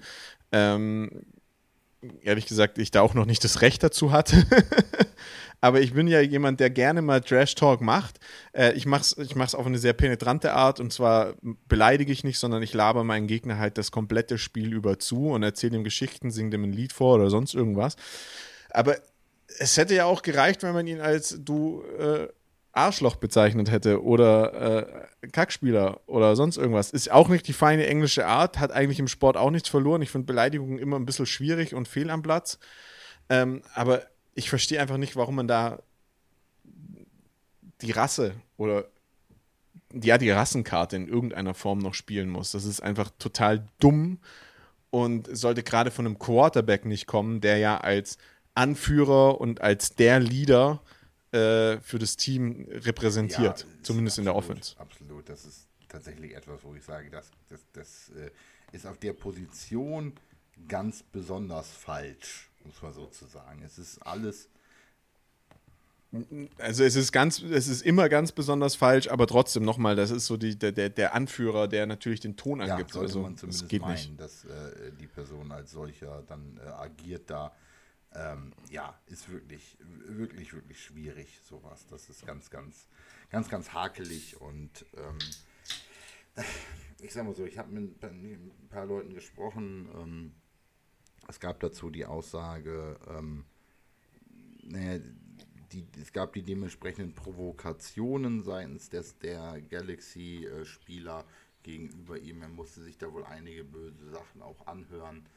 ähm, 0.51 1.25
ehrlich 2.21 2.45
gesagt, 2.45 2.77
ich 2.77 2.91
da 2.91 3.01
auch 3.01 3.13
noch 3.13 3.25
nicht 3.25 3.43
das 3.43 3.61
Recht 3.61 3.83
dazu 3.83 4.11
hatte. 4.11 4.45
Aber 5.61 5.81
ich 5.81 5.93
bin 5.93 6.07
ja 6.07 6.19
jemand, 6.21 6.59
der 6.59 6.69
gerne 6.69 7.01
mal 7.01 7.21
Trash 7.21 7.55
Talk 7.55 7.81
macht. 7.81 8.19
Äh, 8.53 8.73
ich 8.73 8.85
mache 8.85 9.01
es 9.01 9.17
ich 9.17 9.35
mach's 9.35 9.55
auf 9.55 9.65
eine 9.65 9.79
sehr 9.79 9.93
penetrante 9.93 10.53
Art 10.53 10.79
und 10.79 10.93
zwar 10.93 11.33
beleidige 11.67 12.11
ich 12.11 12.23
nicht, 12.23 12.37
sondern 12.37 12.61
ich 12.61 12.73
laber 12.73 13.03
meinen 13.03 13.27
Gegner 13.27 13.57
halt 13.57 13.77
das 13.77 13.91
komplette 13.91 14.37
Spiel 14.37 14.73
über 14.73 14.99
zu 14.99 15.29
und 15.29 15.43
erzähle 15.43 15.77
ihm 15.77 15.83
Geschichten, 15.83 16.29
singe 16.29 16.51
dem 16.51 16.63
ein 16.65 16.73
Lied 16.73 16.93
vor 16.93 17.15
oder 17.15 17.29
sonst 17.29 17.55
irgendwas. 17.55 17.95
Aber 18.69 18.97
es 19.59 19.77
hätte 19.77 19.95
ja 19.95 20.05
auch 20.05 20.21
gereicht, 20.21 20.63
wenn 20.63 20.73
man 20.73 20.87
ihn 20.87 21.01
als 21.01 21.37
du 21.39 21.83
äh, 21.97 22.27
Arschloch 22.75 23.15
bezeichnet 23.15 23.71
hätte 23.71 24.03
oder 24.03 25.07
äh, 25.23 25.27
Kackspieler 25.31 26.01
oder 26.07 26.35
sonst 26.35 26.57
irgendwas. 26.57 26.91
Ist 26.91 27.11
auch 27.11 27.29
nicht 27.29 27.47
die 27.47 27.53
feine 27.53 27.87
englische 27.87 28.27
Art, 28.27 28.59
hat 28.59 28.71
eigentlich 28.71 28.99
im 28.99 29.07
Sport 29.07 29.37
auch 29.37 29.49
nichts 29.49 29.69
verloren. 29.69 30.01
Ich 30.01 30.11
finde 30.11 30.25
Beleidigungen 30.25 30.77
immer 30.77 30.97
ein 30.97 31.05
bisschen 31.05 31.25
schwierig 31.25 31.73
und 31.73 31.87
fehl 31.87 32.09
am 32.09 32.21
Platz. 32.21 32.59
Ähm, 33.29 33.61
aber 33.73 34.03
ich 34.33 34.49
verstehe 34.49 34.79
einfach 34.81 34.97
nicht, 34.97 35.15
warum 35.15 35.35
man 35.35 35.47
da 35.47 35.79
die 37.81 37.91
Rasse 37.91 38.33
oder 38.57 38.85
ja, 39.93 40.17
die 40.17 40.31
Rassenkarte 40.31 40.97
in 40.97 41.07
irgendeiner 41.07 41.53
Form 41.53 41.79
noch 41.79 41.93
spielen 41.93 42.29
muss. 42.29 42.51
Das 42.51 42.65
ist 42.65 42.81
einfach 42.81 43.09
total 43.17 43.67
dumm 43.79 44.19
und 44.89 45.29
sollte 45.35 45.63
gerade 45.63 45.91
von 45.91 46.05
einem 46.05 46.19
Quarterback 46.19 46.83
nicht 46.83 47.07
kommen, 47.07 47.39
der 47.39 47.57
ja 47.57 47.77
als 47.77 48.17
Anführer 48.53 49.39
und 49.39 49.61
als 49.61 49.95
der 49.95 50.19
Leader 50.19 50.81
äh, 51.35 51.81
für 51.81 51.99
das 51.99 52.15
Team 52.15 52.65
repräsentiert, 52.69 53.59
ja, 53.59 53.83
zumindest 53.83 54.17
absolut, 54.17 54.17
in 54.17 54.23
der 54.23 54.35
Offense. 54.35 54.79
Absolut, 54.79 55.29
das 55.29 55.45
ist 55.45 55.67
tatsächlich 55.89 56.35
etwas, 56.35 56.63
wo 56.63 56.73
ich 56.75 56.83
sage, 56.83 57.09
das, 57.09 57.29
das, 57.49 57.59
das 57.73 58.09
äh, 58.17 58.31
ist 58.71 58.87
auf 58.87 58.97
der 58.97 59.13
Position 59.13 60.13
ganz 60.67 61.03
besonders 61.03 61.69
falsch, 61.69 62.49
muss 62.63 62.81
man 62.81 62.93
so 62.93 63.07
zu 63.07 63.25
sagen. 63.25 63.61
Es 63.65 63.77
ist 63.77 63.99
alles. 63.99 64.49
Also 66.59 66.85
es 66.85 66.95
ist 66.95 67.11
ganz, 67.11 67.41
es 67.41 67.67
ist 67.67 67.81
immer 67.81 68.07
ganz 68.07 68.31
besonders 68.31 68.75
falsch, 68.75 69.09
aber 69.09 69.27
trotzdem 69.27 69.63
nochmal, 69.63 69.97
das 69.97 70.11
ist 70.11 70.27
so 70.27 70.37
die, 70.37 70.57
der, 70.57 70.71
der 70.71 71.13
Anführer, 71.13 71.67
der 71.67 71.85
natürlich 71.85 72.21
den 72.21 72.37
Ton 72.37 72.61
angibt. 72.61 72.91
Ja, 72.91 72.93
sollte 72.93 73.07
also, 73.07 73.21
man 73.21 73.35
zumindest 73.35 73.63
das 73.63 73.69
geht 73.69 73.81
meinen, 73.81 73.95
nicht. 73.95 74.19
dass 74.19 74.45
äh, 74.45 74.91
die 74.97 75.07
Person 75.07 75.51
als 75.51 75.71
solcher 75.71 76.23
dann 76.27 76.57
äh, 76.63 76.69
agiert 76.69 77.29
da 77.29 77.51
ähm, 78.15 78.53
ja, 78.69 78.97
ist 79.07 79.29
wirklich, 79.29 79.77
wirklich, 79.79 80.53
wirklich 80.53 80.81
schwierig, 80.81 81.39
sowas. 81.43 81.85
Das 81.87 82.09
ist 82.09 82.25
ganz, 82.25 82.49
ganz, 82.49 82.87
ganz, 83.29 83.49
ganz 83.49 83.73
hakelig 83.73 84.39
und 84.39 84.85
ähm, 84.97 85.19
ich 87.01 87.13
sag 87.13 87.25
mal 87.25 87.35
so, 87.35 87.45
ich 87.45 87.57
habe 87.57 87.71
mit 87.71 88.03
ein 88.03 88.67
paar 88.69 88.85
Leuten 88.85 89.13
gesprochen. 89.13 89.89
Ähm, 89.95 90.33
es 91.27 91.39
gab 91.39 91.59
dazu 91.59 91.89
die 91.89 92.05
Aussage, 92.05 92.99
ähm, 93.07 93.45
naja, 94.63 94.99
die, 95.71 95.85
es 96.01 96.13
gab 96.13 96.33
die 96.33 96.43
dementsprechenden 96.43 97.13
Provokationen 97.13 98.43
seitens 98.43 98.89
des, 98.89 99.17
der 99.19 99.61
Galaxy-Spieler 99.61 101.25
gegenüber 101.63 102.17
ihm. 102.17 102.41
Er 102.41 102.49
musste 102.49 102.81
sich 102.81 102.97
da 102.97 103.11
wohl 103.11 103.25
einige 103.25 103.63
böse 103.63 104.09
Sachen 104.11 104.41
auch 104.41 104.67
anhören. 104.67 105.27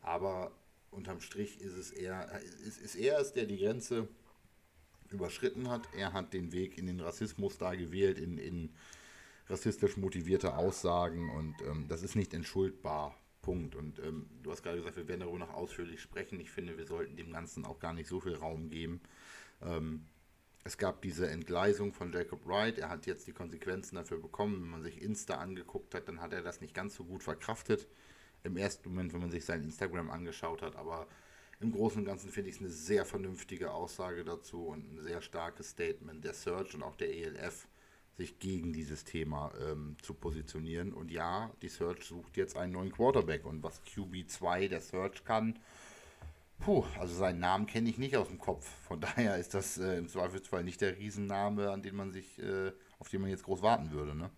Aber 0.00 0.52
unterm 0.94 1.20
Strich 1.20 1.60
ist 1.60 1.76
es 1.76 1.90
er, 1.90 2.40
ist, 2.66 2.80
ist 2.80 2.94
er 2.94 3.18
es, 3.18 3.32
der 3.32 3.46
die 3.46 3.58
Grenze 3.58 4.08
überschritten 5.10 5.68
hat. 5.68 5.88
Er 5.96 6.12
hat 6.12 6.32
den 6.32 6.52
Weg 6.52 6.78
in 6.78 6.86
den 6.86 7.00
Rassismus 7.00 7.58
da 7.58 7.74
gewählt, 7.74 8.18
in, 8.18 8.38
in 8.38 8.74
rassistisch 9.48 9.96
motivierte 9.96 10.56
Aussagen 10.56 11.30
und 11.30 11.54
ähm, 11.62 11.86
das 11.88 12.02
ist 12.02 12.16
nicht 12.16 12.34
entschuldbar. 12.34 13.16
Punkt. 13.42 13.74
Und 13.74 13.98
ähm, 13.98 14.26
du 14.42 14.50
hast 14.50 14.62
gerade 14.62 14.78
gesagt, 14.78 14.96
wir 14.96 15.06
werden 15.06 15.20
darüber 15.20 15.40
noch 15.40 15.52
ausführlich 15.52 16.00
sprechen. 16.00 16.40
Ich 16.40 16.50
finde, 16.50 16.78
wir 16.78 16.86
sollten 16.86 17.14
dem 17.16 17.30
Ganzen 17.30 17.66
auch 17.66 17.78
gar 17.78 17.92
nicht 17.92 18.08
so 18.08 18.18
viel 18.18 18.34
Raum 18.34 18.70
geben. 18.70 19.02
Ähm, 19.60 20.06
es 20.64 20.78
gab 20.78 21.02
diese 21.02 21.28
Entgleisung 21.28 21.92
von 21.92 22.10
Jacob 22.10 22.46
Wright. 22.46 22.78
Er 22.78 22.88
hat 22.88 23.04
jetzt 23.04 23.26
die 23.26 23.32
Konsequenzen 23.32 23.96
dafür 23.96 24.18
bekommen. 24.18 24.62
Wenn 24.62 24.70
man 24.70 24.82
sich 24.82 25.02
Insta 25.02 25.34
angeguckt 25.34 25.94
hat, 25.94 26.08
dann 26.08 26.22
hat 26.22 26.32
er 26.32 26.42
das 26.42 26.62
nicht 26.62 26.72
ganz 26.72 26.94
so 26.94 27.04
gut 27.04 27.22
verkraftet. 27.22 27.86
Im 28.44 28.56
ersten 28.56 28.88
Moment, 28.88 29.12
wenn 29.12 29.20
man 29.20 29.30
sich 29.30 29.44
sein 29.44 29.62
Instagram 29.62 30.10
angeschaut 30.10 30.62
hat. 30.62 30.76
Aber 30.76 31.06
im 31.60 31.72
Großen 31.72 31.98
und 31.98 32.04
Ganzen 32.04 32.30
finde 32.30 32.50
ich 32.50 32.56
es 32.56 32.62
eine 32.62 32.70
sehr 32.70 33.04
vernünftige 33.04 33.72
Aussage 33.72 34.24
dazu 34.24 34.66
und 34.66 34.94
ein 34.94 35.02
sehr 35.02 35.22
starkes 35.22 35.70
Statement 35.70 36.24
der 36.24 36.34
Search 36.34 36.74
und 36.74 36.82
auch 36.82 36.96
der 36.96 37.12
ELF 37.14 37.66
sich 38.16 38.38
gegen 38.38 38.72
dieses 38.72 39.04
Thema 39.04 39.50
ähm, 39.60 39.96
zu 40.02 40.14
positionieren. 40.14 40.92
Und 40.92 41.10
ja, 41.10 41.50
die 41.62 41.68
Search 41.68 42.04
sucht 42.04 42.36
jetzt 42.36 42.56
einen 42.56 42.72
neuen 42.72 42.92
Quarterback. 42.92 43.44
Und 43.44 43.62
was 43.62 43.80
QB2 43.86 44.68
der 44.68 44.80
Search 44.80 45.24
kann, 45.24 45.58
puh, 46.60 46.84
also 46.98 47.14
seinen 47.14 47.40
Namen 47.40 47.66
kenne 47.66 47.90
ich 47.90 47.98
nicht 47.98 48.16
aus 48.16 48.28
dem 48.28 48.38
Kopf. 48.38 48.70
Von 48.86 49.00
daher 49.00 49.38
ist 49.38 49.54
das 49.54 49.78
äh, 49.78 49.98
im 49.98 50.08
Zweifelsfall 50.08 50.64
nicht 50.64 50.80
der 50.80 50.96
Riesenname, 50.96 51.70
an 51.70 51.82
den 51.82 51.96
man 51.96 52.12
sich, 52.12 52.38
äh, 52.38 52.72
auf 52.98 53.08
den 53.08 53.20
man 53.20 53.30
jetzt 53.30 53.44
groß 53.44 53.62
warten 53.62 53.90
würde, 53.90 54.14
ne? 54.14 54.30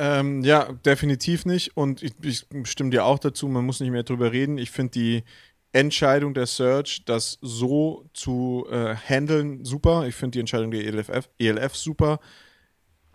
Ähm, 0.00 0.44
ja, 0.44 0.72
definitiv 0.84 1.44
nicht. 1.44 1.76
Und 1.76 2.04
ich, 2.04 2.12
ich, 2.22 2.46
stimme 2.64 2.90
dir 2.90 3.04
auch 3.04 3.18
dazu, 3.18 3.48
man 3.48 3.66
muss 3.66 3.80
nicht 3.80 3.90
mehr 3.90 4.04
drüber 4.04 4.30
reden. 4.30 4.56
Ich 4.56 4.70
finde 4.70 4.92
die 4.92 5.24
Entscheidung 5.72 6.34
der 6.34 6.46
Search, 6.46 7.04
das 7.04 7.36
so 7.42 8.08
zu 8.14 8.64
äh, 8.70 8.94
handeln, 8.94 9.64
super. 9.64 10.06
Ich 10.06 10.14
finde 10.14 10.36
die 10.36 10.40
Entscheidung 10.40 10.70
der 10.70 10.84
ELF, 10.84 11.28
ELF 11.38 11.74
super. 11.74 12.20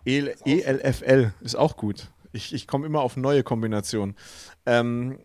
EL, 0.04 0.34
ELFL 0.44 1.32
ist 1.40 1.54
auch 1.56 1.78
gut. 1.78 2.10
Ich, 2.32 2.52
ich 2.52 2.66
komme 2.66 2.84
immer 2.84 3.00
auf 3.00 3.16
neue 3.16 3.42
Kombinationen. 3.42 4.14
Ähm, 4.66 5.18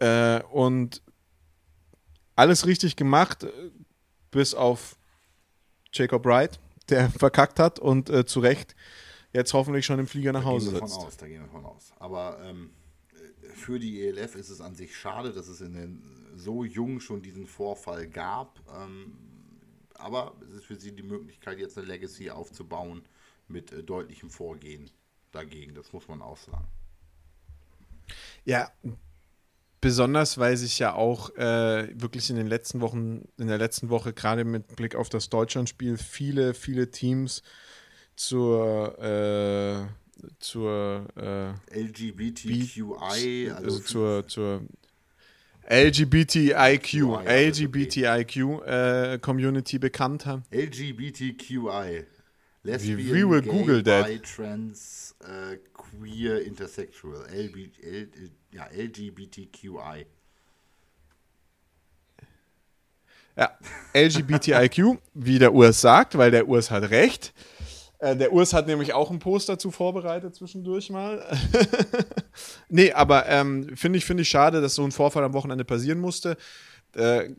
äh, 0.00 0.40
und 0.52 1.02
alles 2.34 2.66
richtig 2.66 2.96
gemacht, 2.96 3.46
bis 4.30 4.54
auf 4.54 4.96
Jacob 5.92 6.24
Wright, 6.24 6.58
der 6.88 7.10
verkackt 7.10 7.60
hat 7.60 7.78
und 7.78 8.08
äh, 8.08 8.24
zu 8.24 8.40
Recht 8.40 8.74
jetzt 9.34 9.52
hoffentlich 9.52 9.84
schon 9.84 9.98
im 9.98 10.06
Flieger 10.06 10.32
nach 10.32 10.44
Hause 10.44 10.70
sitzt. 10.70 10.80
Da 10.80 10.86
gehen 10.86 10.92
wir 10.92 10.98
von 10.98 11.06
aus, 11.06 11.16
da 11.16 11.26
gehen 11.26 11.42
wir 11.42 11.48
von 11.48 11.66
aus. 11.66 11.92
Aber 11.98 12.38
ähm, 12.42 12.70
für 13.54 13.78
die 13.78 14.06
ELF 14.06 14.36
ist 14.36 14.48
es 14.48 14.60
an 14.60 14.74
sich 14.74 14.96
schade, 14.96 15.32
dass 15.32 15.48
es 15.48 15.60
in 15.60 15.74
den 15.74 16.02
so 16.36 16.64
jung 16.64 17.00
schon 17.00 17.20
diesen 17.22 17.46
Vorfall 17.46 18.08
gab. 18.08 18.60
Ähm, 18.74 19.16
aber 19.94 20.34
es 20.48 20.54
ist 20.54 20.64
für 20.64 20.76
sie 20.76 20.92
die 20.92 21.02
Möglichkeit, 21.02 21.58
jetzt 21.58 21.76
eine 21.76 21.86
Legacy 21.86 22.30
aufzubauen 22.30 23.02
mit 23.48 23.72
äh, 23.72 23.82
deutlichem 23.82 24.30
Vorgehen 24.30 24.90
dagegen. 25.32 25.74
Das 25.74 25.92
muss 25.92 26.08
man 26.08 26.22
auch 26.22 26.38
sagen. 26.38 26.66
Ja, 28.44 28.70
besonders 29.80 30.38
weil 30.38 30.56
sich 30.56 30.78
ja 30.78 30.94
auch 30.94 31.34
äh, 31.36 31.88
wirklich 32.00 32.30
in 32.30 32.36
den 32.36 32.46
letzten 32.46 32.80
Wochen, 32.80 33.28
in 33.38 33.48
der 33.48 33.58
letzten 33.58 33.88
Woche, 33.88 34.12
gerade 34.12 34.44
mit 34.44 34.76
Blick 34.76 34.94
auf 34.94 35.08
das 35.08 35.28
Deutschlandspiel, 35.28 35.96
viele, 35.96 36.54
viele 36.54 36.90
Teams 36.90 37.42
zur 38.16 38.98
äh, 38.98 39.86
zur 40.38 41.06
äh, 41.16 41.80
LGBTQI, 41.80 43.50
also 43.50 43.78
zur, 43.80 44.28
zur 44.28 44.62
LGBTIQ, 45.68 46.94
LGBTIQ 47.26 48.36
äh, 48.66 49.18
Community 49.18 49.78
bekannt 49.78 50.26
haben. 50.26 50.44
LGBTQI. 50.50 52.04
Lesbian, 52.62 52.98
We 52.98 53.28
will 53.28 53.42
gay, 53.42 53.50
Google 53.50 53.82
that. 53.82 54.06
bi, 54.06 54.18
trans, 54.18 55.14
uh, 55.22 55.56
queer, 55.74 56.42
intersexual. 56.46 57.26
LB, 57.30 57.70
L, 57.82 58.08
ja, 58.52 58.66
LGBTQI. 58.72 60.06
Ja, 63.36 63.58
LGBTIQ, 63.92 64.98
wie 65.12 65.38
der 65.38 65.52
Urs 65.52 65.80
sagt, 65.82 66.16
weil 66.16 66.30
der 66.30 66.48
Urs 66.48 66.70
hat 66.70 66.88
recht. 66.90 67.34
Äh, 68.04 68.16
der 68.16 68.34
Urs 68.34 68.52
hat 68.52 68.66
nämlich 68.66 68.92
auch 68.92 69.10
ein 69.10 69.18
Post 69.18 69.48
dazu 69.48 69.70
vorbereitet 69.70 70.34
zwischendurch 70.34 70.90
mal. 70.90 71.24
nee, 72.68 72.92
aber 72.92 73.26
ähm, 73.30 73.74
finde 73.76 73.96
ich, 73.96 74.04
find 74.04 74.20
ich 74.20 74.28
schade, 74.28 74.60
dass 74.60 74.74
so 74.74 74.84
ein 74.84 74.92
Vorfall 74.92 75.24
am 75.24 75.32
Wochenende 75.32 75.64
passieren 75.64 76.00
musste. 76.00 76.36
Äh, 76.94 77.30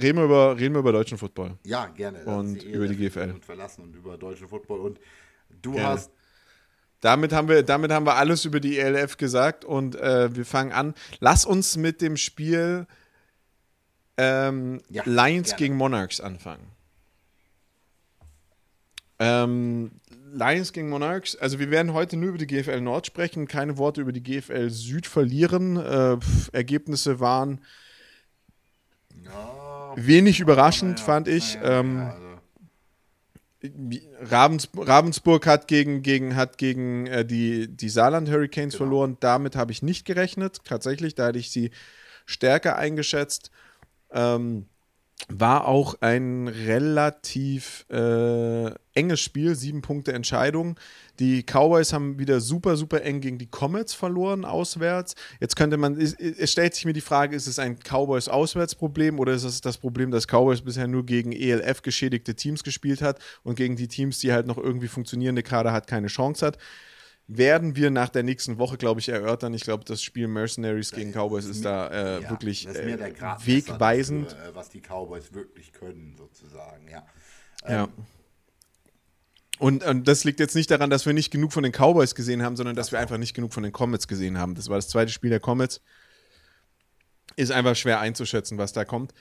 reden, 0.00 0.18
wir 0.18 0.24
über, 0.24 0.56
reden 0.56 0.76
wir 0.76 0.78
über 0.78 0.92
deutschen 0.92 1.18
Football. 1.18 1.58
Ja, 1.64 1.86
gerne. 1.88 2.20
Und 2.26 2.62
über 2.62 2.86
die 2.86 2.94
GFL. 2.94 3.32
Und 3.34 3.44
verlassen 3.44 3.82
und 3.82 3.96
über 3.96 4.16
deutschen 4.16 4.46
Football. 4.46 4.78
Und 4.78 5.00
du 5.62 5.72
gerne. 5.72 5.88
hast 5.88 6.12
damit 7.00 7.32
haben, 7.32 7.48
wir, 7.48 7.64
damit 7.64 7.90
haben 7.90 8.06
wir 8.06 8.14
alles 8.14 8.44
über 8.44 8.60
die 8.60 8.78
ELF 8.78 9.16
gesagt 9.16 9.64
und 9.64 9.96
äh, 9.96 10.32
wir 10.36 10.44
fangen 10.44 10.70
an. 10.70 10.94
Lass 11.18 11.44
uns 11.44 11.76
mit 11.76 12.02
dem 12.02 12.16
Spiel 12.16 12.86
ähm, 14.16 14.80
ja, 14.90 15.02
Lions 15.06 15.48
gerne. 15.48 15.58
gegen 15.58 15.76
Monarchs 15.76 16.20
anfangen. 16.20 16.70
Ähm, 19.20 19.90
Lions 20.32 20.72
gegen 20.72 20.88
Monarchs. 20.88 21.36
Also 21.36 21.58
wir 21.58 21.70
werden 21.70 21.92
heute 21.92 22.16
nur 22.16 22.30
über 22.30 22.38
die 22.38 22.46
GFL 22.46 22.80
Nord 22.80 23.06
sprechen, 23.06 23.46
keine 23.46 23.76
Worte 23.76 24.00
über 24.00 24.12
die 24.12 24.22
GFL 24.22 24.70
Süd 24.70 25.06
verlieren. 25.06 25.76
Äh, 25.76 26.16
Ergebnisse 26.52 27.20
waren 27.20 27.60
ja, 29.22 29.92
wenig 29.96 30.40
überraschend, 30.40 31.00
ja, 31.00 31.04
fand 31.04 31.28
ich. 31.28 31.54
Ja, 31.54 31.80
ähm, 31.80 31.98
also. 31.98 32.30
Ravens, 34.22 34.70
Ravensburg 34.74 35.46
hat 35.46 35.68
gegen, 35.68 36.02
gegen, 36.02 36.34
hat 36.34 36.56
gegen 36.56 37.06
äh, 37.06 37.26
die, 37.26 37.68
die 37.68 37.90
Saarland 37.90 38.30
Hurricanes 38.30 38.72
genau. 38.72 38.84
verloren. 38.84 39.16
Damit 39.20 39.54
habe 39.54 39.72
ich 39.72 39.82
nicht 39.82 40.06
gerechnet. 40.06 40.60
Tatsächlich, 40.64 41.14
da 41.14 41.26
hätte 41.26 41.38
ich 41.38 41.50
sie 41.50 41.70
stärker 42.24 42.76
eingeschätzt. 42.76 43.50
Ähm, 44.12 44.66
war 45.28 45.68
auch 45.68 45.96
ein 46.00 46.48
relativ 46.48 47.84
äh, 47.90 48.70
enges 49.00 49.20
Spiel, 49.20 49.54
sieben 49.54 49.80
Punkte 49.80 50.12
Entscheidung. 50.12 50.78
Die 51.18 51.42
Cowboys 51.42 51.92
haben 51.92 52.18
wieder 52.18 52.40
super, 52.40 52.76
super 52.76 53.02
eng 53.02 53.20
gegen 53.20 53.38
die 53.38 53.46
Comets 53.46 53.94
verloren, 53.94 54.44
auswärts. 54.44 55.14
Jetzt 55.40 55.56
könnte 55.56 55.76
man, 55.76 55.98
es, 55.98 56.16
stellt 56.50 56.74
sich 56.74 56.84
mir 56.84 56.92
die 56.92 57.00
Frage, 57.00 57.34
ist 57.34 57.46
es 57.46 57.58
ein 57.58 57.78
Cowboys-Auswärtsproblem 57.78 59.18
oder 59.18 59.32
ist 59.32 59.44
es 59.44 59.60
das 59.60 59.78
Problem, 59.78 60.10
dass 60.10 60.26
Cowboys 60.26 60.60
bisher 60.60 60.86
nur 60.86 61.06
gegen 61.06 61.32
ELF 61.32 61.82
geschädigte 61.82 62.34
Teams 62.34 62.62
gespielt 62.62 63.00
hat 63.00 63.18
und 63.42 63.56
gegen 63.56 63.76
die 63.76 63.88
Teams, 63.88 64.18
die 64.18 64.32
halt 64.32 64.46
noch 64.46 64.58
irgendwie 64.58 64.88
funktionierende 64.88 65.42
Kader 65.42 65.72
hat, 65.72 65.86
keine 65.86 66.08
Chance 66.08 66.46
hat? 66.46 66.58
werden 67.32 67.76
wir 67.76 67.90
nach 67.90 68.08
der 68.08 68.24
nächsten 68.24 68.58
Woche, 68.58 68.76
glaube 68.76 68.98
ich, 68.98 69.08
erörtern. 69.08 69.54
Ich 69.54 69.62
glaube, 69.62 69.84
das 69.84 70.02
Spiel 70.02 70.26
Mercenaries 70.26 70.90
gegen 70.90 71.12
Cowboys 71.12 71.44
ist, 71.44 71.58
ist 71.58 71.64
da 71.64 71.86
äh, 71.86 72.22
ja, 72.22 72.30
wirklich 72.30 72.66
äh, 72.66 72.98
wegweisend. 73.44 74.32
Dafür, 74.32 74.54
was 74.56 74.68
die 74.68 74.80
Cowboys 74.80 75.32
wirklich 75.32 75.72
können, 75.72 76.16
sozusagen, 76.18 76.88
ja. 76.88 77.06
Ähm, 77.64 77.72
ja. 77.72 77.88
Und, 79.60 79.84
und, 79.84 80.08
das 80.08 80.24
liegt 80.24 80.40
jetzt 80.40 80.54
nicht 80.54 80.70
daran, 80.70 80.88
dass 80.88 81.04
wir 81.04 81.12
nicht 81.12 81.30
genug 81.30 81.52
von 81.52 81.62
den 81.62 81.72
Cowboys 81.72 82.14
gesehen 82.14 82.42
haben, 82.42 82.56
sondern 82.56 82.76
dass 82.76 82.92
wir 82.92 82.98
einfach 82.98 83.18
nicht 83.18 83.34
genug 83.34 83.52
von 83.52 83.62
den 83.62 83.72
Comets 83.72 84.08
gesehen 84.08 84.38
haben. 84.38 84.54
Das 84.54 84.70
war 84.70 84.76
das 84.76 84.88
zweite 84.88 85.12
Spiel 85.12 85.28
der 85.28 85.38
Comets. 85.38 85.82
Ist 87.36 87.52
einfach 87.52 87.76
schwer 87.76 88.00
einzuschätzen, 88.00 88.56
was 88.56 88.72
da 88.72 88.86
kommt. 88.86 89.12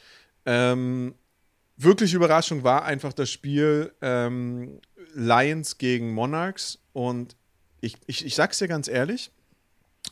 Ähm, 0.45 1.13
wirklich 1.75 2.13
Überraschung 2.13 2.63
war 2.63 2.85
einfach 2.85 3.11
das 3.11 3.29
Spiel 3.29 3.93
ähm, 4.01 4.79
Lions 5.13 5.77
gegen 5.77 6.13
Monarchs. 6.13 6.79
Und 6.93 7.35
ich, 7.81 7.97
ich, 8.07 8.25
ich 8.25 8.35
sag's 8.35 8.59
dir 8.59 8.69
ganz 8.69 8.87
ehrlich, 8.87 9.31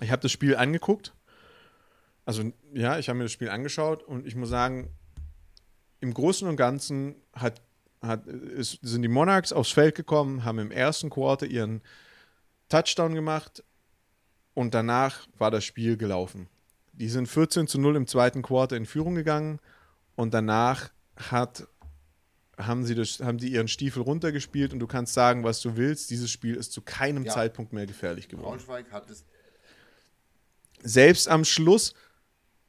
ich 0.02 0.12
habe 0.12 0.22
das 0.22 0.34
Spiel 0.34 0.58
angeguckt. 0.58 1.14
Also, 2.26 2.52
ja, 2.74 3.00
ich 3.00 3.08
habe 3.08 3.18
mir 3.18 3.24
das 3.24 3.32
Spiel 3.32 3.50
angeschaut 3.50 4.04
und 4.04 4.28
ich 4.28 4.36
muss 4.36 4.50
sagen, 4.50 4.90
im 6.02 6.14
Großen 6.14 6.46
und 6.50 6.58
Ganzen 6.58 7.16
hat, 7.32 7.62
hat, 8.08 8.26
ist, 8.28 8.80
sind 8.82 9.02
die 9.02 9.08
Monarchs 9.08 9.54
aufs 9.54 9.72
Feld 9.72 9.96
gekommen, 9.96 10.44
haben 10.44 10.60
im 10.60 10.72
ersten 10.72 11.10
Quarter 11.10 11.46
ihren 11.46 11.82
Touchdown 12.70 13.14
gemacht 13.14 13.64
und 14.54 14.74
danach 14.74 15.28
war 15.38 15.52
das 15.52 15.64
Spiel 15.64 15.98
gelaufen. 15.98 16.48
Die 16.94 17.10
sind 17.10 17.28
14 17.28 17.68
zu 17.68 17.80
0 17.80 17.96
im 17.96 18.08
zweiten 18.08 18.42
Quarter 18.42 18.76
in 18.76 18.86
Führung 18.86 19.16
gegangen 19.16 19.60
und 20.16 20.34
danach 20.34 20.90
hat 21.16 21.68
haben 22.58 22.86
sie, 22.86 22.96
das, 22.96 23.20
haben 23.20 23.38
sie 23.38 23.50
ihren 23.50 23.68
Stiefel 23.68 24.02
runtergespielt 24.02 24.74
und 24.74 24.80
du 24.80 24.88
kannst 24.88 25.14
sagen, 25.14 25.44
was 25.44 25.62
du 25.62 25.78
willst. 25.78 26.10
Dieses 26.10 26.32
Spiel 26.32 26.56
ist 26.56 26.72
zu 26.72 26.82
keinem 26.82 27.24
ja. 27.24 27.32
Zeitpunkt 27.32 27.72
mehr 27.72 27.86
gefährlich 27.86 28.28
geworden. 28.28 28.58
Braunschweig 28.58 28.92
hat 28.92 29.10
es. 29.12 29.24
Selbst 30.82 31.28
am 31.28 31.46
Schluss, 31.46 31.94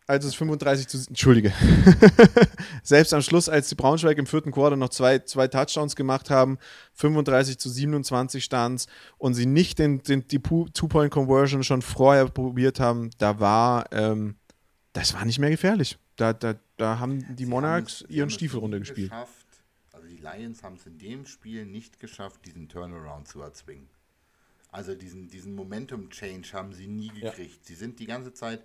als 0.08 0.24
es 0.24 0.34
35 0.34 0.88
zu. 0.88 0.98
Entschuldige. 1.06 1.52
Selbst 2.82 3.14
am 3.14 3.22
Schluss, 3.22 3.48
als 3.48 3.68
die 3.68 3.76
Braunschweig 3.76 4.18
im 4.18 4.26
vierten 4.26 4.50
Quarter 4.50 4.76
noch 4.76 4.88
zwei, 4.88 5.20
zwei 5.20 5.46
Touchdowns 5.46 5.94
gemacht 5.94 6.30
haben, 6.30 6.58
35 6.94 7.58
zu 7.58 7.68
27 7.68 8.42
stand 8.42 8.86
und 9.18 9.34
sie 9.34 9.46
nicht 9.46 9.78
den, 9.78 10.02
den, 10.02 10.26
die 10.26 10.40
Two-Point-Conversion 10.40 11.62
schon 11.62 11.82
vorher 11.82 12.26
probiert 12.26 12.80
haben, 12.80 13.10
da 13.18 13.38
war. 13.38 13.92
Ähm, 13.92 14.36
das 14.94 15.14
war 15.14 15.24
nicht 15.24 15.38
mehr 15.38 15.50
gefährlich. 15.50 15.98
Da, 16.16 16.32
da, 16.32 16.54
da 16.76 16.98
haben 16.98 17.24
die 17.36 17.44
sie 17.44 17.50
Monarchs 17.50 18.02
haben, 18.02 18.12
ihren 18.12 18.30
Stiefel 18.30 18.58
runtergespielt. 18.58 19.10
Geschafft, 19.10 19.38
Lions 20.20 20.62
haben 20.62 20.76
es 20.76 20.86
in 20.86 20.98
dem 20.98 21.26
Spiel 21.26 21.66
nicht 21.66 21.98
geschafft, 21.98 22.44
diesen 22.44 22.68
Turnaround 22.68 23.28
zu 23.28 23.40
erzwingen. 23.40 23.88
Also 24.70 24.94
diesen, 24.94 25.28
diesen 25.28 25.54
Momentum-Change 25.54 26.52
haben 26.52 26.72
sie 26.72 26.86
nie 26.86 27.08
gekriegt. 27.08 27.56
Ja. 27.56 27.62
Sie 27.62 27.74
sind 27.74 27.98
die 27.98 28.06
ganze 28.06 28.32
Zeit 28.34 28.62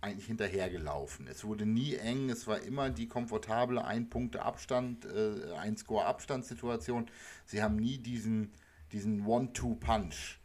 eigentlich 0.00 0.26
hinterhergelaufen. 0.26 1.26
Es 1.26 1.44
wurde 1.44 1.66
nie 1.66 1.96
eng, 1.96 2.30
es 2.30 2.46
war 2.46 2.60
immer 2.60 2.90
die 2.90 3.08
komfortable 3.08 3.84
Ein-Punkte-Abstand, 3.84 5.04
äh, 5.06 5.52
Ein-Score-Abstand-Situation. 5.56 7.10
Sie 7.46 7.62
haben 7.62 7.76
nie 7.76 7.98
diesen, 7.98 8.52
diesen 8.92 9.26
One-Two-Punch, 9.26 10.38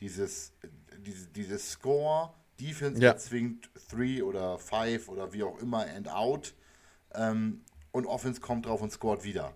dieses, 0.00 0.52
diese, 0.98 1.28
dieses 1.28 1.72
Score, 1.72 2.32
Defense 2.60 3.00
ja. 3.00 3.10
erzwingt 3.10 3.70
Three 3.90 4.22
oder 4.22 4.58
Five 4.58 5.08
oder 5.08 5.32
wie 5.32 5.42
auch 5.42 5.58
immer 5.58 5.86
and 5.86 6.08
out 6.08 6.54
ähm, 7.14 7.62
und 7.90 8.06
Offense 8.06 8.40
kommt 8.40 8.66
drauf 8.66 8.82
und 8.82 8.92
scored 8.92 9.24
wieder. 9.24 9.54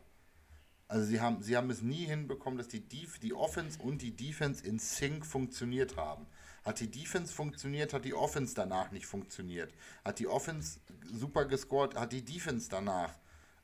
Also 0.89 1.07
sie 1.07 1.21
haben, 1.21 1.43
sie 1.43 1.57
haben 1.57 1.71
es 1.71 1.83
nie 1.83 2.05
hinbekommen, 2.05 2.59
dass 2.59 2.69
die, 2.69 2.81
Def 2.81 3.19
die 3.19 3.35
Offense 3.35 3.81
und 3.81 4.03
die 4.03 4.15
Defense 4.15 4.65
in 4.65 4.79
Sync 4.79 5.27
funktioniert 5.27 5.97
haben. 5.97 6.27
Hat 6.67 6.81
die 6.81 6.91
Defense 6.91 7.33
funktioniert, 7.33 7.93
hat 7.93 8.05
die 8.05 8.15
Offense 8.15 8.53
danach 8.53 8.91
nicht 8.91 9.07
funktioniert. 9.07 9.73
Hat 10.05 10.19
die 10.19 10.27
Offense 10.27 10.81
super 11.13 11.45
gescored, 11.45 11.95
hat 11.95 12.13
die 12.13 12.25
Defense 12.25 12.69
danach 12.69 13.15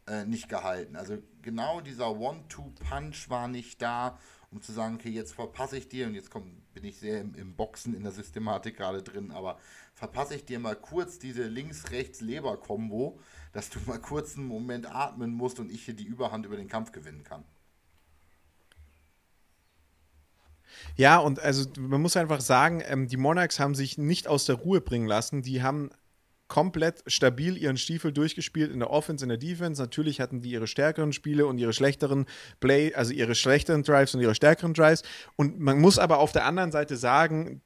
äh, 0.06 0.24
nicht 0.24 0.48
gehalten. 0.48 0.94
Also 0.94 1.18
genau 1.42 1.80
dieser 1.80 2.16
One-Two-Punch 2.16 3.28
war 3.28 3.48
nicht 3.48 3.82
da, 3.82 4.20
um 4.52 4.62
zu 4.62 4.70
sagen, 4.70 4.94
okay, 4.94 5.10
jetzt 5.10 5.34
verpasse 5.34 5.78
ich 5.78 5.88
dir, 5.88 6.06
und 6.06 6.14
jetzt 6.14 6.30
komm, 6.30 6.62
bin 6.74 6.84
ich 6.84 7.00
sehr 7.00 7.20
im, 7.20 7.34
im 7.34 7.56
Boxen 7.56 7.92
in 7.92 8.04
der 8.04 8.12
Systematik 8.12 8.76
gerade 8.76 9.02
drin, 9.02 9.32
aber 9.32 9.58
verpasse 9.94 10.36
ich 10.36 10.44
dir 10.44 10.60
mal 10.60 10.76
kurz 10.76 11.18
diese 11.18 11.42
Links-Rechts-Leber-Kombo, 11.42 13.18
dass 13.52 13.68
du 13.68 13.80
mal 13.86 14.00
kurz 14.00 14.36
einen 14.36 14.46
Moment 14.46 14.86
atmen 14.86 15.32
musst 15.32 15.58
und 15.58 15.72
ich 15.72 15.84
hier 15.84 15.94
die 15.94 16.06
Überhand 16.06 16.46
über 16.46 16.56
den 16.56 16.68
Kampf 16.68 16.92
gewinnen 16.92 17.24
kann. 17.24 17.42
Ja, 20.96 21.18
und 21.18 21.40
also 21.40 21.66
man 21.78 22.00
muss 22.00 22.16
einfach 22.16 22.40
sagen, 22.40 22.82
ähm, 22.86 23.08
die 23.08 23.16
Monarchs 23.16 23.58
haben 23.58 23.74
sich 23.74 23.98
nicht 23.98 24.28
aus 24.28 24.44
der 24.44 24.56
Ruhe 24.56 24.80
bringen 24.80 25.06
lassen. 25.06 25.42
Die 25.42 25.62
haben 25.62 25.90
komplett 26.48 27.02
stabil 27.06 27.56
ihren 27.56 27.78
Stiefel 27.78 28.12
durchgespielt 28.12 28.70
in 28.70 28.80
der 28.80 28.90
Offense, 28.90 29.24
in 29.24 29.30
der 29.30 29.38
Defense. 29.38 29.80
Natürlich 29.80 30.20
hatten 30.20 30.42
die 30.42 30.50
ihre 30.50 30.66
stärkeren 30.66 31.14
Spiele 31.14 31.46
und 31.46 31.56
ihre 31.56 31.72
schlechteren 31.72 32.26
Play, 32.60 32.94
also 32.94 33.12
ihre 33.12 33.34
schlechteren 33.34 33.82
Drives 33.82 34.14
und 34.14 34.20
ihre 34.20 34.34
stärkeren 34.34 34.74
Drives. 34.74 35.02
Und 35.36 35.58
man 35.58 35.80
muss 35.80 35.98
aber 35.98 36.18
auf 36.18 36.32
der 36.32 36.44
anderen 36.44 36.70
Seite 36.70 36.96
sagen, 36.96 37.62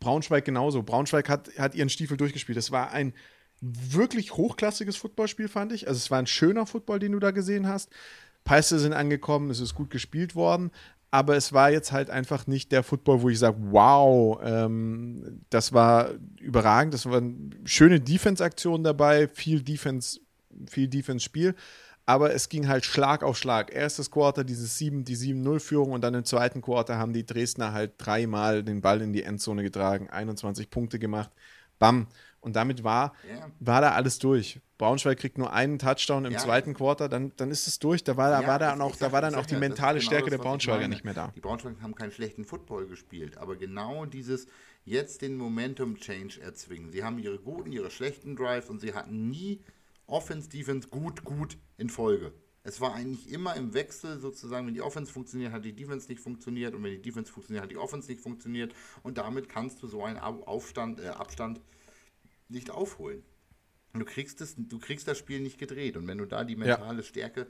Braunschweig 0.00 0.44
genauso. 0.44 0.82
Braunschweig 0.82 1.28
hat, 1.28 1.50
hat 1.58 1.74
ihren 1.74 1.90
Stiefel 1.90 2.16
durchgespielt. 2.16 2.56
Das 2.56 2.70
war 2.70 2.92
ein 2.92 3.12
wirklich 3.60 4.36
hochklassiges 4.36 4.96
Footballspiel, 4.96 5.48
fand 5.48 5.72
ich. 5.72 5.88
Also 5.88 5.98
es 5.98 6.10
war 6.10 6.18
ein 6.18 6.26
schöner 6.26 6.66
Football, 6.66 7.00
den 7.00 7.12
du 7.12 7.18
da 7.18 7.30
gesehen 7.30 7.66
hast. 7.66 7.90
Pässe 8.44 8.78
sind 8.78 8.94
angekommen, 8.94 9.50
es 9.50 9.60
ist 9.60 9.74
gut 9.74 9.90
gespielt 9.90 10.34
worden, 10.34 10.70
aber 11.10 11.36
es 11.36 11.52
war 11.52 11.70
jetzt 11.70 11.92
halt 11.92 12.10
einfach 12.10 12.46
nicht 12.46 12.70
der 12.70 12.82
Football, 12.82 13.22
wo 13.22 13.28
ich 13.28 13.38
sage, 13.38 13.56
wow, 13.60 14.38
ähm, 14.42 15.40
das 15.50 15.72
war 15.72 16.10
überragend, 16.38 16.92
das 16.92 17.06
waren 17.06 17.54
schöne 17.64 18.00
Defense-Aktionen 18.00 18.84
dabei, 18.84 19.28
viel 19.28 19.62
Defense, 19.62 20.20
viel 20.68 20.88
Defense-Spiel, 20.88 21.54
aber 22.04 22.34
es 22.34 22.48
ging 22.48 22.68
halt 22.68 22.84
Schlag 22.84 23.22
auf 23.22 23.36
Schlag. 23.38 23.74
Erstes 23.74 24.10
Quarter, 24.10 24.44
dieses 24.44 24.78
7, 24.78 25.04
die 25.04 25.16
7-0-Führung 25.16 25.92
und 25.92 26.02
dann 26.02 26.14
im 26.14 26.24
zweiten 26.24 26.62
Quarter 26.62 26.98
haben 26.98 27.12
die 27.12 27.24
Dresdner 27.24 27.72
halt 27.72 27.92
dreimal 27.98 28.62
den 28.62 28.80
Ball 28.80 29.00
in 29.00 29.12
die 29.12 29.22
Endzone 29.22 29.62
getragen, 29.62 30.10
21 30.10 30.70
Punkte 30.70 30.98
gemacht, 30.98 31.30
bam. 31.78 32.06
Und 32.48 32.56
damit 32.56 32.82
war, 32.82 33.12
yeah. 33.28 33.50
war 33.60 33.82
da 33.82 33.92
alles 33.92 34.18
durch. 34.18 34.58
Braunschweig 34.78 35.18
kriegt 35.18 35.36
nur 35.36 35.52
einen 35.52 35.78
Touchdown 35.78 36.24
im 36.24 36.32
ja. 36.32 36.38
zweiten 36.38 36.72
Quarter, 36.72 37.10
dann, 37.10 37.32
dann 37.36 37.50
ist 37.50 37.66
es 37.66 37.78
durch. 37.78 38.04
Da 38.04 38.16
war, 38.16 38.30
da 38.30 38.40
ja, 38.40 38.48
war, 38.48 38.58
dann 38.58 38.80
auch, 38.80 38.96
da 38.96 39.12
war 39.12 39.20
dann 39.20 39.34
auch 39.34 39.44
die 39.44 39.56
mentale 39.56 39.98
genau 39.98 40.06
Stärke 40.06 40.30
das, 40.30 40.38
der 40.38 40.44
Braunschweiger 40.44 40.88
nicht 40.88 41.04
mehr 41.04 41.12
da. 41.12 41.30
Die 41.36 41.40
Braunschweiger 41.40 41.82
haben 41.82 41.94
keinen 41.94 42.10
schlechten 42.10 42.46
Football 42.46 42.86
gespielt, 42.86 43.36
aber 43.36 43.56
genau 43.56 44.06
dieses 44.06 44.46
jetzt 44.86 45.20
den 45.20 45.36
Momentum-Change 45.36 46.40
erzwingen. 46.40 46.90
Sie 46.90 47.04
haben 47.04 47.18
ihre 47.18 47.38
guten, 47.38 47.70
ihre 47.70 47.90
schlechten 47.90 48.34
Drives 48.34 48.70
und 48.70 48.80
sie 48.80 48.94
hatten 48.94 49.28
nie 49.28 49.60
Offense, 50.06 50.48
Defense 50.48 50.88
gut, 50.88 51.22
gut 51.22 51.58
in 51.76 51.90
Folge. 51.90 52.32
Es 52.62 52.80
war 52.80 52.94
eigentlich 52.94 53.30
immer 53.30 53.56
im 53.56 53.74
Wechsel 53.74 54.18
sozusagen, 54.18 54.66
wenn 54.66 54.74
die 54.74 54.80
Offense 54.80 55.12
funktioniert, 55.12 55.52
hat 55.52 55.64
die 55.64 55.74
Defense 55.74 56.08
nicht 56.08 56.20
funktioniert 56.20 56.74
und 56.74 56.82
wenn 56.82 56.92
die 56.92 57.02
Defense 57.02 57.30
funktioniert, 57.30 57.64
hat 57.64 57.70
die 57.70 57.76
Offense 57.76 58.10
nicht 58.10 58.22
funktioniert 58.22 58.74
und 59.02 59.18
damit 59.18 59.48
kannst 59.48 59.82
du 59.82 59.86
so 59.86 60.02
einen 60.02 60.18
Aufstand, 60.18 61.00
äh, 61.00 61.08
Abstand 61.08 61.60
nicht 62.48 62.70
aufholen. 62.70 63.22
Du 63.94 64.04
kriegst, 64.04 64.40
das, 64.40 64.54
du 64.56 64.78
kriegst 64.78 65.08
das 65.08 65.18
Spiel 65.18 65.40
nicht 65.40 65.58
gedreht. 65.58 65.96
Und 65.96 66.06
wenn 66.06 66.18
du 66.18 66.26
da 66.26 66.44
die 66.44 66.56
mentale 66.56 66.98
ja. 66.98 67.02
Stärke, 67.02 67.46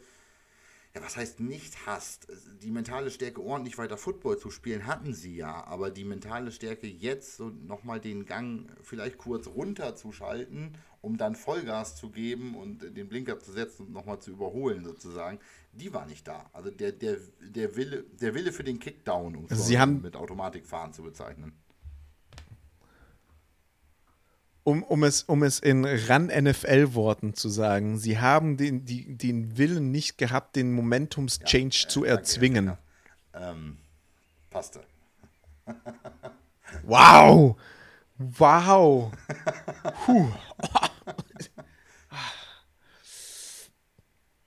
ja, 0.95 1.03
was 1.03 1.17
heißt 1.17 1.41
nicht 1.41 1.87
hast, 1.87 2.29
die 2.63 2.71
mentale 2.71 3.11
Stärke 3.11 3.43
ordentlich 3.43 3.77
weiter 3.77 3.97
Football 3.97 4.39
zu 4.39 4.51
spielen, 4.51 4.87
hatten 4.87 5.13
sie 5.13 5.37
ja. 5.37 5.65
Aber 5.65 5.91
die 5.91 6.05
mentale 6.05 6.53
Stärke 6.53 6.87
jetzt 6.87 7.37
so 7.37 7.51
nochmal 7.51 8.01
den 8.01 8.25
Gang 8.25 8.71
vielleicht 8.83 9.19
kurz 9.19 9.47
runterzuschalten, 9.49 10.77
um 11.01 11.17
dann 11.17 11.37
Vollgas 11.37 11.97
zu 11.97 12.11
geben 12.11 12.55
und 12.55 12.97
den 12.97 13.09
Blinker 13.09 13.39
zu 13.39 13.53
setzen 13.53 13.87
und 13.87 13.93
nochmal 13.93 14.21
zu 14.21 14.31
überholen 14.31 14.85
sozusagen, 14.85 15.39
die 15.73 15.93
war 15.93 16.07
nicht 16.07 16.27
da. 16.27 16.49
Also 16.53 16.71
der, 16.71 16.93
der, 16.93 17.19
der, 17.41 17.77
Wille, 17.77 18.05
der 18.21 18.35
Wille 18.35 18.53
für 18.53 18.65
den 18.65 18.79
Kickdown, 18.79 19.37
um 19.37 19.45
es 19.49 19.71
also 19.71 19.87
mit 19.87 20.17
Automatikfahren 20.17 20.93
zu 20.93 21.03
bezeichnen. 21.03 21.53
Um, 24.69 24.83
um, 24.83 25.03
es, 25.03 25.23
um 25.23 25.43
es 25.43 25.61
in 25.61 25.87
RAN-NFL-Worten 25.87 27.33
zu 27.33 27.49
sagen, 27.49 27.97
sie 27.97 28.19
haben 28.19 28.59
den, 28.59 28.85
die, 28.85 29.17
den 29.17 29.57
Willen 29.57 29.91
nicht 29.91 30.19
gehabt, 30.19 30.57
den 30.57 30.75
Momentums-Change 30.75 31.75
ja, 31.75 31.85
äh, 31.85 31.89
zu 31.89 32.05
erzwingen. 32.05 32.77
Ähm, 33.33 33.79
passte. 34.51 34.81
wow! 36.83 37.57
Wow! 38.19 39.13
Puh. 40.05 40.29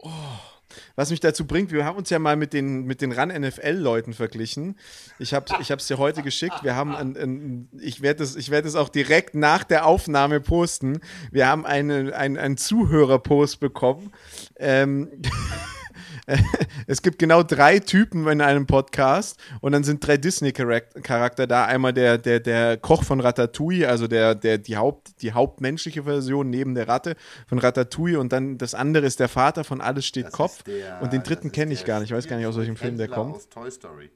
Oh 0.03 0.50
was 0.95 1.09
mich 1.09 1.19
dazu 1.19 1.45
bringt, 1.45 1.71
wir 1.71 1.85
haben 1.85 1.97
uns 1.97 2.09
ja 2.09 2.19
mal 2.19 2.35
mit 2.35 2.53
den, 2.53 2.85
mit 2.85 3.01
den 3.01 3.11
RAN-NFL-Leuten 3.11 4.13
verglichen. 4.13 4.77
Ich 5.19 5.33
habe 5.33 5.45
es 5.59 5.87
dir 5.87 5.97
heute 5.97 6.21
geschickt. 6.23 6.63
Wir 6.63 6.75
haben 6.75 6.95
ein, 6.95 7.15
ein, 7.17 7.69
ich 7.79 8.01
werde 8.01 8.23
es 8.23 8.51
werd 8.51 8.75
auch 8.75 8.89
direkt 8.89 9.35
nach 9.35 9.63
der 9.63 9.85
Aufnahme 9.85 10.39
posten. 10.41 10.99
Wir 11.31 11.47
haben 11.47 11.65
eine, 11.65 12.15
ein, 12.15 12.37
einen 12.37 12.57
Zuhörerpost 12.57 13.59
bekommen. 13.59 14.11
Ähm, 14.57 15.09
es 16.87 17.01
gibt 17.01 17.19
genau 17.19 17.43
drei 17.43 17.79
Typen 17.79 18.27
in 18.27 18.41
einem 18.41 18.67
Podcast 18.67 19.39
und 19.61 19.71
dann 19.71 19.83
sind 19.83 20.05
drei 20.05 20.17
Disney-Charakter 20.17 21.47
da. 21.47 21.65
Einmal 21.65 21.93
der, 21.93 22.17
der, 22.17 22.39
der 22.39 22.77
Koch 22.77 23.03
von 23.03 23.19
Ratatouille, 23.19 23.87
also 23.87 24.07
der, 24.07 24.35
der, 24.35 24.57
die, 24.57 24.77
Haupt, 24.77 25.21
die 25.21 25.33
hauptmenschliche 25.33 26.03
Version 26.03 26.49
neben 26.49 26.75
der 26.75 26.87
Ratte 26.87 27.15
von 27.47 27.59
Ratatouille 27.59 28.19
und 28.19 28.31
dann 28.31 28.57
das 28.57 28.75
andere 28.75 29.05
ist 29.05 29.19
der 29.19 29.29
Vater 29.29 29.63
von 29.63 29.81
Alles 29.81 30.05
steht 30.05 30.27
das 30.27 30.33
Kopf 30.33 30.63
der, 30.63 31.01
und 31.01 31.13
den 31.13 31.23
dritten 31.23 31.51
kenne 31.51 31.73
ich 31.73 31.85
gar 31.85 31.99
nicht. 31.99 32.11
Ich 32.11 32.15
weiß 32.15 32.27
gar 32.27 32.37
nicht, 32.37 32.45
aus 32.45 32.57
welchem 32.57 32.75
Film 32.75 32.97
der 32.97 33.07
kommt. 33.07 33.35
Aus 33.35 33.49
Toy 33.49 33.71
Story. 33.71 34.11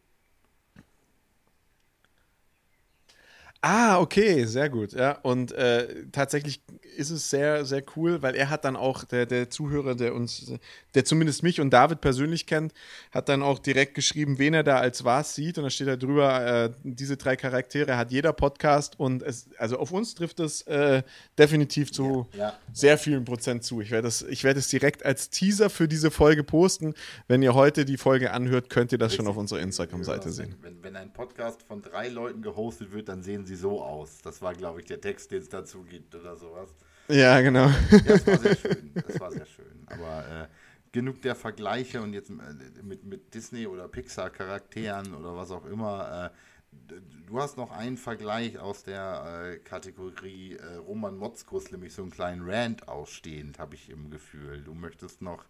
Ah, 3.68 3.99
okay, 3.99 4.45
sehr 4.45 4.70
gut. 4.70 4.93
Ja, 4.93 5.13
und 5.24 5.51
äh, 5.53 6.05
tatsächlich 6.11 6.61
ist 6.95 7.09
es 7.09 7.32
sehr, 7.32 7.66
sehr 7.66 7.84
cool, 7.95 8.22
weil 8.22 8.36
er 8.36 8.51
hat 8.51 8.63
dann 8.63 8.76
auch, 8.76 9.05
der, 9.05 9.26
der 9.26 9.49
Zuhörer, 9.49 9.95
der 9.95 10.13
uns, 10.13 10.53
der 10.93 11.03
zumindest 11.03 11.41
mich 11.41 11.59
und 11.59 11.72
David 11.72 11.99
persönlich 11.99 12.45
kennt, 12.45 12.74
hat 13.11 13.28
dann 13.28 13.41
auch 13.41 13.57
direkt 13.57 13.95
geschrieben, 13.95 14.38
wen 14.38 14.53
er 14.53 14.61
da 14.61 14.78
als 14.78 15.03
was 15.03 15.34
sieht. 15.34 15.57
Und 15.57 15.63
da 15.63 15.72
steht 15.72 15.88
da 15.88 15.95
drüber, 15.95 16.45
äh, 16.45 16.74
diese 16.84 17.18
drei 17.18 17.36
Charaktere 17.36 17.97
hat 17.97 18.11
jeder 18.11 18.34
Podcast 18.34 18.99
und 18.99 19.24
es, 19.24 19.49
also 19.57 19.80
auf 19.80 19.91
uns 19.91 20.13
trifft 20.13 20.39
es 20.41 20.61
äh, 20.68 21.01
definitiv 21.39 21.91
zu 21.91 22.28
ja, 22.34 22.49
ja. 22.49 22.59
sehr 22.72 22.99
vielen 22.99 23.26
Prozent 23.26 23.63
zu. 23.63 23.82
Ich 23.82 23.89
werde 23.89 24.07
es, 24.07 24.22
ich 24.22 24.43
werde 24.43 24.59
es 24.59 24.68
direkt 24.68 25.03
als 25.03 25.32
Teaser 25.32 25.72
für 25.72 25.88
diese 25.88 26.11
Folge 26.11 26.43
posten. 26.43 26.93
Wenn 27.28 27.41
ihr 27.41 27.55
heute 27.55 27.84
die 27.84 27.97
Folge 27.97 28.32
anhört, 28.32 28.70
könnt 28.70 28.91
ihr 28.91 28.99
das 28.99 29.13
Richtig. 29.13 29.26
schon 29.26 29.28
auf 29.28 29.38
unserer 29.38 29.61
Instagram-Seite 29.61 30.32
sehen. 30.32 30.53
Wenn, 30.61 30.84
wenn 30.84 30.95
ein 30.95 31.11
Podcast 31.11 31.63
von 31.63 31.82
drei 31.82 32.09
Leuten 32.09 32.43
gehostet 32.43 32.91
wird, 32.91 33.09
dann 33.09 33.24
sehen 33.24 33.45
sie 33.45 33.55
sie 33.56 33.62
so 33.62 33.82
aus. 33.82 34.20
Das 34.22 34.41
war, 34.41 34.53
glaube 34.53 34.82
ich, 34.82 34.86
der 34.86 35.01
Text, 35.01 35.32
den 35.32 35.41
es 35.41 35.49
dazu 35.49 35.84
gibt 35.84 36.14
oder 36.16 36.36
sowas. 36.36 36.70
Ja, 37.08 37.39
genau. 37.41 37.68
Ja, 37.68 37.99
das 38.08 38.28
war 38.28 38.38
sehr 38.39 38.56
schön. 38.62 38.91
Das 38.93 39.20
war 39.20 39.32
sehr 39.32 39.45
schön. 39.45 39.86
Aber 39.88 40.28
äh, 40.28 40.47
genug 40.91 41.22
der 41.22 41.36
Vergleiche 41.36 42.01
und 42.01 42.14
jetzt 42.14 42.30
äh, 42.30 42.84
mit, 42.84 43.03
mit 43.06 43.34
Disney 43.34 43.68
oder 43.68 43.88
Pixar-Charakteren 43.88 45.14
oder 45.14 45.36
was 45.36 45.51
auch 45.51 45.66
immer. 45.66 46.32
Äh, 46.32 46.95
du 47.28 47.39
hast 47.39 47.58
noch 47.58 47.72
einen 47.72 47.97
Vergleich 47.97 48.60
aus 48.60 48.84
der 48.84 49.53
äh, 49.53 49.58
Kategorie 49.58 50.56
äh, 50.56 50.76
Roman 50.76 51.18
Motzkus, 51.18 51.72
nämlich 51.72 51.93
so 51.93 52.01
einen 52.01 52.12
kleinen 52.12 52.49
Rant 52.49 52.88
ausstehend, 52.88 53.60
habe 53.60 53.76
ich 53.76 53.89
im 53.89 54.10
Gefühl. 54.10 54.64
Du 54.64 54.74
möchtest 54.74 55.22
noch. 55.22 55.45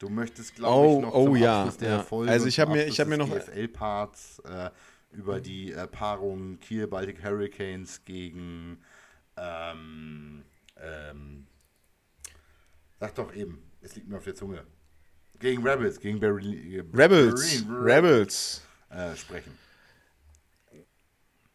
Du 0.00 0.08
möchtest, 0.08 0.56
glaube 0.56 0.76
oh, 0.76 0.96
ich, 0.96 1.02
noch 1.02 1.14
oh, 1.14 1.24
zum 1.26 1.36
ja, 1.36 1.58
Abschluss 1.60 1.78
der 1.78 1.90
ja. 1.90 2.02
Folge 2.02 2.32
also 2.32 2.46
ich 2.46 2.58
habe 2.58 2.72
mir, 2.72 2.84
ich 2.84 2.98
habe 2.98 3.10
mir 3.10 3.16
noch 3.16 3.30
äh, 3.30 4.70
über 5.14 5.40
die 5.40 5.72
äh, 5.72 5.86
Paarung 5.86 6.58
Kiel 6.60 6.86
Baltic 6.86 7.22
Hurricanes 7.22 8.04
gegen 8.04 8.78
ähm, 9.36 10.44
ähm, 10.80 11.46
sag 13.00 13.14
doch 13.14 13.34
eben, 13.34 13.62
es 13.82 13.94
liegt 13.96 14.08
mir 14.08 14.16
auf 14.16 14.24
der 14.24 14.34
Zunge. 14.34 14.64
Gegen 15.40 15.66
Rebels, 15.66 16.00
gegen 16.00 16.20
Berlin. 16.20 16.88
Rebels. 16.94 17.64
Rebels. 17.68 18.62
Äh, 18.88 19.16
sprechen. 19.16 19.58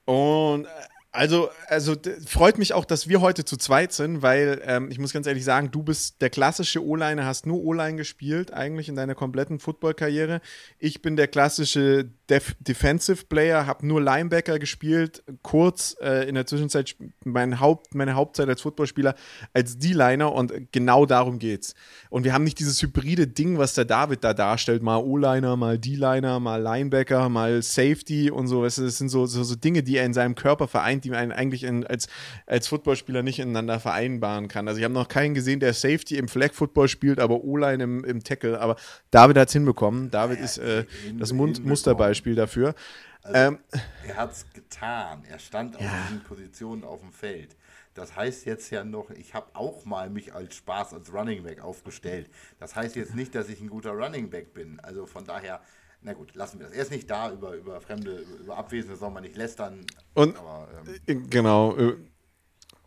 Und 0.06 0.66
äh, 0.66 0.70
also, 1.12 1.50
also 1.68 1.96
freut 2.26 2.58
mich 2.58 2.74
auch, 2.74 2.86
dass 2.86 3.08
wir 3.08 3.22
heute 3.22 3.46
zu 3.46 3.58
zweit 3.58 3.94
sind, 3.94 4.22
weil 4.22 4.62
ähm, 4.64 4.92
ich 4.92 5.00
muss 5.00 5.14
ganz 5.14 5.26
ehrlich 5.26 5.44
sagen, 5.44 5.72
du 5.72 5.82
bist 5.82 6.22
der 6.22 6.30
klassische 6.30 6.84
O-Liner, 6.84 7.26
hast 7.26 7.48
nur 7.48 7.64
O-Line 7.64 7.98
gespielt, 7.98 8.54
eigentlich 8.54 8.90
in 8.90 8.96
deiner 8.96 9.16
kompletten 9.16 9.60
Football-Karriere. 9.60 10.42
Ich 10.78 11.02
bin 11.02 11.16
der 11.16 11.28
klassische 11.28 12.12
Def 12.30 12.56
Defensive 12.60 13.26
Player, 13.26 13.66
habe 13.66 13.86
nur 13.88 14.02
Linebacker 14.02 14.60
gespielt, 14.60 15.24
kurz 15.42 15.98
äh, 16.02 16.30
in 16.30 16.36
der 16.36 16.46
Zwischenzeit 16.46 16.96
mein 17.26 17.60
Haupt, 17.60 17.96
meine 17.96 18.14
Hauptzeit 18.14 18.48
als 18.48 18.62
Footballspieler 18.62 19.16
als 19.54 19.80
D-Liner 19.80 20.32
und 20.32 20.72
genau 20.72 21.08
darum 21.08 21.40
geht's. 21.40 21.74
Und 22.10 22.24
wir 22.26 22.34
haben 22.34 22.44
nicht 22.44 22.60
dieses 22.60 22.82
hybride 22.82 23.28
Ding, 23.28 23.58
was 23.58 23.74
der 23.74 23.86
David 23.86 24.24
da 24.24 24.34
darstellt, 24.34 24.84
mal 24.84 24.98
O-Liner, 24.98 25.56
mal 25.58 25.80
D-Liner, 25.80 26.40
mal 26.40 26.62
Linebacker, 26.62 27.30
mal 27.30 27.64
Safety 27.64 28.30
und 28.30 28.48
so. 28.48 28.64
Das 28.64 28.76
sind 28.76 29.10
so, 29.10 29.26
so, 29.26 29.44
so 29.44 29.56
Dinge, 29.56 29.82
die 29.82 29.98
er 29.98 30.06
in 30.06 30.14
seinem 30.14 30.36
Körper 30.36 30.68
vereint, 30.68 31.06
die 31.06 31.10
man 31.10 31.32
eigentlich 31.32 31.64
in, 31.64 31.86
als, 31.88 32.08
als 32.46 32.68
Footballspieler 32.68 33.24
nicht 33.24 33.40
ineinander 33.40 33.80
vereinbaren 33.80 34.48
kann. 34.48 34.68
Also 34.68 34.78
ich 34.78 34.84
habe 34.84 34.94
noch 34.94 35.08
keinen 35.08 35.34
gesehen, 35.34 35.60
der 35.60 35.74
Safety 35.74 36.18
im 36.18 36.28
Flag 36.28 36.54
Football 36.54 36.90
spielt, 36.90 37.20
aber 37.20 37.44
O-Line 37.44 37.84
im, 37.84 38.04
im 38.04 38.24
Tackle. 38.24 38.62
Aber 38.62 38.76
David 39.10 39.38
hat 39.38 39.48
es 39.48 39.54
hinbekommen. 39.54 40.12
David 40.12 40.40
ist 40.40 40.60
äh, 40.60 40.86
das 41.18 41.34
Mund 41.34 41.66
Musterbeispiel 41.66 42.19
dafür. 42.36 42.76
Also, 43.22 43.38
ähm, 43.38 43.60
er 44.08 44.16
hat 44.16 44.32
es 44.32 44.46
getan. 44.54 45.24
Er 45.28 45.40
stand 45.40 45.76
auf 45.76 45.82
ja. 45.82 45.92
diesen 46.04 46.24
Positionen 46.24 46.84
auf 46.84 47.02
dem 47.02 47.12
Feld. 47.12 47.56
Das 47.94 48.16
heißt 48.16 48.46
jetzt 48.46 48.70
ja 48.70 48.84
noch, 48.84 49.10
ich 49.10 49.34
habe 49.34 49.48
auch 49.54 49.84
mal 49.86 50.10
mich 50.10 50.34
als 50.34 50.56
Spaß 50.56 50.94
als 50.94 51.14
Running 51.14 51.44
Back 51.44 51.62
aufgestellt. 51.62 52.30
Das 52.60 52.76
heißt 52.76 52.96
jetzt 52.96 53.16
nicht, 53.16 53.36
dass 53.36 53.50
ich 53.50 53.60
ein 53.60 53.70
guter 53.70 53.92
Running 53.92 54.30
Back 54.30 54.54
bin. 54.54 54.80
Also 54.80 55.06
von 55.06 55.26
daher, 55.26 55.60
na 56.02 56.14
gut, 56.14 56.34
lassen 56.34 56.60
wir 56.60 56.68
das. 56.68 56.76
Er 56.76 56.84
ist 56.84 56.92
nicht 56.92 57.10
da, 57.10 57.32
über, 57.32 57.56
über 57.56 57.82
Fremde, 57.82 58.24
über 58.42 58.58
Abwesende 58.58 58.96
soll 58.96 59.12
man 59.12 59.24
nicht 59.24 59.36
lästern. 59.36 59.86
Und 60.14 60.38
aber, 60.38 60.70
ähm, 61.08 61.30
genau, 61.30 61.76
äh, 61.78 61.98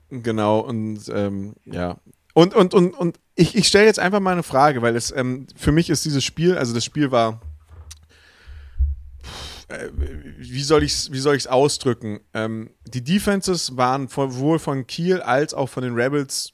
genau, 0.09 0.61
und 0.61 1.11
ähm, 1.13 1.55
ja. 1.67 1.99
Und, 2.35 2.55
und, 2.55 2.73
und, 2.73 2.95
und 2.95 3.21
ich, 3.35 3.55
ich 3.55 3.69
stelle 3.69 3.85
jetzt 3.85 3.99
einfach 3.99 4.21
mal 4.21 4.33
eine 4.33 4.43
Frage, 4.43 4.81
weil 4.81 4.97
es 4.97 5.11
ähm, 5.15 5.47
für 5.55 5.73
mich 5.73 5.91
ist 5.91 6.07
dieses 6.07 6.25
Spiel, 6.25 6.57
also 6.57 6.73
das 6.73 6.85
Spiel 6.85 7.11
war 7.11 7.33
äh, 7.33 7.52
wie 10.39 10.63
soll 10.63 10.83
ich 10.83 10.93
es 10.93 11.13
wie 11.13 11.19
soll 11.19 11.37
ich's 11.37 11.47
ausdrücken? 11.47 12.21
Ähm, 12.35 12.71
die 12.87 13.03
Defenses 13.03 13.77
waren 13.77 14.09
sowohl 14.09 14.59
von 14.59 14.87
Kiel 14.87 15.21
als 15.21 15.55
auch 15.55 15.69
von 15.69 15.83
den 15.83 15.95
Rebels 15.95 16.53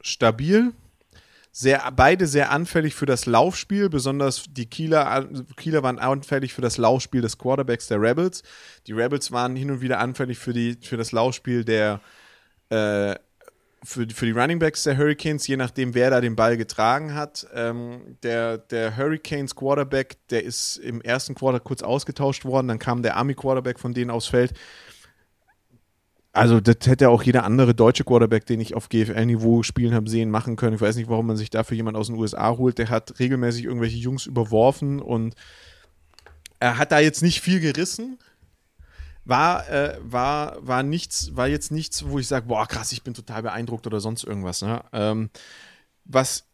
stabil. 0.00 0.72
Sehr, 1.50 1.90
beide 1.90 2.26
sehr 2.26 2.50
anfällig 2.50 2.94
für 2.94 3.06
das 3.06 3.26
Laufspiel, 3.26 3.88
besonders 3.88 4.44
die 4.48 4.66
Kieler, 4.66 5.28
Kieler 5.56 5.82
waren 5.82 5.98
anfällig 5.98 6.52
für 6.52 6.60
das 6.60 6.76
Laufspiel 6.76 7.20
des 7.20 7.36
Quarterbacks 7.36 7.88
der 7.88 8.00
Rebels. 8.00 8.44
Die 8.86 8.92
Rebels 8.92 9.32
waren 9.32 9.56
hin 9.56 9.70
und 9.70 9.80
wieder 9.80 9.98
anfällig 9.98 10.38
für, 10.38 10.52
die, 10.52 10.78
für 10.80 10.96
das 10.96 11.10
Laufspiel 11.10 11.64
der, 11.64 12.00
äh, 12.70 13.16
für, 13.84 14.06
für 14.12 14.26
die 14.26 14.32
Running 14.32 14.58
Backs 14.58 14.82
der 14.82 14.96
Hurricanes, 14.96 15.46
je 15.46 15.56
nachdem, 15.56 15.94
wer 15.94 16.10
da 16.10 16.20
den 16.20 16.36
Ball 16.36 16.56
getragen 16.56 17.14
hat. 17.14 17.46
Ähm, 17.54 18.16
der, 18.22 18.58
der 18.58 18.96
Hurricanes 18.96 19.54
Quarterback, 19.54 20.16
der 20.30 20.44
ist 20.44 20.76
im 20.78 21.00
ersten 21.00 21.34
Quarter 21.34 21.60
kurz 21.60 21.82
ausgetauscht 21.82 22.44
worden, 22.44 22.68
dann 22.68 22.78
kam 22.78 23.02
der 23.02 23.16
Army 23.16 23.34
Quarterback 23.34 23.78
von 23.78 23.94
denen 23.94 24.10
aufs 24.10 24.26
Feld. 24.26 24.52
Also, 26.32 26.60
das 26.60 26.76
hätte 26.86 27.08
auch 27.08 27.22
jeder 27.22 27.44
andere 27.44 27.74
deutsche 27.74 28.04
Quarterback, 28.04 28.46
den 28.46 28.60
ich 28.60 28.74
auf 28.74 28.88
GFL-Niveau 28.88 29.62
spielen 29.62 29.94
habe, 29.94 30.08
sehen, 30.08 30.30
machen 30.30 30.56
können. 30.56 30.76
Ich 30.76 30.80
weiß 30.80 30.96
nicht, 30.96 31.08
warum 31.08 31.26
man 31.26 31.36
sich 31.36 31.50
dafür 31.50 31.76
jemand 31.76 31.96
aus 31.96 32.08
den 32.08 32.16
USA 32.16 32.56
holt. 32.56 32.78
Der 32.78 32.90
hat 32.90 33.18
regelmäßig 33.18 33.64
irgendwelche 33.64 33.96
Jungs 33.96 34.26
überworfen 34.26 35.00
und 35.00 35.34
er 36.60 36.78
hat 36.78 36.92
da 36.92 36.98
jetzt 36.98 37.22
nicht 37.22 37.40
viel 37.40 37.60
gerissen, 37.60 38.18
war, 39.28 39.68
äh, 39.68 39.98
war, 40.00 40.56
war 40.66 40.82
nichts, 40.82 41.36
war 41.36 41.48
jetzt 41.48 41.70
nichts, 41.70 42.06
wo 42.08 42.18
ich 42.18 42.26
sage, 42.26 42.46
boah, 42.46 42.66
krass, 42.66 42.92
ich 42.92 43.02
bin 43.02 43.12
total 43.12 43.42
beeindruckt 43.42 43.86
oder 43.86 44.00
sonst 44.00 44.24
irgendwas. 44.24 44.62
Ne? 44.62 44.82
Ähm, 44.92 45.28
was 46.06 46.44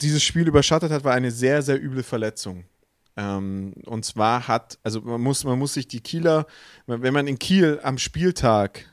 dieses 0.00 0.22
Spiel 0.22 0.48
überschattet 0.48 0.90
hat, 0.90 1.04
war 1.04 1.12
eine 1.12 1.30
sehr, 1.30 1.60
sehr 1.60 1.82
üble 1.82 2.02
Verletzung. 2.02 2.64
Ähm, 3.16 3.74
und 3.84 4.06
zwar 4.06 4.48
hat, 4.48 4.78
also 4.82 5.02
man 5.02 5.20
muss, 5.20 5.44
man 5.44 5.58
muss 5.58 5.74
sich 5.74 5.86
die 5.86 6.00
Kieler, 6.00 6.46
wenn 6.86 7.12
man 7.12 7.26
in 7.26 7.38
Kiel 7.38 7.78
am 7.82 7.98
Spieltag 7.98 8.86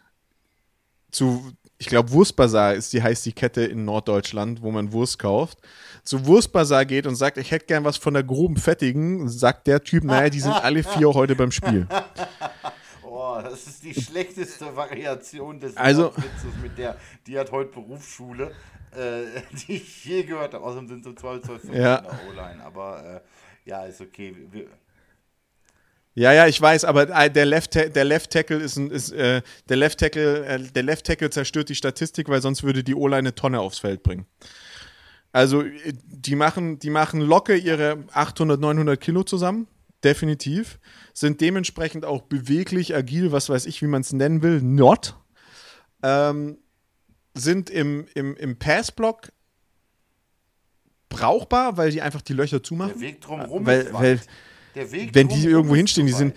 zu, 1.09 1.53
ich 1.77 1.87
glaube, 1.87 2.11
Wurstbazar 2.11 2.73
ist 2.73 2.91
die, 2.91 3.01
heißt 3.01 3.25
die 3.25 3.33
Kette 3.33 3.61
in 3.61 3.85
Norddeutschland, 3.85 4.61
wo 4.61 4.71
man 4.71 4.91
Wurst 4.91 5.19
kauft, 5.19 5.59
zu 6.03 6.25
Wurstbazar 6.25 6.85
geht 6.85 7.07
und 7.07 7.15
sagt, 7.15 7.37
ich 7.37 7.51
hätte 7.51 7.67
gern 7.67 7.85
was 7.85 7.95
von 7.95 8.13
der 8.13 8.23
groben 8.23 8.57
Fettigen, 8.57 9.29
sagt 9.29 9.67
der 9.67 9.81
Typ, 9.83 10.03
naja, 10.03 10.29
die 10.29 10.41
sind 10.41 10.51
alle 10.51 10.83
vier 10.83 11.13
heute 11.13 11.35
beim 11.35 11.51
Spiel. 11.51 11.87
Das 13.41 13.67
ist 13.67 13.83
die 13.83 13.93
schlechteste 13.93 14.75
Variation 14.75 15.59
des 15.59 15.75
also, 15.77 16.15
Witzes 16.15 16.61
mit 16.61 16.77
der, 16.77 16.97
die 17.27 17.37
hat 17.37 17.51
heute 17.51 17.71
Berufsschule, 17.71 18.51
äh, 18.91 19.41
die 19.67 19.77
ich 19.77 20.05
je 20.05 20.23
gehört 20.23 20.53
habe. 20.53 20.63
Außerdem 20.63 20.87
sind 20.87 21.03
so 21.03 21.13
12, 21.13 21.45
12, 21.45 21.61
15 21.61 21.81
ja. 21.81 22.03
O-Line. 22.29 22.63
Aber 22.63 23.23
äh, 23.25 23.69
ja, 23.69 23.85
ist 23.85 24.01
okay. 24.01 24.35
Wir, 24.51 24.67
ja, 26.17 26.31
ja, 26.31 26.47
ich 26.47 26.61
weiß, 26.61 26.85
aber 26.85 27.09
äh, 27.09 27.29
der 27.29 27.45
Left, 27.45 27.75
der 27.75 28.03
Left 28.05 28.31
Tackle 28.31 28.57
ist, 28.57 28.77
ein, 28.77 28.89
ist 28.89 29.11
äh, 29.11 29.41
der 29.67 29.75
Left 29.75 29.99
Tackle, 29.99 30.45
äh, 30.45 30.59
der 30.59 30.83
Left 30.83 31.05
Tackle 31.05 31.29
zerstört 31.29 31.67
die 31.67 31.75
Statistik, 31.75 32.29
weil 32.29 32.41
sonst 32.41 32.63
würde 32.63 32.85
die 32.85 32.95
O-Line 32.95 33.17
eine 33.17 33.35
Tonne 33.35 33.59
aufs 33.59 33.79
Feld 33.79 34.01
bringen. 34.01 34.25
Also 35.33 35.65
die 36.05 36.35
machen, 36.35 36.79
die 36.79 36.89
machen 36.89 37.19
locker 37.19 37.55
ihre 37.55 38.05
800, 38.13 38.57
900 38.57 39.01
Kilo 39.01 39.23
zusammen, 39.23 39.67
definitiv 40.05 40.79
sind 41.13 41.41
dementsprechend 41.41 42.05
auch 42.05 42.21
beweglich, 42.21 42.95
agil, 42.95 43.31
was 43.31 43.49
weiß 43.49 43.65
ich, 43.65 43.81
wie 43.81 43.87
man 43.87 44.01
es 44.01 44.13
nennen 44.13 44.41
will, 44.41 44.61
not. 44.61 45.15
Ähm, 46.03 46.59
sind 47.33 47.69
im, 47.69 48.05
im, 48.13 48.35
im 48.37 48.57
Passblock 48.57 49.31
brauchbar, 51.09 51.77
weil 51.77 51.91
die 51.91 52.01
einfach 52.01 52.21
die 52.21 52.33
Löcher 52.33 52.63
zumachen. 52.63 52.93
Der 52.93 53.01
Weg 53.01 53.21
drumherum 53.21 53.65
weil, 53.65 53.93
weil, 53.93 54.21
der 54.75 54.91
Weg 54.91 55.15
Wenn 55.15 55.27
die 55.27 55.45
irgendwo 55.45 55.75
hinstehen, 55.75 56.07
die 56.07 56.13
sind. 56.13 56.35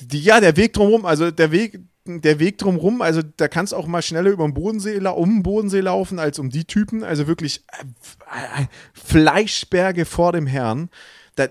Die, 0.00 0.20
ja, 0.20 0.40
der 0.40 0.56
Weg 0.56 0.74
drumherum, 0.74 1.06
also 1.06 1.30
der 1.30 1.50
Weg, 1.52 1.80
der 2.04 2.38
Weg 2.38 2.58
drumherum, 2.58 3.00
also 3.00 3.22
da 3.22 3.48
kannst 3.48 3.72
du 3.72 3.76
auch 3.76 3.86
mal 3.86 4.02
schneller 4.02 4.30
über 4.30 4.44
den 4.44 4.52
Bodensee, 4.52 4.98
um 4.98 5.36
den 5.36 5.42
Bodensee 5.42 5.80
laufen, 5.80 6.18
als 6.18 6.38
um 6.38 6.50
die 6.50 6.64
Typen. 6.64 7.02
Also 7.02 7.26
wirklich 7.26 7.64
äh, 7.72 8.60
äh 8.60 8.66
Fleischberge 8.92 10.04
vor 10.04 10.32
dem 10.32 10.46
Herrn. 10.46 10.90
Da, 11.36 11.48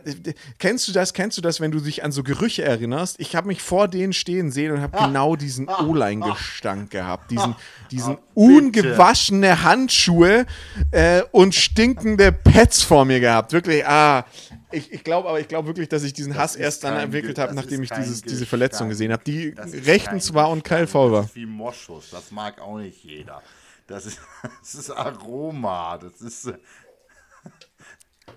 kennst 0.57 0.88
du 0.88 0.91
das? 0.91 1.13
Kennst 1.13 1.38
du 1.38 1.41
das, 1.41 1.61
wenn 1.61 1.69
du 1.69 1.79
dich 1.79 2.03
an 2.03 2.11
so 2.11 2.23
Gerüche 2.23 2.63
erinnerst? 2.63 3.19
Ich 3.19 3.36
habe 3.36 3.47
mich 3.47 3.61
vor 3.61 3.88
denen 3.88 4.13
stehen 4.13 4.51
sehen 4.51 4.71
und 4.71 4.81
habe 4.81 4.97
ah, 4.97 5.05
genau 5.05 5.36
diesen 5.36 5.69
ah, 5.69 5.86
O-Line-Gestank 5.86 6.89
gehabt. 6.89 7.29
Diesen, 7.29 7.51
ah, 7.51 7.59
diesen 7.91 8.17
ungewaschene 8.33 9.61
Handschuhe 9.61 10.47
äh, 10.89 11.21
und 11.31 11.53
stinkende 11.53 12.31
Pets 12.31 12.81
vor 12.81 13.05
mir 13.05 13.19
gehabt. 13.19 13.53
Wirklich, 13.53 13.86
ah. 13.86 14.25
Ich, 14.71 14.91
ich 14.91 15.03
glaube 15.03 15.29
aber, 15.29 15.39
ich 15.39 15.47
glaube 15.47 15.67
wirklich, 15.67 15.88
dass 15.88 16.01
ich 16.01 16.13
diesen 16.13 16.33
das 16.33 16.41
Hass 16.41 16.55
erst 16.55 16.83
dann 16.83 16.97
entwickelt 16.97 17.38
habe, 17.38 17.53
nachdem 17.53 17.83
ich 17.83 17.91
dieses, 17.91 18.23
diese 18.23 18.47
Verletzung 18.47 18.89
gesehen 18.89 19.11
habe, 19.11 19.23
die 19.23 19.53
rechtens 19.86 20.33
war 20.33 20.49
und 20.49 20.63
keilfaul 20.63 21.11
war. 21.11 21.21
Das 21.21 21.29
ist 21.29 21.36
wie 21.36 21.45
Moschus, 21.45 22.09
das 22.09 22.31
mag 22.31 22.59
auch 22.59 22.79
nicht 22.79 23.03
jeder. 23.03 23.43
Das 23.88 24.07
ist, 24.07 24.19
das 24.61 24.75
ist 24.75 24.89
Aroma, 24.89 25.99
das 25.99 26.21
ist, 26.21 26.53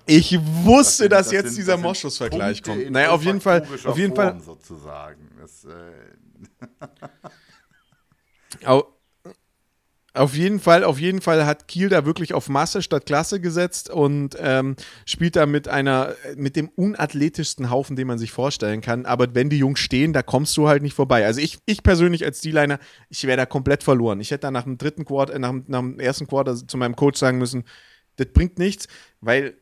ich 0.07 0.39
wusste, 0.65 1.09
das 1.09 1.27
dass 1.27 1.33
jetzt 1.33 1.49
sind, 1.49 1.59
dieser 1.59 1.77
Moschus-Vergleich 1.77 2.63
kommt. 2.63 2.91
Naja, 2.91 3.11
auf 3.11 3.23
jeden 3.23 3.41
Fall. 3.41 3.67
Auf 3.85 3.99
jeden 3.99 4.15
Fall. 4.15 4.41
Sozusagen. 4.41 5.29
Das, 5.39 5.65
äh 5.65 5.67
auf, 8.65 8.87
auf 10.15 10.35
jeden 10.35 10.59
Fall, 10.59 10.83
auf 10.85 10.99
jeden 10.99 11.21
Fall 11.21 11.47
hat 11.47 11.69
Kiel 11.69 11.89
da 11.89 12.05
wirklich 12.05 12.35
auf 12.35 12.49
Masse 12.49 12.83
statt 12.83 13.07
Klasse 13.07 13.41
gesetzt 13.41 13.91
und 13.91 14.37
ähm, 14.41 14.77
spielt 15.05 15.37
da 15.37 15.47
mit 15.47 15.69
einer, 15.69 16.15
mit 16.37 16.57
dem 16.57 16.69
unathletischsten 16.71 17.71
Haufen, 17.71 17.95
den 17.95 18.07
man 18.07 18.19
sich 18.19 18.33
vorstellen 18.33 18.81
kann. 18.81 19.07
Aber 19.07 19.35
wenn 19.35 19.51
die 19.51 19.59
Jungs 19.59 19.79
stehen, 19.79 20.13
da 20.13 20.23
kommst 20.23 20.57
du 20.57 20.69
halt 20.69 20.83
nicht 20.83 20.95
vorbei. 20.95 21.25
Also 21.25 21.41
ich, 21.41 21.59
ich 21.67 21.83
persönlich 21.83 22.25
als 22.25 22.41
D-Liner, 22.41 22.79
ich 23.11 23.25
wäre 23.25 23.37
da 23.37 23.47
komplett 23.47 23.83
verloren. 23.83 24.21
Ich 24.21 24.31
hätte 24.31 24.43
da 24.43 24.51
nach 24.51 24.65
dem 24.65 24.79
dritten 24.79 25.05
Quarter, 25.05 25.39
nach, 25.39 25.53
nach 25.67 25.81
dem 25.81 26.01
ersten 26.01 26.27
Quarter 26.27 26.57
zu 26.57 26.77
meinem 26.77 26.97
Coach 26.97 27.19
sagen 27.19 27.39
müssen, 27.39 27.65
das 28.17 28.29
bringt 28.33 28.59
nichts, 28.59 28.89
weil 29.21 29.57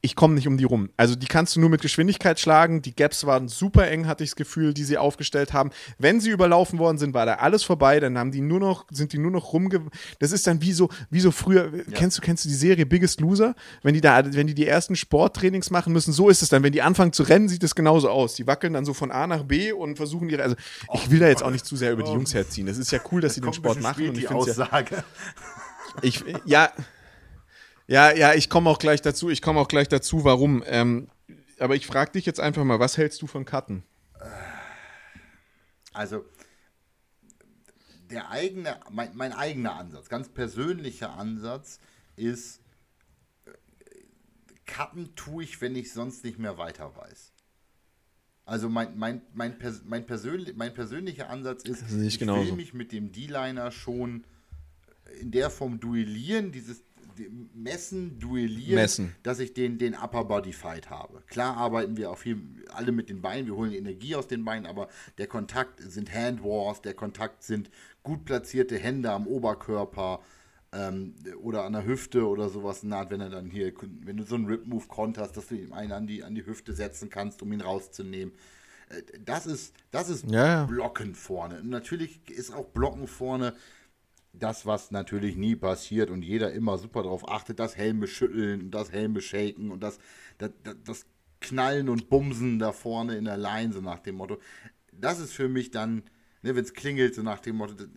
ich 0.00 0.14
komme 0.14 0.34
nicht 0.34 0.48
um 0.48 0.56
die 0.56 0.64
rum. 0.64 0.90
Also 0.96 1.14
die 1.14 1.26
kannst 1.26 1.56
du 1.56 1.60
nur 1.60 1.70
mit 1.70 1.80
Geschwindigkeit 1.80 2.38
schlagen. 2.38 2.82
Die 2.82 2.94
Gaps 2.94 3.26
waren 3.26 3.48
super 3.48 3.88
eng, 3.88 4.06
hatte 4.06 4.24
ich 4.24 4.30
das 4.30 4.36
Gefühl, 4.36 4.74
die 4.74 4.84
sie 4.84 4.98
aufgestellt 4.98 5.52
haben. 5.52 5.70
Wenn 5.98 6.20
sie 6.20 6.30
überlaufen 6.30 6.78
worden 6.78 6.98
sind, 6.98 7.14
war 7.14 7.26
da 7.26 7.34
alles 7.34 7.62
vorbei. 7.62 8.00
Dann 8.00 8.18
haben 8.18 8.30
die 8.30 8.40
nur 8.40 8.60
noch, 8.60 8.86
sind 8.90 9.12
die 9.12 9.18
nur 9.18 9.30
noch 9.30 9.52
rumge. 9.52 9.86
Das 10.18 10.32
ist 10.32 10.46
dann 10.46 10.62
wie 10.62 10.72
so, 10.72 10.88
wie 11.10 11.20
so 11.20 11.30
früher. 11.30 11.72
Ja. 11.74 11.82
Kennst 11.94 12.18
du, 12.18 12.22
kennst 12.22 12.44
du 12.44 12.48
die 12.48 12.54
Serie 12.54 12.86
Biggest 12.86 13.20
Loser? 13.20 13.54
Wenn 13.82 13.94
die 13.94 14.00
da, 14.00 14.22
wenn 14.24 14.46
die 14.46 14.54
die 14.54 14.66
ersten 14.66 14.96
Sporttrainings 14.96 15.70
machen 15.70 15.92
müssen, 15.92 16.12
so 16.12 16.28
ist 16.28 16.42
es 16.42 16.48
dann. 16.48 16.62
Wenn 16.62 16.72
die 16.72 16.82
anfangen 16.82 17.12
zu 17.12 17.22
rennen, 17.22 17.48
sieht 17.48 17.62
es 17.64 17.74
genauso 17.74 18.08
aus. 18.08 18.34
Die 18.34 18.46
wackeln 18.46 18.72
dann 18.72 18.84
so 18.84 18.94
von 18.94 19.10
A 19.10 19.26
nach 19.26 19.44
B 19.44 19.72
und 19.72 19.96
versuchen 19.96 20.28
ihre. 20.28 20.42
Also 20.42 20.56
ich 20.94 21.10
will 21.10 21.18
da 21.18 21.28
jetzt 21.28 21.42
auch 21.42 21.50
nicht 21.50 21.66
zu 21.66 21.76
sehr 21.76 21.92
über 21.92 22.02
die 22.02 22.12
Jungs 22.12 22.34
herziehen. 22.34 22.68
Es 22.68 22.78
ist 22.78 22.90
ja 22.92 23.00
cool, 23.10 23.20
dass 23.20 23.34
sie 23.34 23.40
den 23.40 23.52
Sport 23.52 23.80
machen. 23.80 24.08
Und 24.08 24.18
ich 24.18 24.30
Aussage. 24.30 24.96
Ja, 24.96 25.04
ich, 26.02 26.24
ja, 26.44 26.70
Ja, 27.86 28.12
ja, 28.12 28.34
ich 28.34 28.50
komme 28.50 28.68
auch 28.70 28.78
gleich 28.78 29.02
dazu. 29.02 29.30
Ich 29.30 29.42
komme 29.42 29.60
auch 29.60 29.68
gleich 29.68 29.88
dazu, 29.88 30.24
warum. 30.24 30.62
Ähm, 30.66 31.08
aber 31.58 31.76
ich 31.76 31.86
frage 31.86 32.12
dich 32.12 32.26
jetzt 32.26 32.40
einfach 32.40 32.64
mal, 32.64 32.80
was 32.80 32.98
hältst 32.98 33.22
du 33.22 33.26
von 33.26 33.44
Cutten? 33.44 33.82
Also, 35.92 36.24
der 38.10 38.30
eigene, 38.30 38.78
mein, 38.90 39.16
mein 39.16 39.32
eigener 39.32 39.76
Ansatz, 39.76 40.08
ganz 40.08 40.28
persönlicher 40.28 41.14
Ansatz 41.14 41.80
ist, 42.16 42.60
äh, 43.46 43.50
Cutten 44.66 45.14
tue 45.14 45.44
ich, 45.44 45.60
wenn 45.60 45.74
ich 45.74 45.92
sonst 45.92 46.24
nicht 46.24 46.38
mehr 46.38 46.58
weiter 46.58 46.94
weiß. 46.96 47.32
Also 48.44 48.68
mein, 48.68 48.96
mein, 48.96 49.22
mein, 49.34 49.58
Pers 49.58 49.82
mein, 49.84 50.06
persönli 50.06 50.52
mein 50.54 50.72
persönlicher 50.72 51.30
Ansatz 51.30 51.64
ist, 51.64 51.90
ich 51.90 52.18
genauso. 52.18 52.46
will 52.46 52.52
mich 52.52 52.74
mit 52.74 52.92
dem 52.92 53.10
D-Liner 53.10 53.72
schon 53.72 54.24
in 55.20 55.32
der 55.32 55.50
Form 55.50 55.80
duellieren, 55.80 56.52
dieses 56.52 56.85
Messen, 57.54 58.18
duellieren, 58.18 58.74
Messen. 58.74 59.14
dass 59.22 59.38
ich 59.38 59.54
den, 59.54 59.78
den 59.78 59.94
Upper 59.94 60.24
Body 60.24 60.52
Fight 60.52 60.90
habe. 60.90 61.22
Klar 61.26 61.56
arbeiten 61.56 61.96
wir 61.96 62.10
auch 62.10 62.18
viel, 62.18 62.40
alle 62.72 62.92
mit 62.92 63.08
den 63.08 63.22
Beinen, 63.22 63.46
wir 63.46 63.56
holen 63.56 63.72
Energie 63.72 64.14
aus 64.14 64.28
den 64.28 64.44
Beinen, 64.44 64.66
aber 64.66 64.88
der 65.18 65.26
Kontakt 65.26 65.80
sind 65.80 66.12
Hand 66.14 66.42
Wars, 66.42 66.82
der 66.82 66.94
Kontakt 66.94 67.42
sind 67.42 67.70
gut 68.02 68.24
platzierte 68.24 68.76
Hände 68.78 69.10
am 69.10 69.26
Oberkörper 69.26 70.20
ähm, 70.72 71.14
oder 71.42 71.64
an 71.64 71.72
der 71.72 71.84
Hüfte 71.86 72.26
oder 72.26 72.48
sowas 72.48 72.82
naht, 72.82 73.10
wenn 73.10 73.20
er 73.20 73.30
dann 73.30 73.50
hier, 73.50 73.72
wenn 74.04 74.16
du 74.16 74.24
so 74.24 74.34
einen 74.34 74.46
Rip-Move 74.46 74.86
konterst, 74.88 75.36
dass 75.36 75.48
du 75.48 75.54
ihm 75.54 75.72
einen 75.72 75.92
an 75.92 76.06
die, 76.06 76.22
an 76.22 76.34
die 76.34 76.44
Hüfte 76.46 76.72
setzen 76.72 77.10
kannst, 77.10 77.42
um 77.42 77.52
ihn 77.52 77.60
rauszunehmen. 77.60 78.34
Äh, 78.88 79.02
Das 79.24 79.46
ist, 79.46 79.74
das 79.90 80.08
ist 80.08 80.30
Ja, 80.30 80.46
ja. 80.46 80.64
Blocken 80.64 81.14
vorne. 81.14 81.60
Und 81.60 81.70
natürlich 81.70 82.20
ist 82.30 82.52
auch 82.52 82.66
Blocken 82.66 83.06
vorne 83.06 83.54
das, 84.38 84.66
was 84.66 84.90
natürlich 84.90 85.36
nie 85.36 85.56
passiert 85.56 86.10
und 86.10 86.22
jeder 86.22 86.52
immer 86.52 86.78
super 86.78 87.02
darauf 87.02 87.28
achtet, 87.28 87.58
das 87.58 87.76
Helme 87.76 88.06
schütteln 88.06 88.62
und 88.62 88.70
das 88.70 88.92
Helme 88.92 89.20
shaken 89.20 89.70
und 89.70 89.82
das, 89.82 89.98
das, 90.38 90.50
das, 90.84 91.06
Knallen 91.38 91.90
und 91.90 92.08
Bumsen 92.08 92.58
da 92.58 92.72
vorne 92.72 93.16
in 93.16 93.26
der 93.26 93.36
Line, 93.36 93.72
so 93.72 93.80
nach 93.80 93.98
dem 93.98 94.16
Motto. 94.16 94.40
Das 94.90 95.18
ist 95.20 95.32
für 95.32 95.48
mich 95.48 95.70
dann, 95.70 96.02
ne, 96.42 96.56
wenn 96.56 96.64
es 96.64 96.72
klingelt, 96.72 97.14
so 97.14 97.22
nach 97.22 97.40
dem 97.40 97.56
Motto, 97.56 97.74
das, 97.74 97.88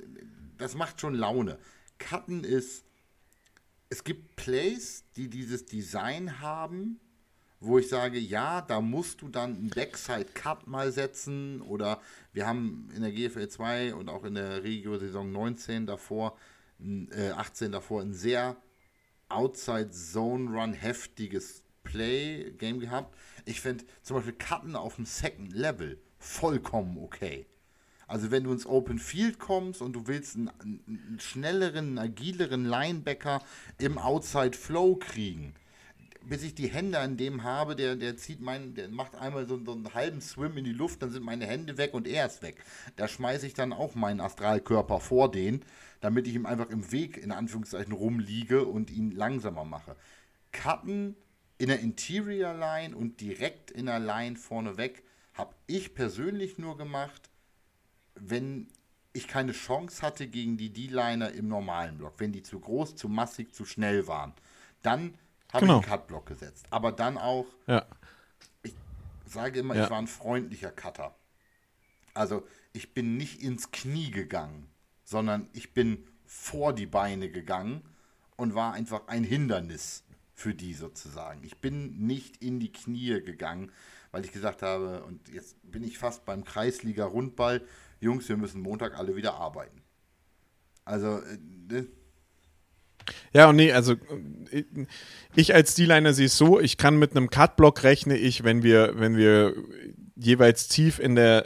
das 0.57 0.75
macht 0.75 0.99
schon 0.99 1.15
Laune. 1.15 1.57
Cutten 1.97 2.43
ist, 2.43 2.83
es 3.89 4.03
gibt 4.03 4.35
Plays, 4.35 5.05
die 5.15 5.29
dieses 5.29 5.65
Design 5.65 6.41
haben, 6.41 6.99
wo 7.59 7.77
ich 7.77 7.89
sage, 7.89 8.19
ja, 8.19 8.61
da 8.61 8.79
musst 8.81 9.21
du 9.21 9.27
dann 9.27 9.55
einen 9.55 9.69
Backside-Cut 9.69 10.67
mal 10.67 10.91
setzen 10.91 11.61
oder 11.61 12.01
wir 12.31 12.47
haben 12.47 12.89
in 12.95 13.01
der 13.01 13.11
GFL 13.11 13.49
2 13.49 13.95
und 13.95 14.09
auch 14.09 14.23
in 14.23 14.35
der 14.35 14.63
Regio-Saison 14.63 15.31
19 15.31 15.85
davor, 15.85 16.37
äh, 16.79 17.31
18 17.31 17.71
davor 17.71 18.01
ein 18.01 18.13
sehr 18.13 18.55
Outside-Zone-Run 19.27 20.73
heftiges 20.73 21.63
Play-Game 21.83 22.79
gehabt. 22.79 23.15
Ich 23.45 23.61
finde 23.61 23.83
zum 24.03 24.17
Beispiel 24.17 24.33
Cutten 24.33 24.75
auf 24.75 24.95
dem 24.95 25.05
Second 25.05 25.53
Level 25.53 25.99
vollkommen 26.17 26.97
okay. 26.97 27.45
Also 28.07 28.31
wenn 28.31 28.43
du 28.43 28.51
ins 28.51 28.65
Open 28.65 28.97
Field 28.97 29.37
kommst 29.37 29.81
und 29.81 29.93
du 29.93 30.07
willst 30.07 30.35
einen, 30.35 30.49
einen 30.59 31.19
schnelleren, 31.19 31.99
agileren 31.99 32.65
Linebacker 32.65 33.43
im 33.77 33.99
Outside 33.99 34.57
Flow 34.57 34.95
kriegen, 34.95 35.53
bis 36.21 36.43
ich 36.43 36.53
die 36.53 36.67
Hände 36.67 36.99
an 36.99 37.17
dem 37.17 37.43
habe, 37.43 37.75
der, 37.75 37.95
der 37.95 38.17
zieht 38.17 38.41
meinen, 38.41 38.75
der 38.75 38.89
macht 38.89 39.15
einmal 39.15 39.47
so, 39.47 39.63
so 39.63 39.71
einen 39.71 39.93
halben 39.93 40.21
Swim 40.21 40.57
in 40.57 40.63
die 40.63 40.73
Luft, 40.73 41.01
dann 41.01 41.11
sind 41.11 41.23
meine 41.23 41.45
Hände 41.45 41.77
weg 41.77 41.93
und 41.93 42.07
er 42.07 42.25
ist 42.25 42.41
weg. 42.41 42.63
Da 42.95 43.07
schmeiße 43.07 43.47
ich 43.47 43.53
dann 43.53 43.73
auch 43.73 43.95
meinen 43.95 44.21
Astralkörper 44.21 44.99
vor 44.99 45.31
den, 45.31 45.63
damit 46.01 46.27
ich 46.27 46.35
ihm 46.35 46.45
einfach 46.45 46.69
im 46.69 46.91
Weg 46.91 47.17
in 47.17 47.31
Anführungszeichen 47.31 47.93
rumliege 47.93 48.65
und 48.65 48.91
ihn 48.91 49.11
langsamer 49.11 49.65
mache. 49.65 49.95
Cutten 50.51 51.15
in 51.57 51.67
der 51.67 51.79
Interior 51.79 52.53
Line 52.53 52.95
und 52.95 53.21
direkt 53.21 53.71
in 53.71 53.85
der 53.85 53.99
Line 53.99 54.35
vorneweg 54.35 55.03
habe 55.33 55.55
ich 55.67 55.93
persönlich 55.93 56.57
nur 56.57 56.77
gemacht, 56.77 57.29
wenn 58.15 58.67
ich 59.13 59.27
keine 59.27 59.53
Chance 59.53 60.01
hatte 60.01 60.27
gegen 60.27 60.57
die 60.57 60.71
D-Liner 60.71 61.31
im 61.31 61.47
normalen 61.47 61.97
Block, 61.97 62.15
wenn 62.17 62.31
die 62.31 62.43
zu 62.43 62.59
groß, 62.59 62.95
zu 62.95 63.09
massig, 63.09 63.53
zu 63.53 63.65
schnell 63.65 64.07
waren. 64.07 64.33
Dann 64.81 65.15
habe 65.51 65.65
Genau. 65.65 65.79
ich 65.79 65.85
einen 65.85 65.91
Cut-Block 65.91 66.25
gesetzt. 66.25 66.65
Aber 66.69 66.91
dann 66.91 67.17
auch, 67.17 67.45
Ja. 67.67 67.85
ich 68.63 68.73
sage 69.25 69.59
immer, 69.59 69.75
Ja. 69.75 69.85
ich 69.85 69.89
war 69.89 69.97
ein 69.99 70.07
freundlicher 70.07 70.71
Cutter. 70.71 71.15
Also 72.13 72.47
ich 72.73 72.93
bin 72.93 73.17
nicht 73.17 73.41
ins 73.41 73.71
Knie 73.71 74.11
gegangen, 74.11 74.69
sondern 75.03 75.47
ich 75.53 75.73
bin 75.73 76.05
vor 76.25 76.73
die 76.73 76.85
Beine 76.85 77.29
gegangen 77.29 77.81
und 78.35 78.53
war 78.55 78.73
einfach 78.73 79.07
ein 79.07 79.23
Hindernis 79.23 80.03
für 80.33 80.53
die 80.53 80.73
sozusagen. 80.73 81.43
Ich 81.43 81.59
bin 81.59 82.05
nicht 82.05 82.41
in 82.43 82.59
die 82.59 82.71
Knie 82.71 83.21
gegangen, 83.21 83.71
weil 84.11 84.23
ich 84.25 84.31
gesagt 84.31 84.61
habe, 84.61 85.03
und 85.03 85.27
jetzt 85.29 85.55
bin 85.63 85.83
ich 85.83 85.97
fast 85.97 86.25
beim 86.25 86.43
Kreisliga-Rundball, 86.43 87.65
Jungs, 87.99 88.29
wir 88.29 88.37
müssen 88.37 88.61
Montag 88.61 88.97
alle 88.97 89.15
wieder 89.15 89.33
arbeiten. 89.35 89.81
Also, 90.85 91.19
äh, 91.19 91.37
ne? 91.69 91.87
Ja, 93.33 93.49
und 93.49 93.55
nee, 93.55 93.71
also 93.71 93.93
äh, 94.51 94.63
ich 95.35 95.53
als 95.53 95.75
D-Liner 95.75 96.13
sehe 96.13 96.25
es 96.25 96.37
so, 96.37 96.59
ich 96.59 96.77
kann 96.77 96.97
mit 96.97 97.11
einem 97.15 97.29
Cut-Block 97.29 97.83
rechne 97.83 98.17
ich, 98.17 98.43
wenn 98.43 98.63
wir, 98.63 98.93
wenn 98.95 99.15
wir 99.15 99.53
jeweils 100.15 100.67
tief 100.67 100.99
in 100.99 101.15
der, 101.15 101.45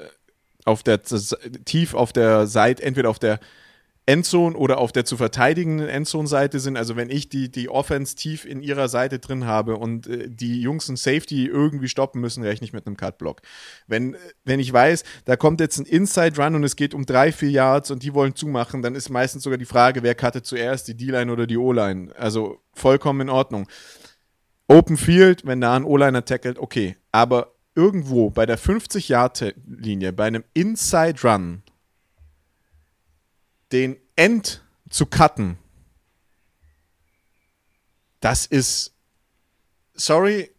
auf 0.66 0.84
der, 0.84 1.02
tief 1.04 1.94
auf 1.94 2.14
der 2.14 2.48
Seite, 2.48 2.84
entweder 2.84 3.10
auf 3.10 3.20
der 3.20 3.40
Endzone 4.06 4.58
oder 4.58 4.80
auf 4.80 4.92
der 4.92 5.06
zu 5.06 5.16
verteidigenden 5.16 5.88
Endzone-Seite 5.88 6.60
sind. 6.60 6.76
Also 6.76 6.98
wenn 6.98 7.10
ich 7.10 7.30
die, 7.30 7.50
die 7.50 7.70
Offense 7.70 8.16
tief 8.16 8.44
in 8.44 8.62
ihrer 8.62 8.90
Seite 8.90 9.20
drin 9.20 9.46
habe 9.46 9.78
und 9.78 10.08
äh, 10.08 10.30
die 10.30 10.62
Jungs 10.62 10.90
ein 10.90 10.98
Safety 10.98 11.46
irgendwie 11.46 11.88
stoppen 11.88 12.20
müssen, 12.20 12.44
rechne 12.44 12.66
ich 12.66 12.74
mit 12.74 12.86
einem 12.86 12.98
Cut-Block. 12.98 13.42
Wenn, 13.88 14.18
wenn 14.44 14.60
ich 14.60 14.74
weiß, 14.74 15.04
da 15.24 15.38
kommt 15.38 15.62
jetzt 15.62 15.80
ein 15.80 15.86
Inside-Run 15.86 16.56
und 16.56 16.64
es 16.66 16.76
geht 16.76 16.94
um 16.94 17.06
drei, 17.06 17.32
vier 17.32 17.52
Yards 17.52 17.92
und 17.92 18.04
die 18.04 18.14
wollen 18.14 18.36
zumachen, 18.36 18.82
dann 18.82 18.96
ist 18.96 19.10
meistens 19.10 19.44
sogar 19.44 19.58
die 19.58 19.66
Frage, 19.66 20.04
wer 20.04 20.16
cuttet 20.16 20.46
zuerst, 20.46 20.90
die 20.90 20.98
D-Line 20.98 21.32
oder 21.32 21.48
die 21.48 21.58
O-Line. 21.58 22.14
Also 22.18 22.60
vollkommen 22.74 23.22
in 23.22 23.30
Ordnung. 23.30 23.68
Open 24.68 24.98
Field, 24.98 25.46
wenn 25.46 25.62
da 25.62 25.76
ein 25.76 25.86
O-Liner 25.86 26.26
tackelt, 26.26 26.60
okay. 26.60 26.98
Aber 27.12 27.54
irgendwo 27.76 28.30
bei 28.30 28.46
der 28.46 28.60
50-Yard-Linie, 28.60 30.14
bei 30.14 30.26
einem 30.26 30.44
Inside-Run, 30.54 31.63
den 33.74 33.98
End 34.16 34.64
zu 34.90 35.06
cutten, 35.06 35.58
das 38.20 38.46
ist, 38.46 38.94
sorry, 39.94 40.52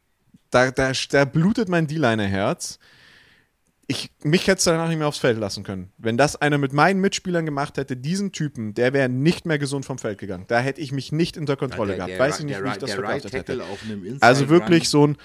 da, 0.50 0.70
da, 0.70 0.92
da 1.10 1.24
blutet 1.24 1.68
mein 1.68 1.86
D-Liner-Herz. 1.86 2.78
Ich, 3.86 4.10
mich 4.22 4.46
hätte 4.46 4.58
es 4.58 4.64
danach 4.64 4.88
nicht 4.88 4.98
mehr 4.98 5.06
aufs 5.08 5.18
Feld 5.18 5.38
lassen 5.38 5.62
können. 5.62 5.92
Wenn 5.98 6.16
das 6.16 6.36
einer 6.36 6.58
mit 6.58 6.72
meinen 6.72 7.00
Mitspielern 7.00 7.44
gemacht 7.44 7.76
hätte, 7.76 7.96
diesen 7.96 8.32
Typen, 8.32 8.72
der 8.74 8.92
wäre 8.92 9.08
nicht 9.08 9.44
mehr 9.46 9.58
gesund 9.58 9.84
vom 9.84 9.98
Feld 9.98 10.18
gegangen. 10.18 10.44
Da 10.48 10.60
hätte 10.60 10.80
ich 10.80 10.90
mich 10.92 11.12
nicht 11.12 11.36
unter 11.36 11.56
Kontrolle 11.56 11.88
der, 11.88 11.96
gehabt. 11.96 12.10
der, 12.12 12.18
Weiß 12.18 12.38
ich 12.38 12.44
nicht, 12.46 12.58
der, 12.58 12.64
wie 12.64 12.70
ich 12.70 12.78
das 12.78 12.92
verkraftet 12.92 13.32
hätte. 13.34 13.62
Also 14.22 14.48
wirklich 14.48 14.88
so 14.88 15.06
ein. 15.06 15.18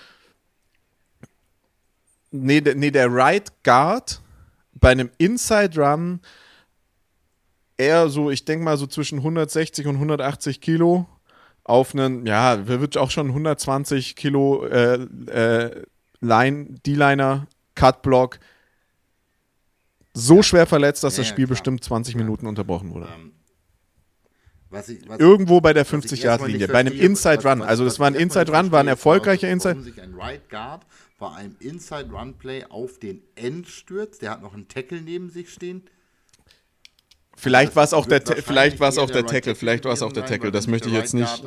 Nee, 2.31 2.61
der- 2.61 2.75
nee, 2.75 2.91
der 2.91 3.11
Right 3.11 3.51
Guard 3.63 4.21
bei 4.73 4.91
einem 4.91 5.09
Inside 5.17 5.79
Run 5.81 6.19
eher 7.79 8.09
so, 8.09 8.29
ich 8.29 8.45
denke 8.45 8.63
mal 8.65 8.77
so 8.77 8.85
zwischen 8.87 9.19
160 9.19 9.87
und 9.87 9.95
180 9.95 10.61
Kilo 10.61 11.07
auf 11.63 11.93
einen, 11.95 12.25
ja, 12.25 12.67
wird 12.67 12.97
auch 12.97 13.09
schon 13.11 13.27
120 13.27 14.15
Kilo 14.15 14.65
äh, 14.65 14.95
äh, 14.95 15.83
Line, 16.21 16.75
D-Liner, 16.85 17.47
Cut-Block 17.75 18.39
so 20.13 20.41
schwer 20.41 20.65
verletzt, 20.65 21.03
dass 21.03 21.15
Ja, 21.15 21.21
das 21.21 21.27
ja, 21.29 21.33
Spiel 21.33 21.45
klar. 21.45 21.53
bestimmt 21.55 21.83
20 21.83 22.15
Minuten 22.15 22.47
unterbrochen 22.47 22.91
wurde. 22.93 23.07
Ähm, 23.13 23.31
was 24.69 24.89
ich, 24.89 25.07
was 25.07 25.19
Irgendwo 25.19 25.61
bei 25.61 25.71
der 25.73 25.83
was 25.83 25.87
ich 25.89 25.93
erstmal 26.23 26.49
50-Yard-Linie, 26.49 26.57
nicht 26.59 26.73
bei 26.73 26.79
einem 26.79 26.87
verstehe, 26.89 27.05
Inside 27.07 27.37
was- 27.37 27.45
Run. 27.45 27.59
was- 27.61 27.67
Also 27.67 27.85
das 27.85 27.99
war 27.99 28.07
ein 28.07 28.13
ich 28.15 28.19
erstmal 28.19 28.41
Inside 28.41 28.51
nicht 28.51 28.63
Run, 28.65 28.71
war 28.71 28.79
ein 28.81 28.87
erfolgreicher 28.87 29.43
warum 29.47 29.53
Inside. 29.53 29.81
sich 29.81 30.01
ein 30.01 30.13
Right 30.15 30.49
Guard 30.49 30.85
bei 31.17 31.31
einem 31.31 31.55
Inside 31.59 32.09
Run 32.11 32.33
Play 32.37 32.65
auf 32.69 32.99
den 32.99 33.21
End 33.35 33.67
stürzt. 33.67 34.21
Der 34.21 34.31
hat 34.31 34.41
noch 34.41 34.53
einen 34.53 34.67
Tackle 34.67 35.01
neben 35.01 35.29
sich 35.29 35.49
stehen. 35.53 35.83
Vielleicht 37.39 37.75
war 37.75 37.83
es 37.85 37.93
auch 37.93 38.05
der, 38.05 38.25
wird 38.27 38.39
vielleicht 38.43 38.79
war 38.79 38.89
es 38.89 38.97
auch 38.97 39.09
der 39.09 39.25
Tackle, 39.25 39.55
vielleicht 39.55 39.85
war 39.85 39.93
es 39.93 40.01
auch 40.01 40.11
der 40.11 40.25
Tackle, 40.25 40.51
das 40.51 40.67
möchte 40.67 40.89
ich 40.89 40.95
jetzt 40.95 41.13
nicht. 41.13 41.43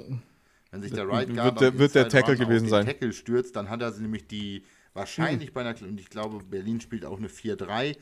Wenn 0.70 0.82
sich 0.82 0.92
der 0.92 1.06
Right 1.06 1.28
Wird 1.28 1.36
Guard 1.36 1.60
der- 1.60 1.68
auf 1.68 1.78
wird 1.78 1.94
der 1.94 2.08
Tackle 2.08 2.36
gewesen 2.36 2.68
sein. 2.68 2.86
den 2.86 2.92
Tackle 2.94 3.12
stürzt, 3.12 3.54
dann 3.56 3.68
hat 3.68 3.82
er 3.82 3.90
nämlich 3.98 4.26
die 4.26 4.64
wahrscheinlich 4.94 5.52
bei 5.52 5.60
einer 5.60 5.74
und 5.82 6.00
ich 6.00 6.08
glaube 6.08 6.42
Berlin 6.44 6.80
spielt 6.80 7.04
auch 7.04 7.18
eine 7.18 7.28
4-3. 7.28 7.96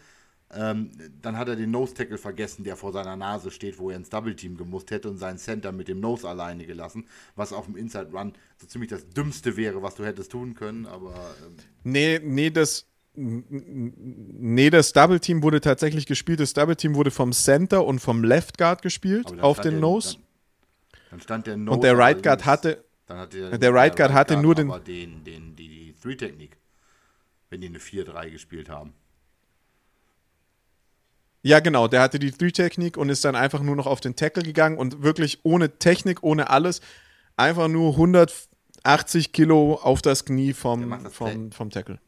Ähm, 0.52 0.90
dann 1.22 1.38
hat 1.38 1.48
er 1.48 1.54
den 1.54 1.70
Nose 1.70 1.94
Tackle 1.94 2.18
vergessen, 2.18 2.64
der 2.64 2.76
vor 2.76 2.92
seiner 2.92 3.16
Nase 3.16 3.52
steht, 3.52 3.78
wo 3.78 3.90
er 3.90 3.96
ins 3.96 4.08
Double 4.08 4.34
Team 4.34 4.56
gemusst 4.56 4.90
hätte 4.90 5.08
und 5.08 5.16
seinen 5.16 5.38
Center 5.38 5.70
mit 5.70 5.86
dem 5.86 6.00
Nose 6.00 6.28
alleine 6.28 6.66
gelassen, 6.66 7.06
was 7.36 7.52
auf 7.52 7.66
dem 7.66 7.76
Inside 7.76 8.10
Run 8.12 8.32
so 8.56 8.66
ziemlich 8.66 8.90
das 8.90 9.08
Dümmste 9.08 9.56
wäre, 9.56 9.80
was 9.82 9.94
du 9.94 10.04
hättest 10.04 10.32
tun 10.32 10.54
können, 10.54 10.86
aber 10.86 11.14
ähm, 11.46 11.54
Nee, 11.84 12.20
nee, 12.22 12.50
das. 12.50 12.86
Nee, 13.20 14.70
das 14.70 14.94
Double 14.94 15.20
Team 15.20 15.42
wurde 15.42 15.60
tatsächlich 15.60 16.06
gespielt. 16.06 16.40
Das 16.40 16.54
Double 16.54 16.74
Team 16.74 16.94
wurde 16.94 17.10
vom 17.10 17.32
Center 17.32 17.84
und 17.84 17.98
vom 17.98 18.24
Left 18.24 18.56
Guard 18.56 18.80
gespielt 18.80 19.40
auf 19.42 19.60
den 19.60 19.78
Nose. 19.78 20.14
Dann, 20.14 21.00
dann 21.10 21.20
stand 21.20 21.46
der 21.46 21.56
Nose 21.58 21.74
Und 21.74 21.84
der 21.84 21.98
Right 21.98 22.22
Guard 22.22 22.46
hatte. 22.46 22.82
Dann 23.06 23.18
hat 23.18 23.34
der, 23.34 23.58
der 23.58 23.74
Right 23.74 23.94
Guard 23.94 24.12
hatte 24.12 24.36
nur 24.36 24.54
den. 24.54 24.70
Aber 24.70 24.80
den, 24.80 25.22
den, 25.24 25.54
die, 25.54 25.68
die 25.68 25.94
Three-Technik. 26.00 26.56
Wenn 27.50 27.60
die 27.60 27.66
eine 27.66 27.78
4-3 27.78 28.30
gespielt 28.30 28.70
haben. 28.70 28.94
Ja, 31.42 31.60
genau. 31.60 31.88
Der 31.88 32.00
hatte 32.00 32.18
die 32.18 32.30
Three-Technik 32.30 32.96
und 32.96 33.10
ist 33.10 33.24
dann 33.24 33.34
einfach 33.34 33.62
nur 33.62 33.76
noch 33.76 33.86
auf 33.86 34.00
den 34.00 34.16
Tackle 34.16 34.42
gegangen 34.42 34.78
und 34.78 35.02
wirklich 35.02 35.40
ohne 35.42 35.78
Technik, 35.78 36.22
ohne 36.22 36.48
alles, 36.48 36.80
einfach 37.36 37.68
nur 37.68 37.92
180 37.92 39.32
Kilo 39.32 39.74
auf 39.74 40.00
das 40.00 40.24
Knie 40.24 40.52
vom, 40.52 40.88
das 41.02 41.12
vom, 41.12 41.52
vom 41.52 41.70
Tackle. 41.70 41.98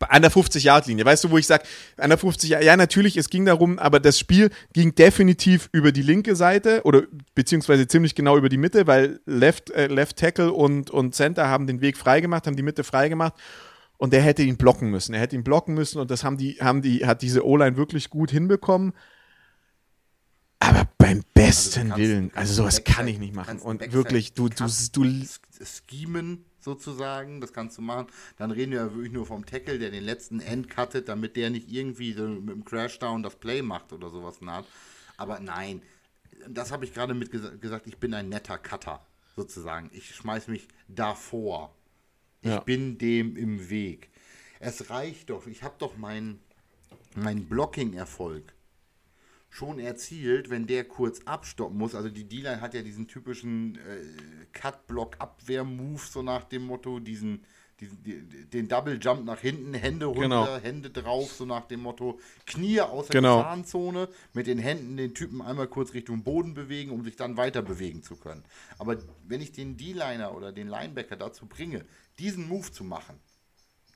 An 0.00 0.22
der 0.22 0.30
50-Yard-Linie, 0.30 1.04
weißt 1.04 1.24
du, 1.24 1.30
wo 1.30 1.38
ich 1.38 1.46
sage, 1.46 1.64
an 1.96 2.10
der 2.10 2.18
50 2.18 2.50
Yard, 2.50 2.64
ja, 2.64 2.76
natürlich, 2.76 3.16
es 3.16 3.30
ging 3.30 3.44
darum, 3.44 3.78
aber 3.78 4.00
das 4.00 4.18
Spiel 4.18 4.50
ging 4.72 4.94
definitiv 4.94 5.68
über 5.72 5.92
die 5.92 6.02
linke 6.02 6.36
Seite 6.36 6.82
oder 6.84 7.02
beziehungsweise 7.34 7.86
ziemlich 7.86 8.14
genau 8.14 8.36
über 8.36 8.48
die 8.48 8.58
Mitte, 8.58 8.86
weil 8.86 9.20
Left, 9.26 9.70
äh, 9.70 9.86
Left 9.86 10.16
Tackle 10.16 10.52
und, 10.52 10.90
und 10.90 11.14
Center 11.14 11.48
haben 11.48 11.66
den 11.66 11.80
Weg 11.80 11.96
freigemacht, 11.96 12.46
haben 12.46 12.56
die 12.56 12.62
Mitte 12.62 12.84
freigemacht 12.84 13.34
und 14.02 14.12
er 14.12 14.22
hätte 14.22 14.42
ihn 14.42 14.56
blocken 14.56 14.90
müssen. 14.90 15.14
Er 15.14 15.20
hätte 15.20 15.36
ihn 15.36 15.44
blocken 15.44 15.74
müssen 15.74 16.00
und 16.00 16.10
das 16.10 16.24
haben 16.24 16.36
die, 16.36 16.54
haben 16.60 16.82
die, 16.82 17.06
hat 17.06 17.22
diese 17.22 17.46
O-Line 17.46 17.76
wirklich 17.76 18.10
gut 18.10 18.30
hinbekommen. 18.30 18.92
Aber 20.58 20.88
beim 20.98 21.22
besten 21.34 21.80
also 21.80 21.88
kannst, 21.88 21.98
Willen, 21.98 22.30
also 22.34 22.54
sowas 22.54 22.84
kann 22.84 23.08
ich 23.08 23.18
nicht 23.18 23.34
machen. 23.34 23.58
Und 23.58 23.92
wirklich, 23.92 24.32
du, 24.34 24.48
du, 24.48 24.66
du, 24.92 25.02
du 25.02 25.26
schemen 25.64 26.44
sozusagen, 26.64 27.40
das 27.40 27.52
kannst 27.52 27.78
du 27.78 27.82
machen. 27.82 28.06
Dann 28.38 28.50
reden 28.50 28.72
wir 28.72 28.78
ja 28.78 28.94
wirklich 28.94 29.12
nur 29.12 29.26
vom 29.26 29.46
Tackle, 29.46 29.78
der 29.78 29.90
den 29.90 30.04
letzten 30.04 30.40
End 30.40 30.68
cuttet, 30.68 31.08
damit 31.08 31.36
der 31.36 31.50
nicht 31.50 31.70
irgendwie 31.70 32.12
so 32.12 32.26
mit 32.26 32.54
dem 32.54 32.64
Crashdown 32.64 33.22
das 33.22 33.36
Play 33.36 33.62
macht 33.62 33.92
oder 33.92 34.10
sowas 34.10 34.40
naht. 34.40 34.66
Aber 35.16 35.40
nein, 35.40 35.82
das 36.48 36.72
habe 36.72 36.84
ich 36.84 36.94
gerade 36.94 37.14
mit 37.14 37.30
gesagt, 37.60 37.86
ich 37.86 37.98
bin 37.98 38.14
ein 38.14 38.28
netter 38.28 38.58
Cutter 38.58 39.04
sozusagen. 39.36 39.90
Ich 39.92 40.14
schmeiß 40.14 40.48
mich 40.48 40.68
davor. 40.88 41.74
Ich 42.42 42.50
ja. 42.50 42.60
bin 42.60 42.98
dem 42.98 43.36
im 43.36 43.70
Weg. 43.70 44.10
Es 44.58 44.90
reicht 44.90 45.30
doch. 45.30 45.46
Ich 45.46 45.62
habe 45.62 45.74
doch 45.78 45.96
meinen 45.96 46.40
mein 47.14 47.44
Blocking-Erfolg 47.44 48.52
schon 49.52 49.78
erzielt, 49.78 50.48
wenn 50.48 50.66
der 50.66 50.84
kurz 50.84 51.20
abstoppen 51.26 51.76
muss. 51.76 51.94
Also 51.94 52.08
die 52.08 52.24
D-Line 52.24 52.62
hat 52.62 52.72
ja 52.72 52.80
diesen 52.80 53.06
typischen 53.06 53.76
äh, 53.76 54.46
Cut-Block-Abwehr-Move, 54.54 56.00
so 56.10 56.22
nach 56.22 56.44
dem 56.44 56.62
Motto, 56.62 57.00
diesen, 57.00 57.44
diesen 57.78 58.50
den 58.50 58.66
Double-Jump 58.68 59.26
nach 59.26 59.40
hinten, 59.40 59.74
Hände 59.74 60.06
runter, 60.06 60.22
genau. 60.22 60.56
Hände 60.56 60.88
drauf, 60.88 61.32
so 61.32 61.44
nach 61.44 61.66
dem 61.66 61.80
Motto, 61.80 62.18
Knie 62.46 62.80
aus 62.80 63.08
der 63.08 63.20
genau. 63.20 63.42
Zahnzone, 63.42 64.08
mit 64.32 64.46
den 64.46 64.58
Händen 64.58 64.96
den 64.96 65.14
Typen 65.14 65.42
einmal 65.42 65.68
kurz 65.68 65.92
Richtung 65.92 66.22
Boden 66.22 66.54
bewegen, 66.54 66.90
um 66.90 67.04
sich 67.04 67.16
dann 67.16 67.36
weiter 67.36 67.60
bewegen 67.60 68.02
zu 68.02 68.16
können. 68.16 68.44
Aber 68.78 68.96
wenn 69.26 69.42
ich 69.42 69.52
den 69.52 69.76
D-Liner 69.76 70.34
oder 70.34 70.52
den 70.52 70.68
Linebacker 70.68 71.16
dazu 71.16 71.44
bringe, 71.44 71.84
diesen 72.18 72.48
Move 72.48 72.72
zu 72.72 72.84
machen, 72.84 73.20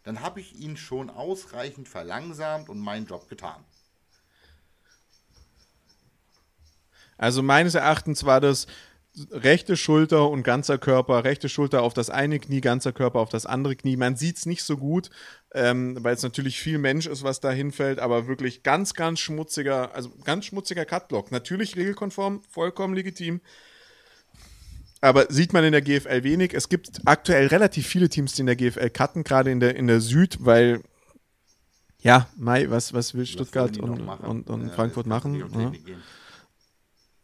dann 0.02 0.20
habe 0.20 0.38
ich 0.40 0.60
ihn 0.60 0.76
schon 0.76 1.08
ausreichend 1.08 1.88
verlangsamt 1.88 2.68
und 2.68 2.78
meinen 2.78 3.06
Job 3.06 3.26
getan. 3.30 3.64
Also 7.18 7.42
meines 7.42 7.74
Erachtens 7.74 8.24
war 8.24 8.40
das 8.40 8.66
rechte 9.30 9.76
Schulter 9.76 10.28
und 10.28 10.42
ganzer 10.42 10.78
Körper, 10.78 11.24
rechte 11.24 11.48
Schulter 11.48 11.82
auf 11.82 11.94
das 11.94 12.10
eine 12.10 12.38
Knie, 12.38 12.60
ganzer 12.60 12.92
Körper 12.92 13.20
auf 13.20 13.30
das 13.30 13.46
andere 13.46 13.74
Knie. 13.74 13.96
Man 13.96 14.16
sieht 14.16 14.36
es 14.36 14.46
nicht 14.46 14.62
so 14.62 14.76
gut, 14.76 15.10
ähm, 15.54 15.96
weil 16.02 16.14
es 16.14 16.22
natürlich 16.22 16.58
viel 16.58 16.78
Mensch 16.78 17.06
ist, 17.06 17.22
was 17.22 17.40
da 17.40 17.50
hinfällt, 17.50 17.98
aber 17.98 18.26
wirklich 18.26 18.62
ganz, 18.62 18.94
ganz 18.94 19.20
schmutziger, 19.20 19.94
also 19.94 20.10
ganz 20.24 20.44
schmutziger 20.44 20.84
Cutblock. 20.84 21.32
Natürlich 21.32 21.76
regelkonform, 21.76 22.42
vollkommen 22.50 22.94
legitim. 22.94 23.40
Aber 25.00 25.26
sieht 25.30 25.52
man 25.52 25.64
in 25.64 25.72
der 25.72 25.82
GFL 25.82 26.22
wenig. 26.22 26.52
Es 26.52 26.68
gibt 26.68 27.00
aktuell 27.04 27.46
relativ 27.46 27.86
viele 27.86 28.08
Teams, 28.08 28.34
die 28.34 28.40
in 28.40 28.46
der 28.46 28.56
GFL 28.56 28.90
cutten, 28.90 29.24
gerade 29.24 29.50
in 29.50 29.60
der, 29.60 29.76
in 29.76 29.86
der 29.86 30.00
Süd, 30.00 30.38
weil 30.40 30.82
ja, 32.00 32.28
Mai, 32.36 32.70
was, 32.70 32.92
was 32.92 33.14
will 33.14 33.26
Stuttgart 33.26 33.78
und, 33.78 34.00
und, 34.00 34.48
und, 34.48 34.66
ja, 34.68 34.72
Frankfurt 34.74 35.06
machen? 35.06 35.34
Ja. 35.36 35.72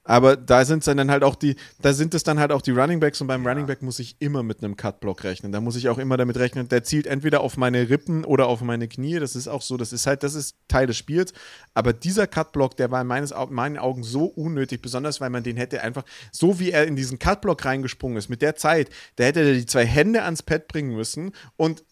Aber 0.04 0.36
da 0.36 0.64
sind 0.64 0.84
dann 0.86 1.10
halt 1.10 1.22
auch 1.22 1.36
die, 1.36 1.54
da 1.80 1.92
sind 1.92 2.14
es 2.14 2.24
dann 2.24 2.40
halt 2.40 2.50
auch 2.50 2.62
die 2.62 2.72
Running 2.72 2.98
Backs 2.98 3.20
und 3.20 3.28
beim 3.28 3.44
ja. 3.44 3.50
Running 3.50 3.66
Back 3.66 3.82
muss 3.82 4.00
ich 4.00 4.16
immer 4.18 4.42
mit 4.42 4.62
einem 4.62 4.76
Cut-Block 4.76 5.22
rechnen. 5.22 5.52
Da 5.52 5.60
muss 5.60 5.76
ich 5.76 5.88
auch 5.88 5.98
immer 5.98 6.16
damit 6.16 6.38
rechnen, 6.38 6.68
der 6.68 6.82
zielt 6.82 7.06
entweder 7.06 7.40
auf 7.40 7.56
meine 7.56 7.88
Rippen 7.88 8.24
oder 8.24 8.48
auf 8.48 8.62
meine 8.62 8.88
Knie. 8.88 9.20
Das 9.20 9.36
ist 9.36 9.46
auch 9.46 9.62
so, 9.62 9.76
das 9.76 9.92
ist 9.92 10.06
halt, 10.06 10.24
das 10.24 10.34
ist 10.34 10.56
Teil 10.66 10.88
des 10.88 10.96
Spiels. 10.96 11.32
Aber 11.74 11.92
dieser 11.92 12.26
Cut-Block, 12.26 12.76
der 12.76 12.90
war 12.90 13.00
in 13.00 13.06
meines, 13.06 13.32
meinen 13.50 13.78
Augen 13.78 14.02
so 14.02 14.24
unnötig, 14.24 14.82
besonders 14.82 15.20
weil 15.20 15.30
man 15.30 15.44
den 15.44 15.56
hätte 15.56 15.82
einfach, 15.82 16.04
so 16.32 16.58
wie 16.58 16.72
er 16.72 16.86
in 16.86 16.96
diesen 16.96 17.20
Cut-Block 17.20 17.64
reingesprungen 17.64 18.18
ist, 18.18 18.28
mit 18.28 18.42
der 18.42 18.56
Zeit, 18.56 18.90
da 19.16 19.24
hätte 19.24 19.40
er 19.40 19.54
die 19.54 19.66
zwei 19.66 19.86
Hände 19.86 20.24
ans 20.24 20.42
Pad 20.42 20.66
bringen 20.66 20.96
müssen 20.96 21.32
und 21.56 21.84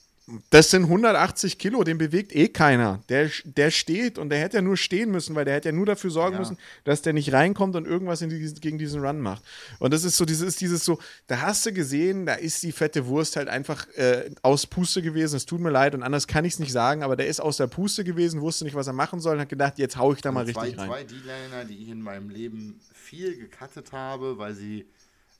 das 0.50 0.70
sind 0.70 0.84
180 0.84 1.58
Kilo, 1.58 1.84
den 1.84 1.98
bewegt 1.98 2.34
eh 2.34 2.48
keiner. 2.48 3.02
Der, 3.08 3.30
der 3.44 3.70
steht 3.70 4.18
und 4.18 4.30
der 4.30 4.40
hätte 4.40 4.56
ja 4.58 4.62
nur 4.62 4.76
stehen 4.76 5.10
müssen, 5.10 5.34
weil 5.34 5.44
der 5.44 5.54
hätte 5.54 5.68
ja 5.68 5.74
nur 5.74 5.86
dafür 5.86 6.10
sorgen 6.10 6.34
ja. 6.34 6.40
müssen, 6.40 6.58
dass 6.84 7.02
der 7.02 7.12
nicht 7.12 7.32
reinkommt 7.32 7.76
und 7.76 7.86
irgendwas 7.86 8.20
die, 8.20 8.54
gegen 8.60 8.78
diesen 8.78 9.04
Run 9.04 9.20
macht. 9.20 9.42
Und 9.78 9.92
das 9.92 10.04
ist 10.04 10.16
so, 10.16 10.24
dieses, 10.24 10.56
dieses 10.56 10.84
so, 10.84 10.98
da 11.26 11.40
hast 11.40 11.66
du 11.66 11.72
gesehen, 11.72 12.26
da 12.26 12.34
ist 12.34 12.62
die 12.62 12.72
fette 12.72 13.06
Wurst 13.06 13.36
halt 13.36 13.48
einfach 13.48 13.86
äh, 13.96 14.30
aus 14.42 14.66
Puste 14.66 15.02
gewesen. 15.02 15.36
Es 15.36 15.46
tut 15.46 15.60
mir 15.60 15.70
leid 15.70 15.94
und 15.94 16.02
anders 16.02 16.26
kann 16.26 16.44
ich 16.44 16.54
es 16.54 16.58
nicht 16.58 16.72
sagen, 16.72 17.02
aber 17.02 17.16
der 17.16 17.26
ist 17.26 17.40
aus 17.40 17.56
der 17.56 17.66
Puste 17.66 18.04
gewesen, 18.04 18.40
wusste 18.40 18.64
nicht, 18.64 18.74
was 18.74 18.86
er 18.86 18.92
machen 18.92 19.20
soll 19.20 19.34
und 19.34 19.40
hat 19.40 19.48
gedacht, 19.48 19.78
jetzt 19.78 19.96
hau 19.96 20.12
ich 20.12 20.20
da 20.20 20.32
mal 20.32 20.46
zwei, 20.46 20.62
richtig 20.62 20.80
rein. 20.80 20.88
Zwei 20.88 21.04
D-Liner, 21.04 21.64
die 21.64 21.82
ich 21.82 21.88
in 21.88 22.02
meinem 22.02 22.30
Leben 22.30 22.80
viel 22.92 23.36
gecuttet 23.36 23.92
habe, 23.92 24.38
weil 24.38 24.54
sie, 24.54 24.86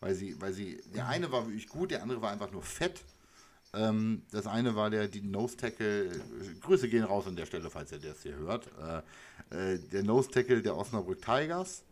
weil 0.00 0.14
sie, 0.14 0.40
weil 0.40 0.52
sie, 0.52 0.80
der 0.94 1.08
eine 1.08 1.30
war 1.30 1.46
wirklich 1.46 1.68
gut, 1.68 1.90
der 1.90 2.02
andere 2.02 2.20
war 2.22 2.32
einfach 2.32 2.50
nur 2.50 2.62
fett. 2.62 3.00
Ähm, 3.72 4.22
das 4.32 4.46
eine 4.46 4.74
war 4.74 4.90
der 4.90 5.08
Nose 5.22 5.56
Tackle. 5.56 6.10
Grüße 6.60 6.88
gehen 6.88 7.04
raus 7.04 7.26
an 7.26 7.36
der 7.36 7.46
Stelle, 7.46 7.70
falls 7.70 7.92
ihr 7.92 7.98
das 7.98 8.22
hier 8.22 8.36
hört. 8.36 8.68
Äh, 9.50 9.74
äh, 9.74 9.78
der 9.78 10.02
Nose 10.02 10.30
Tackle 10.30 10.62
der 10.62 10.76
Osnabrück 10.76 11.22
Tigers. 11.22 11.84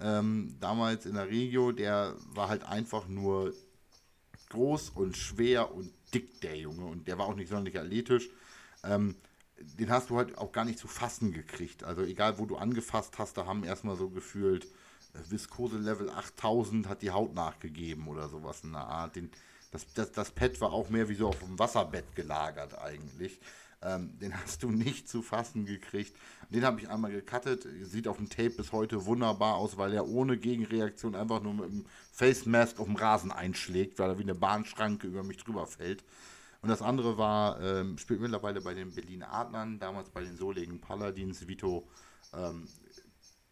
Ähm, 0.00 0.56
damals 0.60 1.04
in 1.04 1.14
der 1.14 1.28
Regio, 1.28 1.72
der 1.72 2.14
war 2.34 2.48
halt 2.48 2.64
einfach 2.64 3.08
nur 3.08 3.52
groß 4.48 4.90
und 4.90 5.16
schwer 5.16 5.74
und 5.74 5.92
dick, 6.14 6.40
der 6.40 6.56
Junge. 6.56 6.86
Und 6.86 7.08
der 7.08 7.18
war 7.18 7.26
auch 7.26 7.34
nicht 7.34 7.48
sonderlich 7.48 7.78
athletisch. 7.78 8.30
Ähm, 8.84 9.16
den 9.58 9.90
hast 9.90 10.10
du 10.10 10.16
halt 10.16 10.38
auch 10.38 10.52
gar 10.52 10.64
nicht 10.64 10.78
zu 10.78 10.88
fassen 10.88 11.32
gekriegt. 11.32 11.84
Also 11.84 12.02
egal, 12.02 12.38
wo 12.38 12.46
du 12.46 12.56
angefasst 12.56 13.18
hast, 13.18 13.36
da 13.36 13.46
haben 13.46 13.64
erstmal 13.64 13.96
so 13.96 14.08
gefühlt 14.08 14.64
äh, 15.14 15.30
Viskose 15.30 15.78
Level 15.78 16.10
8000 16.10 16.88
hat 16.88 17.02
die 17.02 17.10
Haut 17.10 17.34
nachgegeben 17.34 18.08
oder 18.08 18.28
sowas 18.28 18.64
in 18.64 18.72
der 18.72 18.86
Art. 18.86 19.16
Den, 19.16 19.30
das, 19.72 19.92
das, 19.94 20.12
das 20.12 20.30
Pad 20.30 20.60
war 20.60 20.72
auch 20.72 20.88
mehr 20.90 21.08
wie 21.08 21.14
so 21.14 21.28
auf 21.28 21.38
dem 21.40 21.58
Wasserbett 21.58 22.14
gelagert 22.14 22.78
eigentlich. 22.78 23.40
Ähm, 23.82 24.16
den 24.20 24.38
hast 24.40 24.62
du 24.62 24.70
nicht 24.70 25.08
zu 25.08 25.22
fassen 25.22 25.66
gekriegt. 25.66 26.16
Den 26.50 26.64
habe 26.64 26.80
ich 26.80 26.88
einmal 26.88 27.10
gecuttet. 27.10 27.66
Sieht 27.82 28.06
auf 28.06 28.18
dem 28.18 28.28
Tape 28.28 28.50
bis 28.50 28.70
heute 28.70 29.06
wunderbar 29.06 29.56
aus, 29.56 29.76
weil 29.76 29.92
er 29.92 30.06
ohne 30.06 30.36
Gegenreaktion 30.36 31.16
einfach 31.16 31.42
nur 31.42 31.54
mit 31.54 31.64
dem 31.66 31.86
Face 32.12 32.46
Mask 32.46 32.78
auf 32.78 32.86
dem 32.86 32.96
Rasen 32.96 33.32
einschlägt, 33.32 33.98
weil 33.98 34.10
er 34.10 34.18
wie 34.18 34.22
eine 34.22 34.36
Bahnschranke 34.36 35.08
über 35.08 35.24
mich 35.24 35.38
drüber 35.38 35.66
fällt. 35.66 36.04
Und 36.60 36.68
das 36.68 36.80
andere 36.80 37.18
war, 37.18 37.60
ähm, 37.60 37.98
spielt 37.98 38.20
mittlerweile 38.20 38.60
bei 38.60 38.74
den 38.74 38.94
Berlin 38.94 39.24
Adlern, 39.24 39.80
damals 39.80 40.10
bei 40.10 40.20
den 40.20 40.36
Soligen 40.36 40.80
Paladins, 40.80 41.48
Vito. 41.48 41.88
Ähm, 42.34 42.68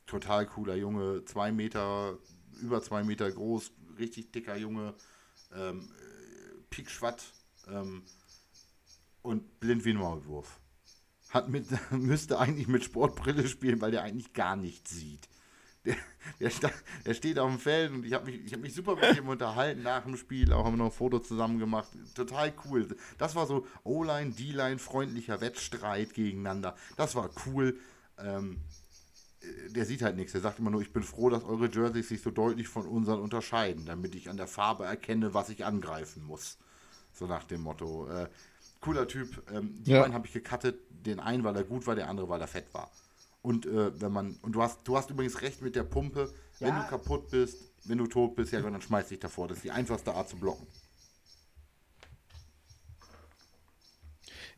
total 0.07 0.47
cooler 0.47 0.77
Junge, 0.77 1.25
zwei 1.25 1.51
Meter, 1.51 2.19
über 2.61 2.81
zwei 2.83 3.03
Meter 3.03 3.31
groß, 3.31 3.73
richtig 3.99 4.31
dicker 4.31 4.57
Junge. 4.57 4.95
Ähm, 5.53 5.89
piekschwatt 6.81 7.23
ähm, 7.69 8.03
und 9.23 9.61
blind 9.61 9.85
wie 9.85 9.91
ein 9.91 9.97
Maulwurf. 9.97 10.61
Hat 11.29 11.49
mit, 11.49 11.67
müsste 11.91 12.39
eigentlich 12.39 12.69
mit 12.69 12.85
Sportbrille 12.85 13.47
spielen, 13.47 13.81
weil 13.81 13.91
der 13.91 14.03
eigentlich 14.03 14.33
gar 14.33 14.57
nichts 14.57 14.91
sieht. 14.91 15.29
Der, 15.85 15.97
der, 16.39 16.73
der 17.07 17.15
steht 17.15 17.39
auf 17.39 17.51
dem 17.51 17.59
Feld 17.59 17.93
und 17.93 18.05
ich 18.05 18.13
habe 18.13 18.31
mich, 18.31 18.53
hab 18.53 18.61
mich 18.61 18.75
super 18.75 18.97
mit 18.97 19.17
ihm 19.17 19.29
unterhalten 19.29 19.83
nach 19.83 20.05
dem 20.05 20.17
Spiel, 20.17 20.53
auch 20.53 20.65
haben 20.65 20.75
wir 20.75 20.79
noch 20.79 20.87
ein 20.87 20.97
Foto 20.97 21.19
zusammen 21.21 21.59
gemacht. 21.59 21.89
Total 22.15 22.53
cool. 22.65 22.89
Das 23.17 23.35
war 23.35 23.47
so 23.47 23.67
O-Line, 23.85 24.33
D-Line, 24.33 24.79
freundlicher 24.79 25.41
Wettstreit 25.41 26.13
gegeneinander. 26.13 26.77
Das 26.97 27.15
war 27.15 27.31
cool. 27.47 27.79
Ähm, 28.19 28.61
der 29.71 29.87
sieht 29.87 30.03
halt 30.03 30.17
nichts. 30.17 30.33
Der 30.33 30.43
sagt 30.43 30.59
immer 30.59 30.71
nur, 30.71 30.83
ich 30.83 30.93
bin 30.93 31.03
froh, 31.03 31.31
dass 31.31 31.45
eure 31.45 31.71
Jerseys 31.71 32.09
sich 32.09 32.21
so 32.21 32.31
deutlich 32.31 32.69
von 32.69 32.87
unseren 32.87 33.21
unterscheiden, 33.21 33.87
damit 33.87 34.15
ich 34.15 34.29
an 34.29 34.37
der 34.37 34.47
Farbe 34.47 34.85
erkenne, 34.85 35.33
was 35.33 35.49
ich 35.49 35.65
angreifen 35.65 36.23
muss. 36.23 36.59
So 37.21 37.27
nach 37.27 37.45
dem 37.45 37.61
Motto. 37.61 38.09
Äh, 38.09 38.29
cooler 38.81 39.07
Typ. 39.07 39.43
Ähm, 39.53 39.75
die 39.85 39.91
ja. 39.91 40.01
beiden 40.01 40.15
habe 40.15 40.27
ich 40.27 40.33
gecuttet. 40.33 40.81
Den 40.89 41.21
einen, 41.21 41.45
weil 41.45 41.55
er 41.55 41.65
gut 41.65 41.87
war, 41.87 41.95
der 41.95 42.09
andere, 42.09 42.29
weil 42.31 42.41
er 42.41 42.49
fett 42.49 42.73
war. 42.73 42.91
Und 43.43 43.67
äh, 43.67 44.01
wenn 44.01 44.11
man, 44.11 44.37
und 44.43 44.53
du 44.53 44.63
hast, 44.63 44.81
du 44.85 44.97
hast 44.97 45.11
übrigens 45.11 45.41
recht 45.43 45.61
mit 45.61 45.77
der 45.77 45.85
Pumpe, 45.85 46.33
ja. 46.59 46.67
wenn 46.67 46.77
du 46.77 46.89
kaputt 46.89 47.31
bist, 47.31 47.59
wenn 47.85 47.99
du 47.99 48.07
tot 48.07 48.37
bist, 48.37 48.53
ja, 48.53 48.61
dann 48.61 48.81
schmeiß 48.81 49.09
dich 49.09 49.21
davor. 49.21 49.49
Das 49.49 49.59
ist 49.59 49.65
die 49.65 49.71
einfachste 49.71 50.15
Art 50.15 50.31
zu 50.31 50.37
blocken. 50.37 50.67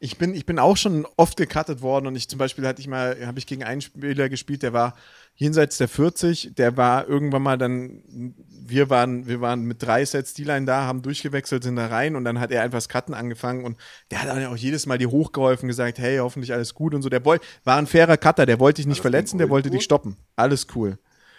Ich 0.04 0.18
bin, 0.18 0.34
ich 0.34 0.46
bin 0.46 0.58
auch 0.58 0.76
schon 0.76 1.06
oft 1.16 1.36
gecuttet 1.36 1.80
worden 1.80 2.08
und 2.08 2.16
ich 2.16 2.28
zum 2.28 2.36
Beispiel 2.36 2.66
hatte 2.66 2.80
ich 2.80 2.88
mal, 2.88 3.24
habe 3.24 3.38
ich 3.38 3.46
gegen 3.46 3.62
einen 3.62 3.80
Spieler 3.80 4.28
gespielt, 4.28 4.64
der 4.64 4.72
war 4.72 4.96
jenseits 5.36 5.78
der 5.78 5.86
40, 5.86 6.56
der 6.56 6.76
war 6.76 7.06
irgendwann 7.06 7.42
mal 7.42 7.56
dann, 7.56 8.02
wir 8.48 8.90
waren, 8.90 9.28
wir 9.28 9.40
waren 9.40 9.62
mit 9.62 9.80
drei 9.80 10.04
Sets 10.04 10.34
D-Line 10.34 10.66
da, 10.66 10.82
haben 10.86 11.02
durchgewechselt, 11.02 11.62
sind 11.62 11.76
da 11.76 11.86
rein 11.86 12.16
und 12.16 12.24
dann 12.24 12.40
hat 12.40 12.50
er 12.50 12.62
einfach 12.62 12.78
das 12.78 12.88
Cutten 12.88 13.14
angefangen 13.14 13.64
und 13.64 13.76
der 14.10 14.22
hat 14.22 14.28
dann 14.28 14.44
auch 14.46 14.56
jedes 14.56 14.86
Mal 14.86 14.98
dir 14.98 15.12
hochgeholfen, 15.12 15.68
gesagt, 15.68 16.00
hey, 16.00 16.18
hoffentlich 16.18 16.52
alles 16.52 16.74
gut 16.74 16.94
und 16.94 17.02
so. 17.02 17.08
Der 17.08 17.24
wollte, 17.24 17.46
war 17.62 17.76
ein 17.76 17.86
fairer 17.86 18.16
Cutter, 18.16 18.44
der 18.44 18.58
wollte 18.58 18.82
dich 18.82 18.88
nicht 18.88 19.02
verletzen, 19.02 19.38
der 19.38 19.50
wollte 19.50 19.70
dich 19.70 19.84
stoppen. 19.84 20.16
Alles 20.34 20.66
cool. 20.74 20.98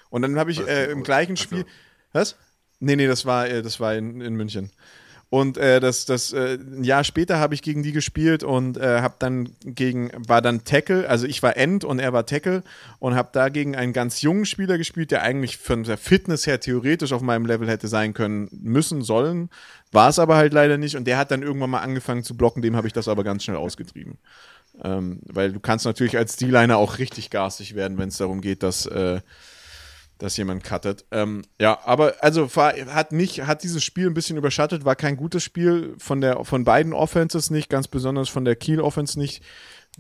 Und 0.09 0.21
dann 0.21 0.39
habe 0.39 0.51
ich 0.51 0.65
äh, 0.65 0.85
im 0.85 1.03
gleichen 1.03 1.35
Spiel, 1.35 1.65
was? 2.13 2.37
Nee, 2.79 2.95
nee, 2.95 3.07
das 3.07 3.25
war, 3.25 3.45
äh, 3.47 3.61
das 3.61 3.81
war 3.81 3.93
in, 3.95 4.21
in 4.21 4.35
München. 4.35 4.71
Und 5.33 5.57
äh, 5.57 5.79
das, 5.79 6.05
das 6.05 6.31
äh, 6.31 6.59
ein 6.61 6.83
Jahr 6.83 7.03
später 7.03 7.39
habe 7.39 7.55
ich 7.55 7.63
gegen 7.63 7.81
die 7.81 7.91
gespielt 7.91 8.43
und 8.43 8.77
äh, 8.77 9.01
habe 9.01 9.15
dann 9.17 9.49
gegen, 9.65 10.11
war 10.15 10.43
dann 10.43 10.63
Tackle, 10.63 11.09
also 11.09 11.25
ich 11.25 11.41
war 11.41 11.57
End 11.57 11.83
und 11.83 11.97
er 11.97 12.13
war 12.13 12.27
Tackle 12.27 12.61
und 12.99 13.15
habe 13.15 13.29
da 13.31 13.49
gegen 13.49 13.75
einen 13.75 13.93
ganz 13.93 14.21
jungen 14.21 14.45
Spieler 14.45 14.77
gespielt, 14.77 15.09
der 15.09 15.23
eigentlich 15.23 15.57
von 15.57 15.85
der 15.85 15.97
Fitness 15.97 16.45
her 16.45 16.59
theoretisch 16.59 17.13
auf 17.13 17.23
meinem 17.23 17.47
Level 17.47 17.67
hätte 17.67 17.87
sein 17.87 18.13
können, 18.13 18.47
müssen, 18.51 19.01
sollen. 19.01 19.49
War 19.91 20.09
es 20.09 20.19
aber 20.19 20.35
halt 20.35 20.53
leider 20.53 20.77
nicht 20.77 20.95
und 20.95 21.05
der 21.05 21.17
hat 21.17 21.31
dann 21.31 21.41
irgendwann 21.41 21.71
mal 21.71 21.81
angefangen 21.81 22.23
zu 22.23 22.37
blocken, 22.37 22.61
dem 22.61 22.75
habe 22.75 22.85
ich 22.85 22.93
das 22.93 23.07
aber 23.07 23.23
ganz 23.23 23.43
schnell 23.43 23.57
ausgetrieben. 23.57 24.19
Ähm, 24.83 25.19
weil 25.23 25.51
du 25.51 25.59
kannst 25.59 25.85
natürlich 25.85 26.15
als 26.15 26.35
D-Liner 26.35 26.77
auch 26.77 26.99
richtig 26.99 27.31
garstig 27.31 27.73
werden, 27.73 27.97
wenn 27.97 28.09
es 28.09 28.17
darum 28.17 28.39
geht, 28.39 28.61
dass 28.61 28.85
äh, 28.85 29.19
dass 30.17 30.37
jemand 30.37 30.63
cuttet. 30.63 31.05
Ähm, 31.11 31.43
ja, 31.59 31.79
aber 31.85 32.15
also 32.21 32.49
hat 32.55 33.11
mich, 33.11 33.41
hat 33.41 33.63
dieses 33.63 33.83
Spiel 33.83 34.07
ein 34.07 34.13
bisschen 34.13 34.37
überschattet, 34.37 34.85
war 34.85 34.95
kein 34.95 35.17
gutes 35.17 35.43
Spiel 35.43 35.95
von 35.97 36.21
der 36.21 36.43
von 36.45 36.63
beiden 36.63 36.93
Offenses 36.93 37.49
nicht, 37.49 37.69
ganz 37.69 37.87
besonders 37.87 38.29
von 38.29 38.45
der 38.45 38.55
Kiel 38.55 38.79
Offense 38.79 39.19
nicht. 39.19 39.43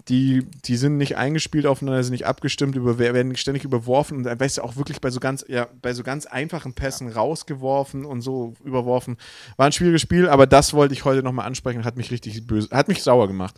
Die, 0.07 0.47
die 0.65 0.75
sind 0.75 0.97
nicht 0.97 1.17
eingespielt 1.17 1.67
aufeinander, 1.67 2.03
sind 2.03 2.13
nicht 2.13 2.25
abgestimmt, 2.25 2.75
über, 2.75 2.97
werden 2.97 3.35
ständig 3.35 3.63
überworfen 3.63 4.17
und 4.17 4.23
dann 4.23 4.39
weißt 4.39 4.57
du 4.57 4.63
auch 4.63 4.75
wirklich 4.75 4.99
bei 5.01 5.11
so 5.11 5.19
ganz, 5.19 5.45
ja, 5.47 5.67
bei 5.83 5.93
so 5.93 6.01
ganz 6.01 6.25
einfachen 6.25 6.73
Pässen 6.73 7.09
rausgeworfen 7.09 8.03
und 8.03 8.21
so 8.21 8.55
überworfen. 8.63 9.17
War 9.55 9.67
ein 9.67 9.71
schwieriges 9.71 10.01
Spiel, 10.01 10.27
aber 10.29 10.47
das 10.47 10.73
wollte 10.73 10.95
ich 10.95 11.05
heute 11.05 11.21
nochmal 11.21 11.45
ansprechen, 11.45 11.85
hat 11.85 11.95
mich 11.95 12.09
richtig 12.09 12.47
böse, 12.47 12.69
hat 12.71 12.87
mich 12.87 13.03
sauer 13.03 13.27
gemacht. 13.27 13.57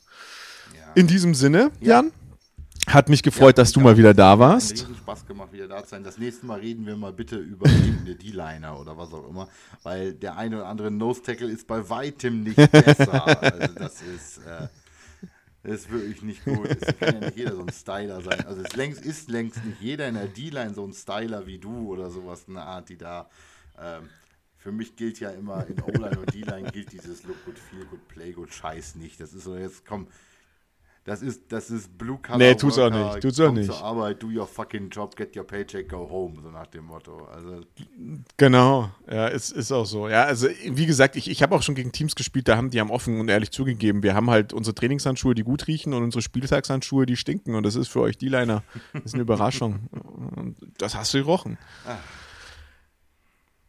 Ja. 0.73 0.91
In 0.95 1.07
diesem 1.07 1.35
Sinne, 1.35 1.71
Jan, 1.79 2.11
hat 2.87 3.09
mich 3.09 3.23
gefreut, 3.23 3.57
ja, 3.57 3.63
dass 3.63 3.71
du 3.71 3.79
mal 3.79 3.97
wieder 3.97 4.13
da 4.13 4.37
warst. 4.39 4.87
Hat 4.87 4.95
Spaß 4.97 5.25
gemacht, 5.25 5.51
wieder 5.53 5.67
da 5.67 5.83
zu 5.83 5.89
sein. 5.89 6.03
Das 6.03 6.17
nächste 6.17 6.45
Mal 6.45 6.59
reden 6.59 6.85
wir 6.85 6.95
mal 6.95 7.13
bitte 7.13 7.37
über 7.37 7.69
irgendeine 7.69 8.15
D-Liner 8.15 8.79
oder 8.79 8.97
was 8.97 9.13
auch 9.13 9.29
immer, 9.29 9.47
weil 9.83 10.13
der 10.13 10.37
eine 10.37 10.57
oder 10.57 10.67
andere 10.67 10.91
Nose-Tackle 10.91 11.49
ist 11.49 11.67
bei 11.67 11.89
weitem 11.89 12.43
nicht 12.43 12.55
besser. 12.71 13.43
also 13.43 13.73
das 13.73 14.01
ist, 14.01 14.37
äh, 14.39 14.67
das 15.63 15.73
ist 15.73 15.91
wirklich 15.91 16.21
nicht 16.21 16.45
gut. 16.45 16.67
Es 16.79 16.97
kann 16.99 17.13
ja 17.15 17.19
nicht 17.21 17.37
jeder 17.37 17.55
so 17.55 17.61
ein 17.61 17.71
Styler 17.71 18.21
sein. 18.21 18.45
Also 18.45 18.61
es 18.61 18.75
längst, 18.75 19.03
ist 19.03 19.29
längst 19.29 19.63
nicht 19.65 19.81
jeder 19.81 20.07
in 20.07 20.15
der 20.15 20.27
D-Line 20.27 20.73
so 20.73 20.85
ein 20.85 20.93
Styler 20.93 21.47
wie 21.47 21.57
du 21.57 21.91
oder 21.91 22.11
sowas, 22.11 22.45
eine 22.47 22.61
Art, 22.61 22.89
die 22.89 22.97
da. 22.97 23.29
Ähm, 23.79 24.09
für 24.57 24.71
mich 24.71 24.95
gilt 24.95 25.19
ja 25.19 25.29
immer 25.29 25.65
in 25.67 25.79
O-Line 25.81 26.19
und 26.19 26.33
D-Line 26.33 26.71
gilt 26.71 26.91
dieses 26.91 27.23
Look 27.23 27.43
good, 27.45 27.59
feel 27.59 27.85
good, 27.85 28.07
play 28.07 28.31
good 28.31 28.51
Scheiß 28.51 28.95
nicht. 28.95 29.19
Das 29.19 29.33
ist 29.33 29.43
so, 29.43 29.55
jetzt 29.55 29.85
komm, 29.85 30.07
das 31.05 31.21
ist, 31.21 31.43
das 31.49 31.69
ist 31.69 31.95
Blue 31.99 32.17
Collar. 32.17 32.39
Nee, 32.39 32.55
tut's 32.55 32.79
auch 32.79 32.89
nicht. 32.89 33.21
Tut's 33.21 33.39
auch 33.39 33.51
nicht. 33.51 33.67
Zur 33.67 33.79
Arbeit, 33.79 34.23
do 34.23 34.27
your 34.27 34.47
fucking 34.47 34.89
job, 34.89 35.15
get 35.15 35.37
your 35.37 35.43
paycheck, 35.43 35.87
go 35.87 36.09
home, 36.09 36.41
so 36.41 36.49
nach 36.49 36.65
dem 36.65 36.85
Motto. 36.85 37.27
Also. 37.31 37.61
Genau, 38.37 38.89
ja, 39.07 39.27
ist, 39.27 39.51
ist 39.51 39.71
auch 39.71 39.85
so. 39.85 40.09
Ja, 40.09 40.23
also 40.23 40.47
wie 40.47 40.87
gesagt, 40.87 41.15
ich, 41.15 41.29
ich 41.29 41.43
habe 41.43 41.53
auch 41.53 41.61
schon 41.61 41.75
gegen 41.75 41.91
Teams 41.91 42.15
gespielt, 42.15 42.47
da 42.47 42.57
haben 42.57 42.71
die 42.71 42.79
haben 42.79 42.89
offen 42.89 43.19
und 43.19 43.29
ehrlich 43.29 43.51
zugegeben, 43.51 44.01
wir 44.01 44.15
haben 44.15 44.31
halt 44.31 44.51
unsere 44.51 44.73
Trainingshandschuhe, 44.73 45.35
die 45.35 45.43
gut 45.43 45.67
riechen 45.67 45.93
und 45.93 46.01
unsere 46.01 46.23
Spieltagshandschuhe, 46.23 47.05
die 47.05 47.17
stinken. 47.17 47.53
Und 47.53 47.63
das 47.67 47.75
ist 47.75 47.87
für 47.87 48.01
euch 48.01 48.17
die 48.17 48.29
Liner. 48.29 48.63
Das 48.91 49.03
ist 49.05 49.13
eine 49.13 49.21
Überraschung. 49.21 49.87
Und 50.35 50.57
das 50.79 50.95
hast 50.95 51.13
du 51.13 51.19
gerochen. 51.19 51.59
Ah. 51.85 51.97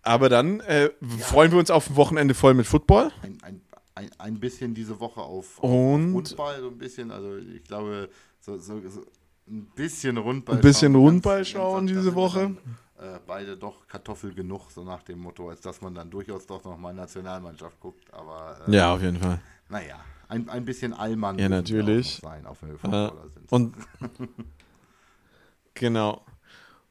Aber 0.01 0.29
dann 0.29 0.61
äh, 0.61 0.85
ja. 0.85 0.91
freuen 1.19 1.51
wir 1.51 1.59
uns 1.59 1.71
auf 1.71 1.91
ein 1.91 1.97
Wochenende 1.97 2.33
voll 2.33 2.55
mit 2.55 2.67
Football. 2.67 3.11
Ein, 3.23 3.39
ein 3.43 3.61
ein, 3.97 4.11
ein 4.19 4.39
bisschen 4.39 4.75
diese 4.75 5.01
Woche 5.01 5.21
auf, 5.21 5.59
auf, 5.59 5.71
und? 5.71 6.15
Rundball, 6.15 6.61
so 6.61 6.69
ein 6.69 6.79
bisschen. 6.79 7.11
Also 7.11 7.37
ich 7.37 7.65
glaube, 7.65 8.09
so, 8.41 8.57
so, 8.59 8.81
so 8.89 9.05
ein 9.49 9.67
bisschen 9.75 10.17
Rundball. 10.19 10.57
Ein 10.57 10.61
bisschen 10.61 10.93
schauen, 10.93 11.03
Rundball 11.03 11.37
ganz, 11.39 11.49
schauen 11.49 11.87
ganz, 11.87 11.99
diese 11.99 12.15
Woche. 12.15 12.57
Dann, 12.99 13.15
äh, 13.17 13.19
beide 13.27 13.57
doch 13.57 13.87
Kartoffel 13.87 14.35
genug, 14.35 14.71
so 14.71 14.85
nach 14.85 15.03
dem 15.03 15.19
Motto, 15.19 15.49
als 15.49 15.61
dass 15.61 15.81
man 15.81 15.95
dann 15.95 16.11
durchaus 16.11 16.47
doch 16.47 16.63
nochmal 16.65 16.95
Nationalmannschaft 16.95 17.81
guckt. 17.81 18.13
Aber 18.13 18.59
äh, 18.69 18.77
ja, 18.77 18.95
auf 18.95 19.03
jeden 19.03 19.19
Fall. 19.19 19.41
Naja, 19.69 19.99
ein, 20.29 20.49
ein 20.49 20.65
bisschen 20.65 20.93
Allmann. 20.93 21.39
Ja, 21.39 21.49
natürlich. 21.49 22.17
Sein, 22.23 22.47
wenn 22.61 22.71
wir 22.71 22.79
äh. 22.79 23.13
Und 23.51 23.75
genau. 25.75 26.25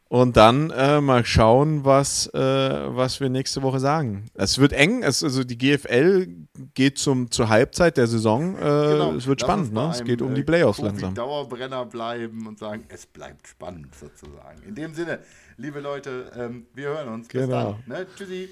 Und 0.08 0.38
dann 0.38 0.70
äh, 0.70 1.02
mal 1.02 1.26
schauen, 1.26 1.84
was, 1.84 2.28
äh, 2.28 2.40
was 2.40 3.20
wir 3.20 3.30
nächste 3.30 3.64
Woche 3.64 3.80
sagen. 3.80 4.26
Es 4.36 4.60
wird 4.60 4.72
eng, 4.72 5.02
es, 5.02 5.24
also 5.24 5.44
die 5.44 5.58
GFL 5.58 6.28
geht 6.76 7.00
zum, 7.00 7.32
zur 7.32 7.50
Halbzeit 7.50 7.98
der 7.98 8.06
Saison. 8.06 8.56
Äh, 8.56 8.60
genau. 8.60 9.14
Es 9.14 9.26
wird 9.26 9.42
Lass 9.42 9.48
spannend, 9.48 9.74
ne? 9.74 9.90
es 9.92 10.04
geht 10.04 10.22
um 10.22 10.36
die 10.36 10.42
äh, 10.42 10.46
Playoffs 10.46 10.80
langsam. 10.80 11.16
Dauerbrenner 11.16 11.86
bleiben 11.86 12.46
und 12.46 12.60
sagen, 12.60 12.86
es 12.90 13.08
bleibt 13.08 13.48
spannend 13.48 13.96
sozusagen. 13.96 14.62
In 14.68 14.76
dem 14.76 14.94
Sinne, 14.94 15.20
liebe 15.58 15.80
Leute, 15.80 16.32
ähm, 16.38 16.68
wir 16.76 16.90
hören 16.90 17.10
uns. 17.10 17.28
Bis 17.28 17.42
genau. 17.42 17.80
dann. 17.88 17.98
Ne? 17.98 18.08
Tschüssi. 18.16 18.50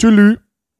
Tschüss. 0.00 0.38